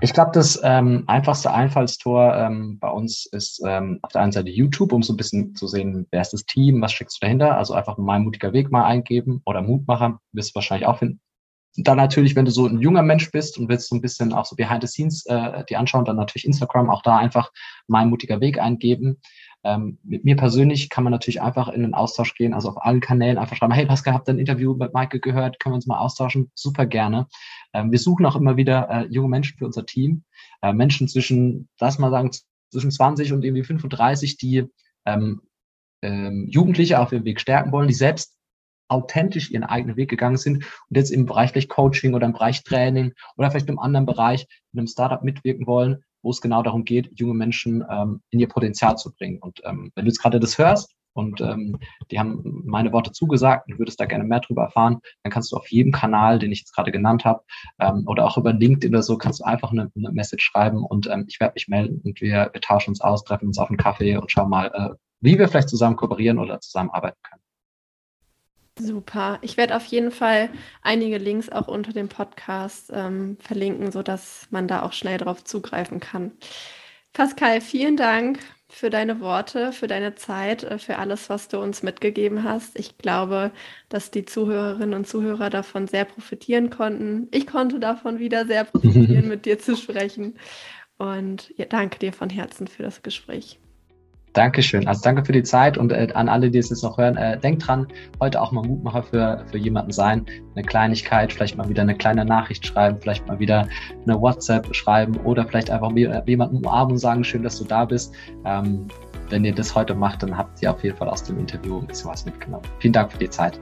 Ich 0.00 0.12
glaube, 0.12 0.30
das 0.32 0.60
ähm, 0.62 1.02
einfachste 1.08 1.52
Einfallstor 1.52 2.32
ähm, 2.36 2.78
bei 2.78 2.90
uns 2.90 3.26
ist 3.26 3.60
ähm, 3.66 3.98
auf 4.02 4.12
der 4.12 4.22
einen 4.22 4.30
Seite 4.30 4.50
YouTube, 4.50 4.92
um 4.92 5.02
so 5.02 5.12
ein 5.12 5.16
bisschen 5.16 5.56
zu 5.56 5.66
sehen, 5.66 6.06
wer 6.12 6.20
ist 6.20 6.32
das 6.32 6.46
Team, 6.46 6.80
was 6.80 6.92
steckst 6.92 7.16
du 7.16 7.26
dahinter. 7.26 7.58
Also 7.58 7.74
einfach 7.74 7.98
mein 7.98 8.22
mutiger 8.22 8.52
Weg 8.52 8.70
mal 8.70 8.84
eingeben 8.84 9.42
oder 9.44 9.62
Mutmacher, 9.62 10.20
wirst 10.30 10.50
du 10.50 10.54
wahrscheinlich 10.54 10.86
auch 10.86 10.98
finden 10.98 11.20
dann 11.76 11.96
natürlich, 11.96 12.36
wenn 12.36 12.44
du 12.44 12.50
so 12.50 12.66
ein 12.66 12.80
junger 12.80 13.02
Mensch 13.02 13.30
bist 13.30 13.58
und 13.58 13.68
willst 13.68 13.88
so 13.88 13.96
ein 13.96 14.00
bisschen 14.00 14.32
auch 14.32 14.44
so 14.44 14.54
behind 14.54 14.82
the 14.82 14.86
scenes 14.86 15.26
äh, 15.26 15.64
die 15.68 15.76
anschauen, 15.76 16.04
dann 16.04 16.16
natürlich 16.16 16.44
Instagram, 16.44 16.88
auch 16.88 17.02
da 17.02 17.16
einfach 17.16 17.50
mein 17.88 18.10
mutiger 18.10 18.40
Weg 18.40 18.60
eingeben. 18.60 19.20
Ähm, 19.64 19.98
mit 20.04 20.24
mir 20.24 20.36
persönlich 20.36 20.90
kann 20.90 21.04
man 21.04 21.10
natürlich 21.10 21.40
einfach 21.40 21.68
in 21.68 21.80
den 21.80 21.94
Austausch 21.94 22.34
gehen, 22.34 22.52
also 22.52 22.68
auf 22.68 22.84
allen 22.84 23.00
Kanälen 23.00 23.38
einfach 23.38 23.56
schreiben, 23.56 23.72
hey 23.72 23.86
Pascal, 23.86 24.14
habt 24.14 24.28
ihr 24.28 24.34
ein 24.34 24.38
Interview 24.38 24.74
mit 24.74 24.92
Michael 24.92 25.20
gehört, 25.20 25.58
können 25.58 25.72
wir 25.72 25.76
uns 25.76 25.86
mal 25.86 25.98
austauschen? 25.98 26.50
Super 26.54 26.86
gerne. 26.86 27.26
Ähm, 27.72 27.90
wir 27.90 27.98
suchen 27.98 28.26
auch 28.26 28.36
immer 28.36 28.56
wieder 28.56 28.88
äh, 28.90 29.06
junge 29.06 29.28
Menschen 29.28 29.56
für 29.58 29.64
unser 29.64 29.86
Team, 29.86 30.24
äh, 30.62 30.72
Menschen 30.72 31.08
zwischen, 31.08 31.68
lass 31.80 31.98
mal 31.98 32.10
sagen, 32.10 32.30
zwischen 32.70 32.90
20 32.90 33.32
und 33.32 33.42
irgendwie 33.42 33.64
35, 33.64 34.36
die 34.36 34.64
ähm, 35.06 35.40
ähm, 36.02 36.46
Jugendliche 36.50 37.00
auf 37.00 37.12
ihrem 37.12 37.24
Weg 37.24 37.40
stärken 37.40 37.72
wollen, 37.72 37.88
die 37.88 37.94
selbst 37.94 38.33
authentisch 38.88 39.50
ihren 39.50 39.64
eigenen 39.64 39.96
Weg 39.96 40.10
gegangen 40.10 40.36
sind 40.36 40.64
und 40.88 40.96
jetzt 40.96 41.10
im 41.10 41.26
Bereich 41.26 41.50
vielleicht 41.50 41.70
Coaching 41.70 42.14
oder 42.14 42.26
im 42.26 42.32
Bereich 42.32 42.62
Training 42.64 43.12
oder 43.36 43.50
vielleicht 43.50 43.68
im 43.68 43.78
anderen 43.78 44.06
Bereich 44.06 44.46
in 44.72 44.78
einem 44.78 44.86
Startup 44.86 45.22
mitwirken 45.22 45.66
wollen, 45.66 46.04
wo 46.22 46.30
es 46.30 46.40
genau 46.40 46.62
darum 46.62 46.84
geht, 46.84 47.10
junge 47.14 47.34
Menschen 47.34 47.84
ähm, 47.88 48.20
in 48.30 48.40
ihr 48.40 48.48
Potenzial 48.48 48.96
zu 48.96 49.14
bringen. 49.14 49.38
Und 49.40 49.60
ähm, 49.64 49.92
wenn 49.94 50.04
du 50.04 50.10
jetzt 50.10 50.20
gerade 50.20 50.40
das 50.40 50.58
hörst 50.58 50.94
und 51.12 51.40
ähm, 51.40 51.78
die 52.10 52.18
haben 52.18 52.62
meine 52.64 52.92
Worte 52.92 53.12
zugesagt 53.12 53.70
und 53.70 53.78
würdest 53.78 54.00
da 54.00 54.06
gerne 54.06 54.24
mehr 54.24 54.40
darüber 54.40 54.64
erfahren, 54.64 54.98
dann 55.22 55.32
kannst 55.32 55.52
du 55.52 55.56
auf 55.56 55.68
jedem 55.68 55.92
Kanal, 55.92 56.38
den 56.38 56.50
ich 56.50 56.60
jetzt 56.60 56.74
gerade 56.74 56.92
genannt 56.92 57.24
habe, 57.24 57.42
ähm, 57.78 58.04
oder 58.06 58.24
auch 58.26 58.36
über 58.36 58.52
LinkedIn 58.52 58.94
oder 58.94 59.02
so, 59.02 59.16
kannst 59.16 59.40
du 59.40 59.44
einfach 59.44 59.70
eine, 59.70 59.90
eine 59.96 60.12
Message 60.12 60.44
schreiben 60.44 60.84
und 60.84 61.06
ähm, 61.08 61.24
ich 61.28 61.40
werde 61.40 61.54
mich 61.54 61.68
melden 61.68 62.00
und 62.04 62.20
wir, 62.20 62.50
wir 62.52 62.60
tauschen 62.60 62.90
uns 62.90 63.00
aus, 63.00 63.24
treffen 63.24 63.46
uns 63.48 63.58
auf 63.58 63.68
einen 63.68 63.76
Kaffee 63.76 64.16
und 64.16 64.30
schauen 64.30 64.50
mal, 64.50 64.70
äh, 64.74 64.94
wie 65.20 65.38
wir 65.38 65.48
vielleicht 65.48 65.68
zusammen 65.68 65.96
kooperieren 65.96 66.38
oder 66.38 66.60
zusammenarbeiten 66.60 67.18
können. 67.22 67.42
Super. 68.78 69.38
Ich 69.42 69.56
werde 69.56 69.76
auf 69.76 69.84
jeden 69.86 70.10
Fall 70.10 70.50
einige 70.82 71.18
Links 71.18 71.48
auch 71.48 71.68
unter 71.68 71.92
dem 71.92 72.08
Podcast 72.08 72.90
ähm, 72.92 73.36
verlinken, 73.40 73.92
sodass 73.92 74.48
man 74.50 74.66
da 74.66 74.82
auch 74.82 74.92
schnell 74.92 75.18
drauf 75.18 75.44
zugreifen 75.44 76.00
kann. 76.00 76.32
Pascal, 77.12 77.60
vielen 77.60 77.96
Dank 77.96 78.40
für 78.68 78.90
deine 78.90 79.20
Worte, 79.20 79.72
für 79.72 79.86
deine 79.86 80.16
Zeit, 80.16 80.64
äh, 80.64 80.78
für 80.78 80.98
alles, 80.98 81.30
was 81.30 81.46
du 81.46 81.60
uns 81.60 81.84
mitgegeben 81.84 82.42
hast. 82.42 82.76
Ich 82.76 82.98
glaube, 82.98 83.52
dass 83.88 84.10
die 84.10 84.24
Zuhörerinnen 84.24 84.94
und 84.94 85.06
Zuhörer 85.06 85.50
davon 85.50 85.86
sehr 85.86 86.04
profitieren 86.04 86.70
konnten. 86.70 87.28
Ich 87.30 87.46
konnte 87.46 87.78
davon 87.78 88.18
wieder 88.18 88.46
sehr 88.46 88.64
profitieren, 88.64 89.28
mit 89.28 89.46
dir 89.46 89.60
zu 89.60 89.76
sprechen. 89.76 90.36
Und 90.98 91.52
ja, 91.56 91.66
danke 91.66 92.00
dir 92.00 92.12
von 92.12 92.30
Herzen 92.30 92.66
für 92.66 92.82
das 92.82 93.02
Gespräch. 93.02 93.60
Dankeschön. 94.34 94.86
Also 94.88 95.00
danke 95.02 95.24
für 95.24 95.32
die 95.32 95.44
Zeit 95.44 95.78
und 95.78 95.92
äh, 95.92 96.08
an 96.12 96.28
alle, 96.28 96.50
die 96.50 96.58
es 96.58 96.68
jetzt 96.68 96.82
noch 96.82 96.98
hören, 96.98 97.16
äh, 97.16 97.38
denkt 97.38 97.66
dran, 97.66 97.86
heute 98.20 98.42
auch 98.42 98.50
mal 98.50 98.66
Mutmacher 98.66 99.04
für, 99.04 99.44
für 99.50 99.58
jemanden 99.58 99.92
sein. 99.92 100.26
Eine 100.54 100.64
Kleinigkeit, 100.64 101.32
vielleicht 101.32 101.56
mal 101.56 101.68
wieder 101.68 101.82
eine 101.82 101.94
kleine 101.94 102.24
Nachricht 102.24 102.66
schreiben, 102.66 102.98
vielleicht 103.00 103.26
mal 103.28 103.38
wieder 103.38 103.68
eine 104.02 104.20
WhatsApp 104.20 104.74
schreiben 104.74 105.16
oder 105.18 105.46
vielleicht 105.46 105.70
einfach 105.70 105.94
äh, 105.94 106.22
jemanden 106.26 106.56
umarmen 106.56 106.94
und 106.94 106.98
sagen, 106.98 107.22
schön, 107.22 107.44
dass 107.44 107.58
du 107.58 107.64
da 107.64 107.84
bist. 107.84 108.12
Ähm, 108.44 108.88
wenn 109.30 109.44
ihr 109.44 109.54
das 109.54 109.74
heute 109.74 109.94
macht, 109.94 110.22
dann 110.24 110.36
habt 110.36 110.60
ihr 110.60 110.70
auf 110.70 110.82
jeden 110.82 110.96
Fall 110.96 111.08
aus 111.08 111.22
dem 111.22 111.38
Interview 111.38 111.78
ein 111.78 111.86
bisschen 111.86 112.10
was 112.10 112.26
mitgenommen. 112.26 112.66
Vielen 112.80 112.92
Dank 112.92 113.12
für 113.12 113.18
die 113.18 113.30
Zeit. 113.30 113.58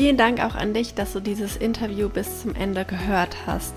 Vielen 0.00 0.16
Dank 0.16 0.42
auch 0.42 0.54
an 0.54 0.72
dich, 0.72 0.94
dass 0.94 1.12
du 1.12 1.20
dieses 1.20 1.58
Interview 1.58 2.08
bis 2.08 2.40
zum 2.40 2.54
Ende 2.54 2.86
gehört 2.86 3.36
hast. 3.44 3.74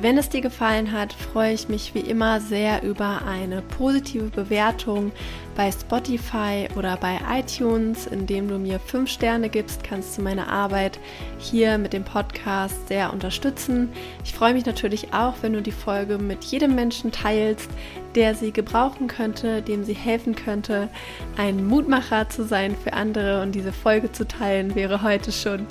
Wenn 0.00 0.18
es 0.18 0.28
dir 0.28 0.40
gefallen 0.40 0.90
hat, 0.90 1.12
freue 1.12 1.52
ich 1.52 1.68
mich 1.68 1.94
wie 1.94 2.00
immer 2.00 2.40
sehr 2.40 2.82
über 2.82 3.22
eine 3.24 3.62
positive 3.62 4.30
Bewertung 4.30 5.12
bei 5.54 5.70
Spotify 5.70 6.66
oder 6.76 6.96
bei 6.96 7.20
iTunes, 7.32 8.08
indem 8.08 8.48
du 8.48 8.58
mir 8.58 8.80
5 8.80 9.08
Sterne 9.08 9.48
gibst, 9.48 9.84
kannst 9.84 10.18
du 10.18 10.22
meine 10.22 10.48
Arbeit 10.48 10.98
hier 11.38 11.78
mit 11.78 11.92
dem 11.92 12.02
Podcast 12.02 12.88
sehr 12.88 13.12
unterstützen. 13.12 13.90
Ich 14.24 14.32
freue 14.32 14.54
mich 14.54 14.66
natürlich 14.66 15.12
auch, 15.14 15.34
wenn 15.42 15.52
du 15.52 15.62
die 15.62 15.70
Folge 15.70 16.18
mit 16.18 16.42
jedem 16.42 16.74
Menschen 16.74 17.12
teilst, 17.12 17.70
der 18.14 18.34
sie 18.34 18.52
gebrauchen 18.52 19.08
könnte, 19.08 19.62
dem 19.62 19.84
sie 19.84 19.94
helfen 19.94 20.34
könnte, 20.34 20.88
ein 21.36 21.66
Mutmacher 21.66 22.28
zu 22.28 22.44
sein 22.44 22.76
für 22.76 22.92
andere 22.92 23.42
und 23.42 23.52
diese 23.54 23.72
Folge 23.72 24.12
zu 24.12 24.26
teilen, 24.26 24.74
wäre 24.74 25.02
heute 25.02 25.32
schon 25.32 25.66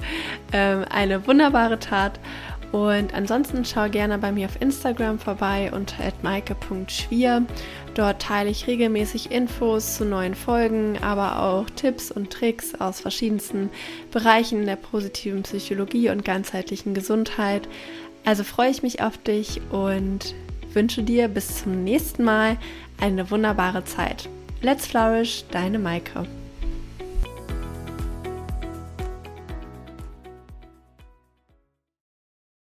ähm, 0.53 0.85
eine 0.89 1.27
wunderbare 1.27 1.79
Tat. 1.79 2.19
Und 2.71 3.15
ansonsten 3.15 3.65
schau 3.65 3.89
gerne 3.89 4.19
bei 4.19 4.31
mir 4.31 4.45
auf 4.45 4.61
Instagram 4.61 5.17
vorbei 5.17 5.71
unter 5.73 6.03
maike.schwier. 6.21 7.43
Dort 7.95 8.21
teile 8.21 8.51
ich 8.51 8.67
regelmäßig 8.67 9.31
Infos 9.31 9.97
zu 9.97 10.05
neuen 10.05 10.35
Folgen, 10.35 10.99
aber 11.01 11.41
auch 11.41 11.67
Tipps 11.71 12.11
und 12.11 12.29
Tricks 12.29 12.75
aus 12.75 12.99
verschiedensten 12.99 13.71
Bereichen 14.11 14.65
der 14.65 14.75
positiven 14.75 15.41
Psychologie 15.41 16.09
und 16.11 16.23
ganzheitlichen 16.23 16.93
Gesundheit. 16.93 17.67
Also 18.23 18.43
freue 18.43 18.69
ich 18.69 18.83
mich 18.83 19.01
auf 19.01 19.17
dich 19.17 19.61
und 19.71 20.35
wünsche 20.73 21.03
dir 21.03 21.27
bis 21.27 21.61
zum 21.61 21.83
nächsten 21.83 22.23
Mal 22.23 22.57
eine 22.99 23.29
wunderbare 23.31 23.85
Zeit. 23.85 24.29
Let's 24.61 24.85
Flourish, 24.87 25.45
deine 25.51 25.79
Maike. 25.79 26.25